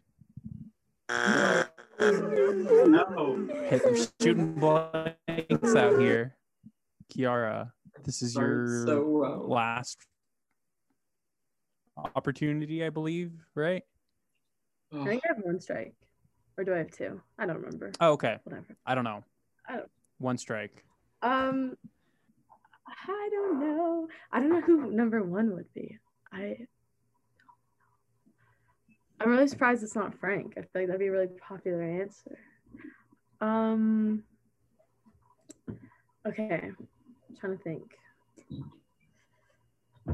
No. 1.10 1.66
Hey, 2.00 3.82
we're 3.84 4.08
shooting 4.22 4.54
blanks 4.54 5.76
out 5.76 6.00
here. 6.00 6.38
Kiara, 7.12 7.72
this 8.04 8.22
is 8.22 8.36
your 8.36 8.86
so 8.86 9.04
well. 9.08 9.48
last 9.50 9.98
opportunity, 12.16 12.84
I 12.84 12.90
believe, 12.90 13.32
right? 13.56 13.82
I 14.94 15.06
think 15.06 15.24
I 15.26 15.30
have 15.34 15.44
one 15.44 15.60
strike, 15.60 15.96
or 16.58 16.64
do 16.64 16.74
I 16.74 16.78
have 16.80 16.92
two? 16.92 17.22
I 17.38 17.46
don't 17.46 17.58
remember. 17.58 17.92
Oh, 18.00 18.12
okay. 18.14 18.38
Whatever. 18.44 18.76
I 18.86 18.96
don't 18.96 19.04
know. 19.04 19.24
I 19.68 19.78
don't- 19.78 19.92
One 20.20 20.38
strike. 20.38 20.84
Um, 21.22 21.76
I 23.08 23.30
don't 23.32 23.60
know. 23.60 24.08
I 24.32 24.40
don't 24.40 24.50
know 24.50 24.62
who 24.62 24.92
number 24.92 25.22
one 25.24 25.54
would 25.56 25.72
be. 25.74 25.98
I. 26.32 26.58
I'm 29.20 29.30
really 29.30 29.48
surprised 29.48 29.82
it's 29.82 29.96
not 29.96 30.14
Frank. 30.20 30.54
I 30.58 30.62
feel 30.62 30.70
like 30.82 30.88
that'd 30.88 31.00
be 31.00 31.08
a 31.08 31.12
really 31.12 31.30
popular 31.40 31.82
answer. 31.82 32.38
Um. 33.42 34.24
Okay, 36.28 36.62
I'm 36.64 37.36
trying 37.40 37.58
to 37.58 37.64
think. 37.64 37.84
Uh, 40.08 40.14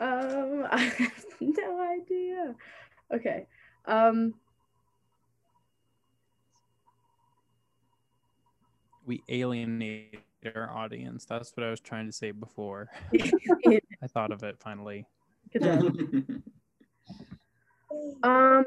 Um, 0.00 0.66
I 0.70 0.80
have 0.80 1.24
no 1.40 1.80
idea. 1.80 2.54
Okay. 3.14 3.46
Um, 3.86 4.34
We 9.06 9.22
alienate 9.28 10.22
our 10.54 10.70
audience. 10.70 11.24
That's 11.24 11.56
what 11.56 11.66
I 11.66 11.70
was 11.70 11.80
trying 11.80 12.06
to 12.06 12.12
say 12.12 12.30
before. 12.30 12.88
I 14.02 14.06
thought 14.06 14.30
of 14.30 14.42
it 14.42 14.56
finally. 14.60 15.06
good 15.52 15.62
job. 15.62 15.96
Um, 18.22 18.64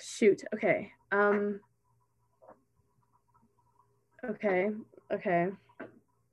shoot. 0.00 0.42
Okay. 0.54 0.90
Um. 1.12 1.60
Okay. 4.24 4.70
Okay. 5.12 5.48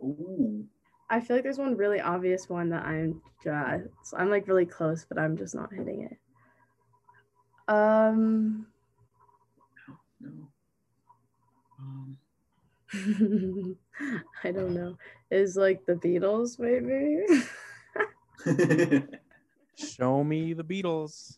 Ooh. 0.01 0.65
I 1.11 1.19
feel 1.19 1.35
like 1.35 1.43
there's 1.43 1.57
one 1.57 1.75
really 1.75 1.99
obvious 1.99 2.47
one 2.47 2.69
that 2.69 2.85
I'm 2.85 3.21
just 3.43 4.13
I'm 4.17 4.29
like 4.29 4.47
really 4.47 4.65
close, 4.65 5.05
but 5.07 5.19
I'm 5.19 5.35
just 5.35 5.53
not 5.53 5.73
hitting 5.73 6.09
it. 6.09 6.17
Um. 7.67 8.65
No. 10.21 10.47
Um, 11.79 12.17
I 14.43 14.51
don't 14.51 14.73
know. 14.73 14.97
Is 15.29 15.55
like 15.57 15.85
the 15.85 15.95
Beatles, 15.95 16.57
maybe? 16.59 17.25
Show 19.75 20.23
me 20.23 20.53
the 20.53 20.63
Beatles. 20.63 21.37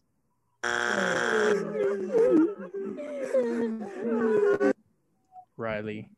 Riley, 5.58 6.10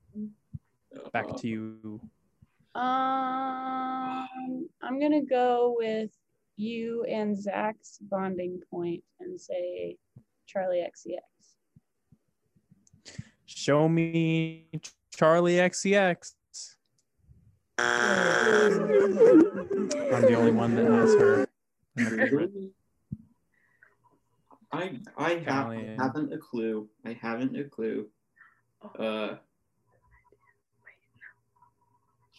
back 1.14 1.38
to 1.38 1.48
you. 1.48 2.02
Um, 2.76 4.68
I'm 4.82 5.00
gonna 5.00 5.24
go 5.24 5.76
with 5.78 6.12
you 6.58 7.06
and 7.06 7.42
Zach's 7.42 8.00
bonding 8.02 8.62
point 8.70 9.02
and 9.22 9.40
say 9.40 9.96
Charli 10.46 10.86
XCX. 10.86 11.22
Show 13.46 13.88
me 13.88 14.68
Charli 15.16 15.56
XCX. 15.56 16.34
I'm 17.78 18.78
the 20.22 20.36
only 20.36 20.52
one 20.52 20.76
that 20.76 20.86
has 20.92 21.14
her. 21.16 21.48
I 24.74 25.00
I 25.18 25.36
have 25.46 25.72
haven't 25.98 26.34
a 26.34 26.38
clue. 26.38 26.90
I 27.06 27.14
haven't 27.22 27.58
a 27.58 27.64
clue. 27.64 28.10
Uh. 29.00 29.36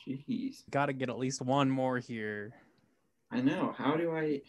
Jeez, 0.09 0.62
Got 0.70 0.87
to 0.87 0.93
get 0.93 1.09
at 1.09 1.19
least 1.19 1.43
one 1.43 1.69
more 1.69 1.99
here. 1.99 2.55
I 3.31 3.41
know. 3.41 3.74
How 3.77 3.97
do 3.97 4.12
I? 4.12 4.41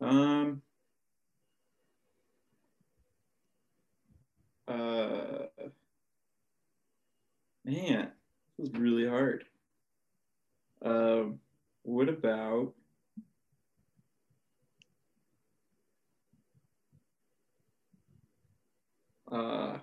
Um. 0.00 0.62
Uh. 4.66 5.46
Man, 7.64 8.10
this 8.58 8.68
is 8.68 8.74
really 8.74 9.06
hard. 9.06 9.44
Um. 10.82 11.38
What 11.82 12.08
about? 12.08 12.74
Uh. 19.30 19.78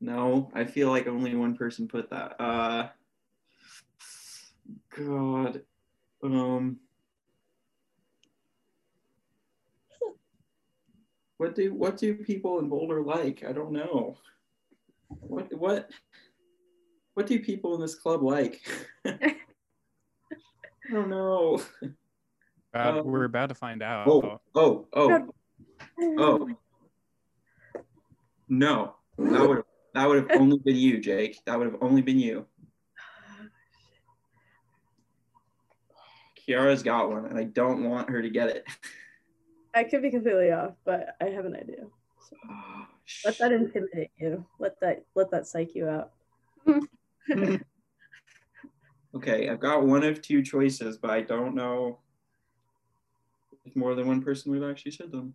No, 0.00 0.50
I 0.54 0.64
feel 0.64 0.90
like 0.90 1.06
only 1.06 1.34
one 1.34 1.56
person 1.56 1.88
put 1.88 2.10
that. 2.10 2.40
Uh. 2.40 2.88
God. 4.96 5.62
Um. 6.22 6.78
What 11.36 11.54
do 11.54 11.72
what 11.72 11.96
do 11.96 12.14
people 12.14 12.58
in 12.58 12.68
Boulder 12.68 13.02
like? 13.02 13.44
I 13.48 13.52
don't 13.52 13.72
know. 13.72 14.16
What 15.08 15.52
what 15.54 15.90
what 17.14 17.26
do 17.26 17.40
people 17.40 17.74
in 17.74 17.80
this 17.80 17.94
club 17.94 18.22
like? 18.22 18.60
I 19.06 19.36
don't 20.90 21.10
know. 21.10 21.62
Uh, 22.74 22.78
Um, 22.78 23.04
we're 23.04 23.24
about 23.24 23.48
to 23.48 23.54
find 23.54 23.82
out. 23.82 24.06
Oh, 24.06 24.40
oh, 24.54 24.86
oh, 24.92 25.28
oh. 25.98 26.48
No, 28.48 28.96
that 29.16 29.48
would 29.48 29.62
that 29.94 30.08
would 30.08 30.28
have 30.28 30.30
only 30.40 30.58
been 30.58 30.76
you, 30.76 30.98
Jake. 31.00 31.38
That 31.46 31.58
would 31.58 31.66
have 31.72 31.82
only 31.82 32.02
been 32.02 32.18
you. 32.18 32.46
Kiara's 36.36 36.82
got 36.82 37.10
one, 37.10 37.26
and 37.26 37.38
I 37.38 37.44
don't 37.44 37.88
want 37.88 38.10
her 38.10 38.22
to 38.22 38.30
get 38.30 38.48
it. 38.48 38.66
I 39.74 39.84
could 39.84 40.02
be 40.02 40.10
completely 40.10 40.50
off, 40.50 40.72
but 40.84 41.16
I 41.20 41.26
have 41.26 41.44
an 41.44 41.54
idea. 41.54 41.86
So 42.28 42.36
Oh, 42.50 42.86
let 43.24 43.38
that 43.38 43.52
intimidate 43.52 44.10
you. 44.18 44.44
Let 44.58 44.80
that 44.80 45.04
let 45.14 45.30
that 45.30 45.46
psych 45.46 45.74
you 45.74 45.88
out. 45.88 46.10
okay, 49.14 49.48
I've 49.48 49.60
got 49.60 49.86
one 49.86 50.02
of 50.02 50.20
two 50.20 50.42
choices, 50.42 50.98
but 50.98 51.10
I 51.10 51.20
don't 51.20 51.54
know 51.54 52.00
if 53.64 53.76
more 53.76 53.94
than 53.94 54.08
one 54.08 54.22
person 54.22 54.50
would 54.52 54.68
actually 54.68 54.92
said 54.92 55.12
them. 55.12 55.34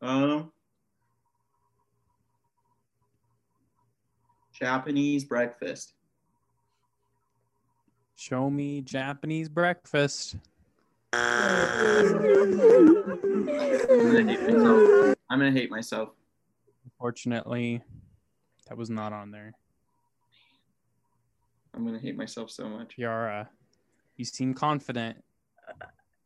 Um, 0.00 0.52
Japanese 4.60 5.24
breakfast. 5.24 5.94
Show 8.16 8.50
me 8.50 8.82
Japanese 8.82 9.48
breakfast. 9.48 10.36
I'm 11.12 12.12
gonna 14.12 14.22
hate 14.26 14.50
myself. 14.50 15.16
I'm 15.30 15.38
gonna 15.38 15.50
hate 15.50 15.70
myself. 15.70 16.10
Unfortunately, 16.84 17.82
that 18.68 18.76
was 18.76 18.90
not 18.90 19.14
on 19.14 19.30
there. 19.30 19.54
I'm 21.74 21.86
gonna 21.86 21.98
hate 21.98 22.16
myself 22.16 22.50
so 22.50 22.68
much. 22.68 22.94
Yara, 22.98 23.48
you 24.16 24.26
seem 24.26 24.52
confident. 24.52 25.16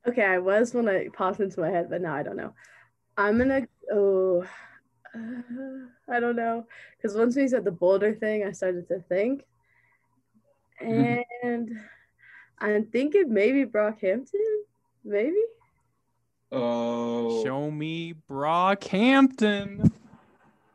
Okay, 0.07 0.25
I 0.25 0.39
was 0.39 0.75
when 0.75 0.89
I 0.89 1.09
popped 1.13 1.39
into 1.41 1.61
my 1.61 1.71
head, 1.71 1.89
but 1.89 2.03
now 2.03 2.15
I 2.15 2.25
don't 2.25 2.37
know. 2.37 2.53
I'm 3.17 3.39
gonna 3.39 3.69
oh 3.93 4.45
I 6.09 6.21
don't 6.21 6.37
know 6.37 6.67
because 6.97 7.17
once 7.17 7.37
we 7.37 7.49
said 7.49 7.65
the 7.65 7.71
Boulder 7.71 8.15
thing, 8.15 8.45
I 8.45 8.53
started 8.53 8.89
to 8.89 9.01
think, 9.01 9.45
mm-hmm. 10.83 11.21
and 11.47 11.71
I'm 12.59 12.87
thinking 12.87 13.33
maybe 13.33 13.65
Brockhampton, 13.65 14.27
maybe. 15.05 15.43
Oh, 16.53 17.43
Show 17.43 17.71
me 17.71 18.15
Brockhampton. 18.31 19.91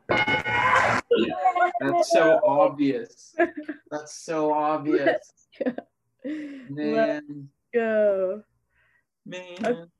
that's 0.08 2.10
so 2.10 2.40
obvious. 2.44 3.34
That's 3.90 4.14
so 4.14 4.52
obvious. 4.52 5.32
Let's 6.24 6.70
Man, 6.70 7.48
go. 7.72 8.42
man, 9.24 9.90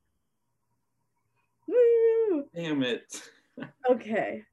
Woo! 1.66 2.44
damn 2.54 2.82
it. 2.82 3.22
Okay. 3.90 4.44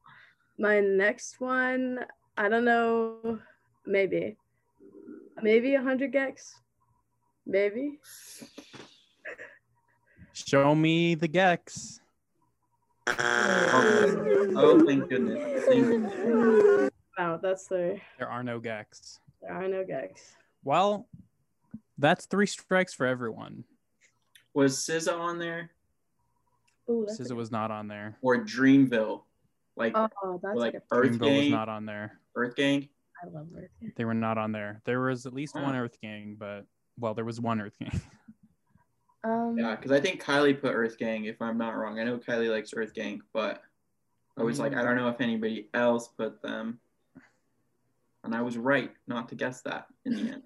My 0.57 0.79
next 0.79 1.39
one, 1.39 1.99
I 2.37 2.49
don't 2.49 2.65
know, 2.65 3.39
maybe. 3.85 4.37
Maybe 5.41 5.73
100 5.73 6.11
gecs. 6.11 6.51
Maybe. 7.45 7.99
Show 10.33 10.73
me 10.75 11.15
the 11.15 11.27
gecs. 11.27 11.99
Oh, 13.07 14.51
oh, 14.55 14.85
thank 14.85 15.09
goodness. 15.09 15.65
Thank 15.65 15.85
goodness. 15.85 16.91
No, 17.17 17.39
that's 17.41 17.67
the 17.67 17.99
There 18.19 18.29
are 18.29 18.43
no 18.43 18.59
gecs. 18.59 19.19
there 19.41 19.53
are 19.53 19.67
no 19.67 19.83
gecs. 19.83 20.33
Well, 20.63 21.07
that's 21.97 22.25
three 22.25 22.45
strikes 22.45 22.93
for 22.93 23.05
everyone. 23.05 23.63
Was 24.53 24.77
SZA 24.77 25.17
on 25.17 25.39
there 25.39 25.71
Ooh, 26.89 27.05
that's 27.07 27.19
SZA 27.19 27.31
a, 27.31 27.35
was 27.35 27.51
not 27.51 27.71
on 27.71 27.87
there. 27.87 28.17
or 28.21 28.37
Dreamville? 28.37 29.23
Like, 29.75 29.93
oh, 29.95 30.39
that's 30.41 30.55
like 30.55 30.73
like 30.73 30.83
Earth 30.91 31.19
Dreamville 31.19 31.37
was 31.37 31.49
not 31.49 31.69
on 31.69 31.85
there. 31.85 32.19
Earth 32.35 32.55
Gang? 32.55 32.89
I 33.21 33.27
love 33.27 33.47
it. 33.55 33.71
They 33.95 34.05
were 34.05 34.13
not 34.13 34.37
on 34.37 34.51
there. 34.51 34.81
There 34.85 35.01
was 35.01 35.25
at 35.25 35.33
least 35.33 35.55
one 35.55 35.73
Huh. 35.73 35.81
Earth 35.81 35.97
Gang, 36.01 36.35
but 36.39 36.65
well, 36.99 37.13
there 37.13 37.25
was 37.25 37.39
one 37.41 37.61
Earth 37.61 37.77
Gang. 37.79 37.99
Um, 39.23 39.57
Yeah, 39.57 39.75
because 39.75 39.91
I 39.91 39.99
think 39.99 40.23
Kylie 40.23 40.59
put 40.61 40.73
Earth 40.73 40.97
Gang, 40.97 41.25
if 41.25 41.41
I'm 41.41 41.57
not 41.57 41.75
wrong. 41.75 41.99
I 41.99 42.03
know 42.03 42.17
Kylie 42.17 42.51
likes 42.51 42.71
Earth 42.73 42.93
Gang, 42.93 43.19
but 43.33 43.61
I 44.37 44.43
was 44.43 44.59
like, 44.59 44.75
I 44.75 44.83
don't 44.83 44.95
know 44.95 45.09
if 45.09 45.19
anybody 45.19 45.69
else 45.73 46.07
put 46.07 46.41
them. 46.43 46.79
And 48.23 48.35
I 48.35 48.41
was 48.41 48.57
right 48.57 48.91
not 49.07 49.27
to 49.29 49.35
guess 49.35 49.63
that 49.63 49.87
in 50.05 50.13
the 50.15 50.31
end. 50.33 50.43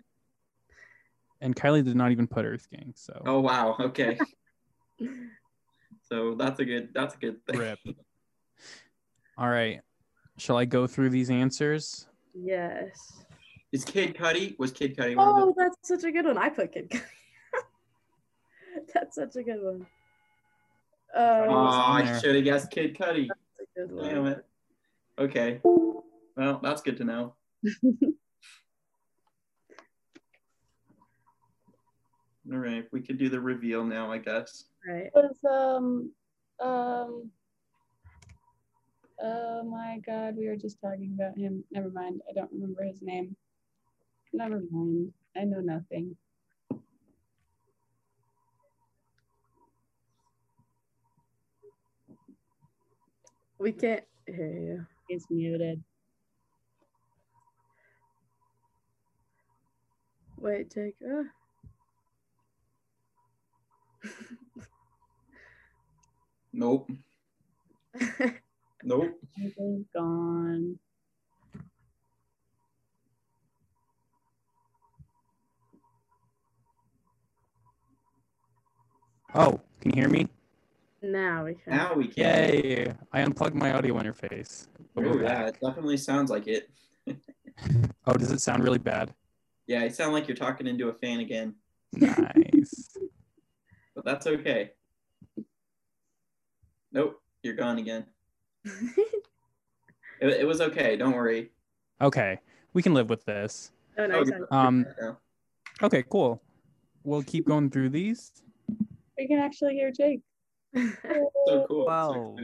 And 1.41 1.55
Kylie 1.55 1.84
did 1.84 1.95
not 1.97 2.11
even 2.11 2.27
put 2.27 2.45
Earth 2.45 2.68
Gang, 2.72 2.93
so 2.95 3.22
Oh 3.26 3.41
wow, 3.41 3.76
okay. 3.80 4.18
So 6.11 6.35
that's 6.35 6.59
a 6.59 6.65
good 6.65 6.89
that's 6.93 7.15
a 7.15 7.17
good 7.17 7.45
thing. 7.45 7.57
rip. 7.57 7.79
All 9.38 9.47
right. 9.49 9.79
Shall 10.38 10.57
I 10.57 10.65
go 10.65 10.85
through 10.85 11.09
these 11.09 11.29
answers? 11.29 12.07
yes. 12.33 13.23
Is 13.71 13.85
Kid 13.85 14.15
Cudi 14.15 14.59
was 14.59 14.71
Kid 14.73 14.97
Cudi 14.97 15.15
one 15.15 15.27
of 15.29 15.35
Oh, 15.38 15.53
that's 15.55 15.77
such 15.88 16.03
a 16.03 16.11
good 16.11 16.25
one. 16.25 16.38
I 16.38 16.49
put 16.49 16.73
Kid 16.73 16.89
Cudi. 16.89 17.01
that's 18.93 19.15
such 19.15 19.38
a 19.38 19.43
good 19.43 19.63
one. 19.63 19.88
Oh, 21.15 21.45
Oh, 21.47 21.67
I 21.69 22.19
should 22.19 22.35
have 22.35 22.43
guessed 22.43 22.71
Kid 22.71 22.97
Cudi. 22.97 23.29
that's 23.29 23.39
a 23.61 23.79
good 23.88 23.95
one. 23.95 24.05
Damn 24.05 24.25
it. 24.25 24.45
Okay. 25.17 25.61
Well, 26.35 26.59
that's 26.61 26.81
good 26.81 26.97
to 26.97 27.05
know. 27.05 27.35
All 32.51 32.57
right, 32.57 32.85
we 32.91 33.01
could 33.01 33.18
do 33.18 33.30
the 33.30 33.39
reveal 33.39 33.84
now, 33.84 34.11
I 34.11 34.18
guess. 34.18 34.65
Right. 34.88 35.09
was 35.13 35.35
um 35.49 36.11
um 36.59 37.30
oh 39.22 39.63
my 39.63 39.99
god 40.05 40.35
we 40.35 40.47
were 40.47 40.55
just 40.55 40.81
talking 40.81 41.15
about 41.15 41.38
him 41.38 41.63
never 41.72 41.89
mind 41.89 42.22
i 42.30 42.34
don't 42.34 42.51
remember 42.51 42.84
his 42.84 43.01
name 43.01 43.35
never 44.34 44.61
mind 44.72 45.11
i 45.35 45.43
know 45.43 45.59
nothing 45.59 46.15
We 53.61 53.72
can't 53.72 54.03
hear 54.26 54.57
you. 54.57 54.88
He's 55.07 55.27
muted. 55.30 55.84
Wait, 60.39 60.72
take. 60.72 60.95
Uh. 61.07 61.26
Nope. 66.53 66.89
Nope. 68.83 69.19
He's 69.35 69.85
gone. 69.93 70.77
Oh, 79.33 79.59
can 79.79 79.91
you 79.95 80.01
hear 80.01 80.09
me? 80.09 80.27
now 81.01 81.45
we 81.45 81.55
can. 81.55 81.73
Now 81.73 81.93
we 81.95 82.07
can. 82.07 82.23
Yay! 82.23 82.93
I 83.11 83.21
unplugged 83.21 83.55
my 83.55 83.73
audio 83.73 83.95
interface. 83.99 84.67
But 84.93 85.03
we're 85.05 85.17
Ooh, 85.17 85.21
yeah, 85.23 85.43
back. 85.43 85.47
it 85.55 85.59
definitely 85.65 85.97
sounds 85.97 86.29
like 86.29 86.47
it. 86.47 86.69
Oh, 88.07 88.13
does 88.13 88.31
it 88.31 88.41
sound 88.41 88.63
really 88.63 88.79
bad? 88.79 89.13
Yeah, 89.67 89.83
you 89.83 89.91
sound 89.91 90.13
like 90.13 90.27
you're 90.27 90.35
talking 90.35 90.65
into 90.65 90.89
a 90.89 90.93
fan 90.93 91.19
again, 91.19 91.53
Nice. 91.93 92.97
but 93.95 94.05
that's 94.05 94.27
okay. 94.27 94.72
Nope, 96.91 97.22
you're 97.43 97.55
gone 97.55 97.77
again. 97.77 98.05
It, 100.22 100.41
it 100.41 100.47
was 100.47 100.61
okay. 100.61 100.95
Don't 100.95 101.15
worry. 101.15 101.49
okay, 101.99 102.38
we 102.73 102.84
can 102.84 102.93
live 102.93 103.09
with 103.09 103.26
this. 103.26 103.72
oh 103.97 104.05
no. 104.05 104.45
Um, 104.51 104.85
okay, 105.81 106.03
cool. 106.07 106.39
We'll 107.03 107.23
keep 107.23 107.47
going 107.47 107.72
through 107.72 107.89
these. 107.89 108.31
We 109.18 109.27
can 109.27 109.39
actually 109.39 109.73
hear 109.73 109.91
Jake. 109.91 110.22
So 111.47 111.65
cool. 111.68 111.85
So 111.88 112.35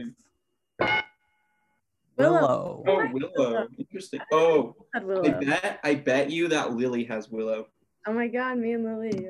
Willow. 2.16 2.82
oh, 2.84 3.08
Willow. 3.12 3.68
Interesting. 3.78 4.20
Oh, 4.32 4.74
I 4.92 4.98
Willow. 4.98 5.22
bet 5.22 5.78
I 5.84 5.94
bet 5.94 6.30
you 6.30 6.48
that 6.48 6.72
Lily 6.74 7.04
has 7.04 7.30
Willow. 7.30 7.68
Oh 8.08 8.12
my 8.12 8.26
god, 8.26 8.58
me 8.58 8.72
and 8.72 8.84
Lily. 8.84 9.28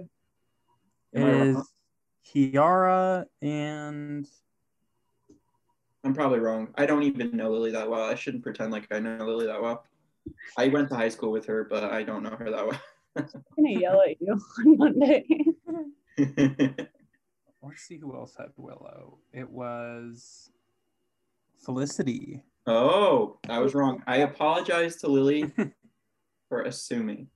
Am 1.15 1.57
Is 1.57 1.69
Kiara 2.29 3.25
and 3.41 4.27
I'm 6.05 6.15
probably 6.15 6.39
wrong. 6.41 6.69
I 6.77 6.87
don't 6.87 7.03
even 7.03 7.37
know 7.37 7.51
Lily 7.51 7.73
that 7.73 7.89
well. 7.89 8.05
I 8.05 8.15
shouldn't 8.15 8.43
pretend 8.43 8.73
like 8.73 8.87
I 8.91 8.99
know 8.99 9.17
Lily 9.25 9.47
that 9.47 9.61
well. 9.61 9.85
I 10.57 10.69
went 10.69 10.91
to 10.91 10.95
high 10.97 11.09
school 11.09 11.31
with 11.31 11.47
her, 11.47 11.65
but 11.65 11.85
I 11.85 12.03
don't 12.03 12.23
know 12.23 12.37
her 12.39 12.51
that 12.51 12.67
well. 12.67 12.81
I'm 13.17 13.27
gonna 13.57 13.81
yell 13.81 14.03
at 14.03 14.21
you 14.21 14.39
on 14.59 14.77
Monday. 14.77 15.27
let's 17.63 17.83
see 17.83 17.99
who 17.99 18.15
else 18.15 18.35
had 18.37 18.49
Willow. 18.57 19.19
It 19.33 19.49
was 19.49 20.51
Felicity. 21.59 22.43
oh, 22.67 23.39
I 23.49 23.59
was 23.59 23.75
wrong. 23.75 24.03
I 24.07 24.19
apologize 24.19 24.97
to 24.97 25.09
Lily 25.09 25.51
for 26.49 26.63
assuming. 26.63 27.29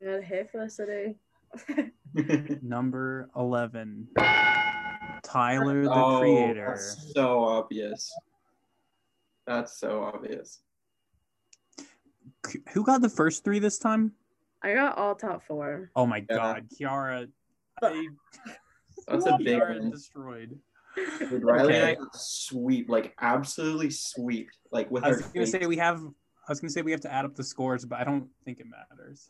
Yeah, 0.00 0.20
hey 0.20 0.48
Felicity. 0.50 1.16
Number 2.62 3.28
eleven. 3.36 4.08
Tyler 5.22 5.84
the 5.84 5.92
oh, 5.92 6.18
creator. 6.20 6.66
That's 6.68 7.12
so 7.12 7.44
obvious. 7.44 8.12
That's 9.46 9.78
so 9.78 10.02
obvious. 10.04 10.60
Who 12.72 12.84
got 12.84 13.02
the 13.02 13.08
first 13.08 13.44
three 13.44 13.58
this 13.58 13.78
time? 13.78 14.12
I 14.62 14.74
got 14.74 14.98
all 14.98 15.14
top 15.14 15.42
four. 15.46 15.90
Oh 15.96 16.06
my 16.06 16.24
Yeah. 16.28 16.36
god, 16.36 16.66
Kiara. 16.70 17.28
I, 17.82 18.08
That's 19.08 19.26
a 19.26 19.38
big 19.38 19.60
Kiara 19.60 19.80
one. 19.80 19.90
destroyed. 19.90 20.58
Dude, 20.96 21.44
Riley 21.44 21.76
and 21.76 21.84
I 21.86 21.92
Okay. 21.92 22.00
sweep, 22.14 22.88
like 22.88 23.14
absolutely 23.20 23.90
sweep, 23.90 24.50
like 24.72 24.90
with 24.90 25.04
I 25.04 25.08
was 25.08 25.22
gonna 25.22 25.46
say 25.46 25.66
we 25.66 25.76
have. 25.76 26.00
I 26.00 26.50
was 26.52 26.60
gonna 26.60 26.70
say 26.70 26.82
we 26.82 26.90
have 26.90 27.00
to 27.02 27.12
add 27.12 27.24
up 27.24 27.36
the 27.36 27.44
scores, 27.44 27.84
but 27.84 28.00
I 28.00 28.04
don't 28.04 28.28
think 28.44 28.60
it 28.60 28.66
matters. 28.66 29.28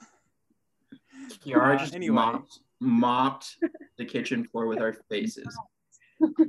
Kiara 1.28 1.74
uh, 1.74 1.78
just 1.78 1.94
anyway. 1.94 2.14
mopped, 2.14 2.59
mopped 2.80 3.56
the 3.98 4.05
kitchen 4.05 4.44
floor 4.44 4.66
with 4.66 4.80
our 4.80 4.92
faces. 5.09 5.56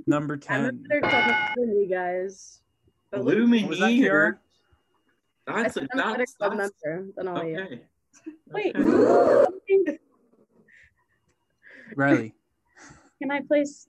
Number 0.08 0.34
I'm 0.36 0.40
ten. 0.40 0.84
better 0.90 1.02
talking 1.02 1.36
than 1.56 1.70
you 1.80 1.88
guys. 1.90 2.62
But 3.12 3.24
Lily- 3.26 3.64
Was 3.66 3.80
that 3.80 3.92
Kiara? 3.92 4.38
That's 5.48 5.74
said 5.74 5.88
a, 5.94 5.94
I'm 5.94 6.00
a 6.00 6.04
better 6.04 6.18
that's, 6.20 6.34
club 6.36 6.58
that's 6.58 6.72
member 6.86 7.12
than 7.16 7.28
all 7.28 7.42
of 7.42 7.48
you. 7.48 7.60
okay. 7.60 7.82
Wait. 8.52 8.76
Riley. 11.96 12.34
Can 13.22 13.32
I 13.32 13.42
place 13.42 13.88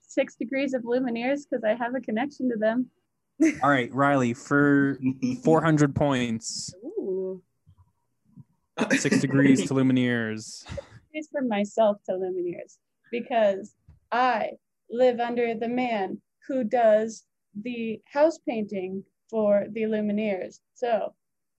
six 0.00 0.36
degrees 0.36 0.74
of 0.74 0.82
Lumineers 0.82 1.40
because 1.48 1.64
I 1.64 1.74
have 1.74 1.94
a 1.94 2.00
connection 2.00 2.48
to 2.50 2.56
them? 2.56 2.90
All 3.62 3.70
right, 3.70 3.92
Riley. 3.92 4.34
For 4.34 4.98
400 5.44 5.94
points, 5.94 6.74
Ooh. 6.84 7.01
Six 8.96 9.20
degrees 9.20 9.66
to 9.68 9.74
Lumineers. 9.74 10.64
Degrees 11.06 11.28
for 11.30 11.42
myself 11.42 11.98
to 12.06 12.12
Lumineers 12.12 12.78
because 13.10 13.74
I 14.10 14.52
live 14.90 15.20
under 15.20 15.54
the 15.54 15.68
man 15.68 16.20
who 16.48 16.64
does 16.64 17.24
the 17.62 18.00
house 18.12 18.38
painting 18.48 19.04
for 19.30 19.66
the 19.72 19.82
Lumineers. 19.82 20.60
So, 20.74 21.14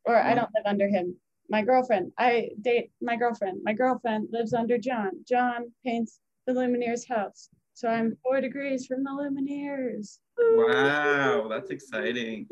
or 0.05 0.15
I 0.15 0.33
don't 0.33 0.49
live 0.55 0.65
under 0.65 0.87
him. 0.87 1.15
My 1.49 1.61
girlfriend, 1.61 2.11
I 2.17 2.49
date 2.61 2.91
my 3.01 3.15
girlfriend. 3.15 3.61
My 3.63 3.73
girlfriend 3.73 4.29
lives 4.31 4.53
under 4.53 4.77
John. 4.77 5.11
John 5.27 5.71
paints 5.85 6.19
the 6.45 6.53
Lumineers 6.53 7.07
house. 7.07 7.49
So 7.73 7.87
I'm 7.89 8.17
four 8.23 8.39
degrees 8.41 8.85
from 8.85 9.03
the 9.03 9.09
Lumineers. 9.09 10.19
Wow, 10.37 11.47
that's 11.49 11.71
exciting. 11.71 12.47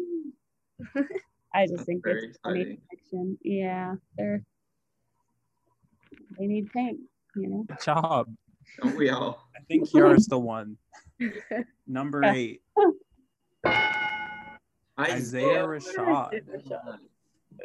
I 1.53 1.65
just 1.65 1.77
That's 1.77 1.85
think 1.85 2.03
very 2.03 2.27
it's 2.27 2.37
a 2.37 2.41
funny 2.49 2.61
exciting. 2.61 2.81
connection. 2.89 3.37
Yeah, 3.43 3.95
they're 4.17 4.43
they 6.39 6.47
need 6.47 6.71
paint, 6.71 6.99
you 7.35 7.47
know. 7.47 7.63
Good 7.67 7.81
job. 7.83 8.27
Don't 8.81 8.95
we 8.97 9.09
all? 9.09 9.47
I 9.55 9.59
think 9.67 9.89
Kiara 9.89 10.17
the 10.27 10.39
one. 10.39 10.77
Number 11.87 12.23
eight, 12.23 12.61
Isaiah 14.99 15.65
Rashad. 15.65 16.41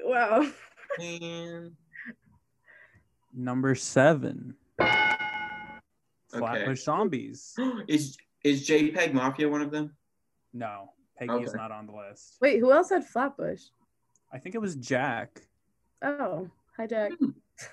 Wow. 0.04 0.46
Man. 0.98 1.76
Number 3.32 3.74
seven, 3.74 4.54
Okay. 4.80 6.38
Flatbush 6.38 6.82
Zombies. 6.82 7.54
Is 7.88 8.16
is 8.44 8.66
JPEG 8.68 9.12
Mafia 9.12 9.48
one 9.48 9.62
of 9.62 9.70
them? 9.70 9.94
No, 10.52 10.92
Peggy 11.18 11.32
is 11.42 11.50
Okay. 11.50 11.58
not 11.58 11.70
on 11.72 11.86
the 11.86 11.92
list. 11.92 12.36
Wait, 12.40 12.58
who 12.60 12.72
else 12.72 12.90
had 12.90 13.04
Flatbush? 13.04 13.62
I 14.32 14.38
think 14.38 14.54
it 14.54 14.60
was 14.60 14.74
Jack. 14.76 15.42
Oh, 16.02 16.50
hi 16.76 16.86
Jack. 16.86 17.12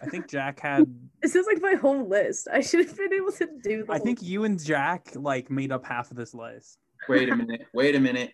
I 0.02 0.06
think 0.08 0.30
Jack 0.30 0.60
had. 0.62 0.86
This 1.22 1.36
is 1.36 1.46
like 1.46 1.62
my 1.62 1.74
whole 1.76 2.08
list. 2.08 2.48
I 2.52 2.62
should 2.62 2.86
have 2.86 2.96
been 2.98 3.14
able 3.14 3.32
to 3.34 3.48
do 3.64 3.84
the 3.86 3.92
I 3.92 3.98
whole- 3.98 4.06
think 4.06 4.22
you 4.22 4.44
and 4.46 4.64
Jack 4.64 5.10
like 5.16 5.50
made 5.52 5.72
up 5.72 5.86
half 5.86 6.12
of 6.12 6.18
this 6.18 6.34
list. 6.34 6.80
Wait 7.10 7.30
a 7.30 7.36
minute. 7.36 7.66
Wait 7.74 7.96
a 7.96 8.00
minute. 8.00 8.32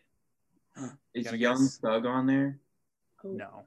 Is 1.13 1.25
Gotta 1.25 1.37
Young 1.37 1.57
guess. 1.57 1.77
Thug 1.77 2.05
on 2.05 2.25
there? 2.27 2.59
Oh. 3.23 3.29
No. 3.31 3.65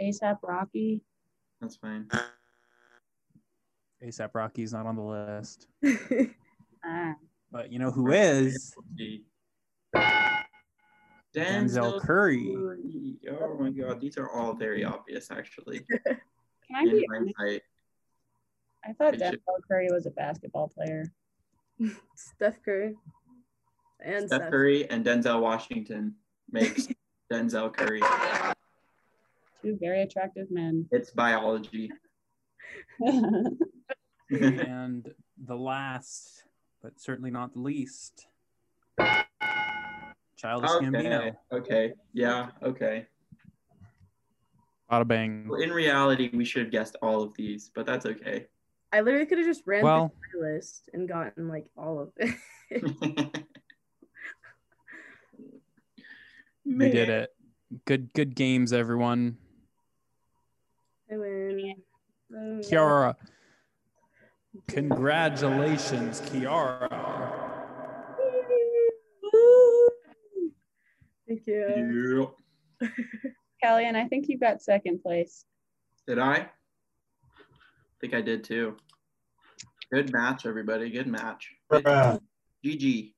ASAP 0.00 0.38
Rocky. 0.42 1.02
That's 1.60 1.76
fine. 1.76 2.08
ASAP 4.02 4.34
Rocky's 4.34 4.72
not 4.72 4.86
on 4.86 4.96
the 4.96 5.02
list. 5.02 5.66
Ah, 6.86 7.14
But 7.50 7.72
you 7.72 7.78
know 7.78 7.90
who 7.90 8.12
is? 8.12 8.74
Denzel 11.34 11.94
Denzel 11.94 12.00
Curry. 12.00 12.54
Curry. 12.54 13.16
Oh 13.40 13.56
my 13.58 13.70
god, 13.70 14.00
these 14.00 14.16
are 14.18 14.30
all 14.30 14.54
very 14.54 14.84
obvious 14.84 15.30
actually. 15.30 15.80
can 16.06 16.18
I 16.74 16.82
In 16.82 16.90
be? 16.90 17.06
hindsight. 17.12 17.62
I 18.84 18.92
thought 18.92 19.14
I 19.14 19.16
Denzel 19.16 19.30
should- 19.30 19.42
Curry 19.68 19.88
was 19.90 20.06
a 20.06 20.10
basketball 20.10 20.68
player. 20.68 21.12
Steph 22.16 22.62
Curry. 22.64 22.94
And 24.00 24.26
Steph 24.28 24.50
Curry 24.50 24.88
and 24.90 25.04
Denzel 25.04 25.40
Washington 25.40 26.14
makes 26.50 26.88
Denzel 27.32 27.72
Curry. 27.72 28.02
Two 29.62 29.76
very 29.80 30.02
attractive 30.02 30.50
men. 30.50 30.86
It's 30.92 31.10
biology. 31.10 31.90
and 33.00 33.58
the 35.38 35.56
last, 35.56 36.44
but 36.82 37.00
certainly 37.00 37.30
not 37.30 37.54
the 37.54 37.60
least, 37.60 38.26
Childish 40.36 40.70
okay. 40.70 40.86
Gambino. 40.86 41.36
Okay. 41.52 41.92
Yeah. 42.12 42.50
Okay. 42.62 43.06
Bada 44.90 45.06
bang. 45.06 45.46
Well, 45.48 45.60
in 45.60 45.70
reality, 45.70 46.30
we 46.32 46.44
should 46.44 46.62
have 46.62 46.70
guessed 46.70 46.96
all 47.02 47.22
of 47.22 47.34
these, 47.34 47.70
but 47.74 47.86
that's 47.86 48.06
okay. 48.06 48.46
I 48.92 49.00
literally 49.00 49.26
could 49.26 49.38
have 49.38 49.46
just 49.46 49.62
ran 49.66 49.82
Well- 49.82 50.12
through 50.30 50.42
my 50.42 50.48
list 50.54 50.90
and 50.92 51.08
gotten 51.08 51.48
like 51.48 51.70
all 51.76 52.00
of 52.00 52.12
it. 52.18 53.44
We 56.64 56.90
did 56.90 57.08
it. 57.10 57.30
Good, 57.84 58.12
good 58.14 58.34
games, 58.34 58.72
everyone. 58.72 59.36
I 61.12 61.16
win. 61.16 61.74
Oh. 62.34 62.60
Kiara, 62.60 63.14
congratulations, 64.68 66.22
Kiara. 66.22 67.03
Thank 71.62 71.74
Thank 71.76 71.92
you. 71.92 72.34
Yeah. 72.80 72.88
Callie, 73.62 73.86
and 73.86 73.96
I 73.96 74.06
think 74.08 74.28
you 74.28 74.38
got 74.38 74.62
second 74.62 75.02
place. 75.02 75.44
Did 76.06 76.18
I? 76.18 76.34
I 76.34 76.48
think 78.00 78.14
I 78.14 78.20
did 78.20 78.44
too. 78.44 78.76
Good 79.92 80.12
match, 80.12 80.44
everybody. 80.46 80.90
Good 80.90 81.06
match. 81.06 81.50
Bruh, 81.70 82.20
GG. 82.64 83.14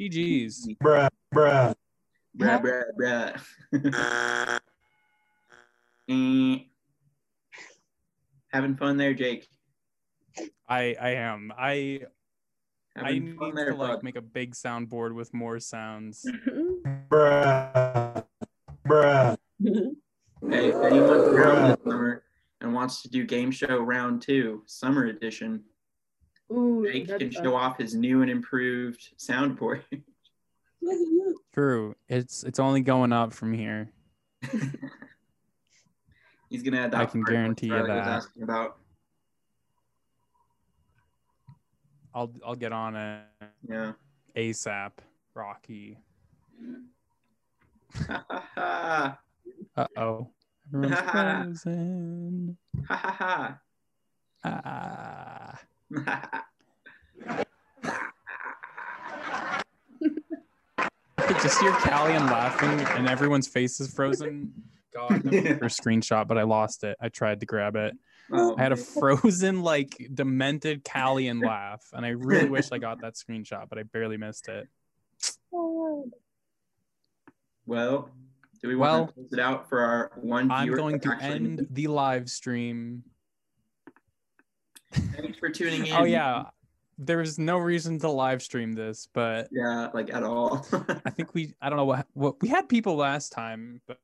GG's. 0.00 0.68
bruh, 0.82 1.08
bruh. 1.34 1.74
Bruh, 2.36 2.84
bruh, 2.98 3.40
bruh. 3.72 4.60
Eh. 6.08 6.58
Having 8.52 8.76
fun 8.78 8.96
there, 8.96 9.14
Jake. 9.14 9.46
I 10.68 10.96
I 11.00 11.10
am. 11.10 11.52
I 11.56 12.00
I 12.96 13.04
Having 13.04 13.24
need 13.24 13.36
fun 13.36 13.54
to 13.56 13.74
like 13.74 13.90
bud. 13.90 14.02
make 14.02 14.16
a 14.16 14.20
big 14.22 14.52
soundboard 14.54 15.14
with 15.14 15.32
more 15.32 15.60
sounds. 15.60 16.26
Bruh. 17.08 18.24
Bruh. 18.86 19.36
Hey, 19.62 20.68
if 20.70 20.74
anyone's 20.74 21.28
around 21.28 21.68
this 21.70 21.78
summer 21.84 22.24
and 22.60 22.74
wants 22.74 23.02
to 23.02 23.08
do 23.08 23.24
game 23.24 23.50
show 23.50 23.78
round 23.78 24.22
two, 24.22 24.62
summer 24.66 25.04
edition, 25.06 25.62
Ooh, 26.52 26.84
Jake 26.90 27.06
can 27.06 27.30
fun. 27.30 27.44
show 27.44 27.54
off 27.54 27.78
his 27.78 27.94
new 27.94 28.22
and 28.22 28.30
improved 28.30 29.10
soundboard. 29.18 29.82
True. 31.54 31.94
It's 32.08 32.42
it's 32.42 32.58
only 32.58 32.80
going 32.80 33.12
up 33.12 33.32
from 33.32 33.52
here. 33.52 33.92
He's 36.48 36.62
gonna 36.64 36.78
add 36.78 36.90
that. 36.92 37.00
I 37.00 37.06
can 37.06 37.22
guarantee 37.22 37.66
you 37.68 37.74
that. 37.86 37.88
asking 37.90 38.42
about. 38.42 38.78
I'll 42.14 42.32
I'll 42.44 42.54
get 42.56 42.72
on 42.72 42.96
it 42.96 43.22
Yeah. 43.68 43.92
ASAP. 44.36 44.92
Rocky. 45.34 45.98
Uh 49.76 49.86
oh. 49.96 50.28
Everyone's 50.72 51.00
frozen. 51.64 52.56
Ha 52.88 52.96
ha 53.18 53.58
Ah. 54.44 55.60
ha. 56.06 56.42
Just 61.42 61.60
hear 61.60 61.72
Callian 61.72 62.30
laughing 62.30 62.80
and 62.96 63.08
everyone's 63.08 63.46
face 63.48 63.80
is 63.80 63.92
frozen. 63.92 64.52
God, 64.94 65.22
the 65.22 65.56
first 65.60 65.82
screenshot, 65.82 66.26
but 66.26 66.36
I 66.38 66.42
lost 66.42 66.82
it. 66.84 66.96
I 67.00 67.08
tried 67.08 67.40
to 67.40 67.46
grab 67.46 67.76
it. 67.76 67.96
Oh, 68.32 68.54
I 68.56 68.62
had 68.62 68.72
a 68.72 68.76
frozen, 68.76 69.62
like 69.62 70.08
demented 70.14 70.84
Callian 70.84 71.44
laugh, 71.44 71.82
and 71.92 72.04
I 72.06 72.10
really 72.10 72.48
wish 72.48 72.70
I 72.72 72.78
got 72.78 73.00
that 73.02 73.14
screenshot, 73.14 73.68
but 73.68 73.78
I 73.78 73.82
barely 73.84 74.16
missed 74.16 74.48
it. 74.48 74.68
well, 77.66 78.10
do 78.62 78.68
we 78.68 78.76
Well, 78.76 78.98
want 78.98 79.08
to 79.08 79.14
close 79.14 79.32
it 79.32 79.38
out 79.40 79.68
for 79.68 79.80
our 79.80 80.12
one 80.16 80.50
I'm 80.50 80.64
viewer 80.66 80.76
going 80.76 81.00
to 81.00 81.12
actually- 81.12 81.28
end 81.34 81.66
the 81.70 81.86
live 81.88 82.28
stream. 82.30 83.04
Thanks 84.92 85.38
for 85.38 85.48
tuning 85.50 85.82
oh, 85.82 85.84
in. 85.84 85.92
Oh 85.92 86.04
yeah, 86.04 86.44
there's 86.98 87.38
no 87.38 87.58
reason 87.58 87.98
to 88.00 88.08
live 88.10 88.42
stream 88.42 88.72
this, 88.72 89.08
but 89.12 89.48
Yeah, 89.52 89.88
like 89.94 90.12
at 90.12 90.22
all. 90.24 90.66
I 91.04 91.10
think 91.10 91.32
we 91.32 91.54
I 91.62 91.68
don't 91.70 91.76
know 91.76 91.84
what 91.84 92.06
what 92.14 92.42
we 92.42 92.48
had 92.48 92.68
people 92.68 92.96
last 92.96 93.30
time, 93.30 93.80
but 93.86 94.00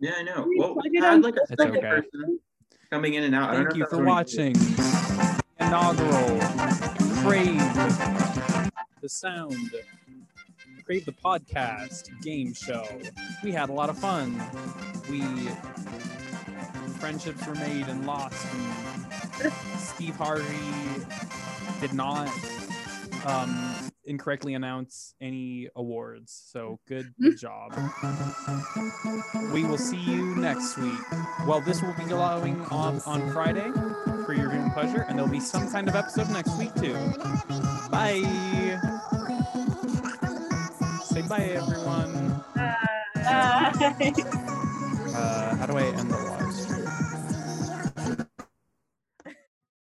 yeah, 0.00 0.14
I 0.18 0.22
know. 0.22 0.46
We 0.48 0.56
Well, 0.58 0.76
we 0.88 0.98
had 0.98 1.22
like 1.22 1.34
a 1.36 1.46
second 1.48 1.78
okay. 1.78 1.80
person 1.88 2.38
coming 2.90 3.14
in 3.14 3.24
and 3.24 3.34
out. 3.34 3.54
Thank 3.54 3.76
you 3.76 3.86
for 3.86 4.04
watching. 4.04 4.54
Inaugural 5.58 6.40
Crave 7.22 7.74
the 9.00 9.08
Sound 9.08 9.70
Crave 10.84 11.04
the 11.04 11.12
Podcast 11.12 12.10
game 12.22 12.52
show. 12.52 12.84
We 13.44 13.52
had 13.52 13.68
a 13.68 13.72
lot 13.72 13.90
of 13.90 13.98
fun. 13.98 14.42
We 15.08 15.22
friendships 16.98 17.46
were 17.46 17.54
made 17.54 17.86
and 17.86 18.06
lost. 18.06 18.46
And 19.42 19.52
Steve 19.78 20.16
Harvey 20.16 20.44
did 21.80 21.94
not 21.94 22.28
um, 23.24 23.89
incorrectly 24.04 24.54
announce 24.54 25.14
any 25.20 25.68
awards. 25.76 26.32
So 26.50 26.80
good, 26.88 27.12
good 27.20 27.38
job. 27.38 27.72
We 29.52 29.64
will 29.64 29.78
see 29.78 29.98
you 29.98 30.34
next 30.36 30.76
week. 30.78 30.98
Well, 31.46 31.60
this 31.60 31.82
will 31.82 31.94
be 31.94 32.04
going 32.04 32.60
on 32.66 33.00
on 33.06 33.32
Friday 33.32 33.70
for 34.24 34.32
your 34.32 34.50
viewing 34.50 34.70
pleasure, 34.70 35.04
and 35.08 35.18
there'll 35.18 35.30
be 35.30 35.40
some 35.40 35.70
kind 35.70 35.88
of 35.88 35.94
episode 35.94 36.30
next 36.30 36.56
week 36.58 36.74
too. 36.74 36.94
Bye. 37.90 38.22
Say 41.04 41.22
bye, 41.22 41.50
everyone. 41.54 42.42
Bye. 42.54 42.76
Uh, 45.12 45.56
how 45.56 45.66
do 45.66 45.76
I 45.76 45.82
end 45.82 46.10
the 46.10 46.29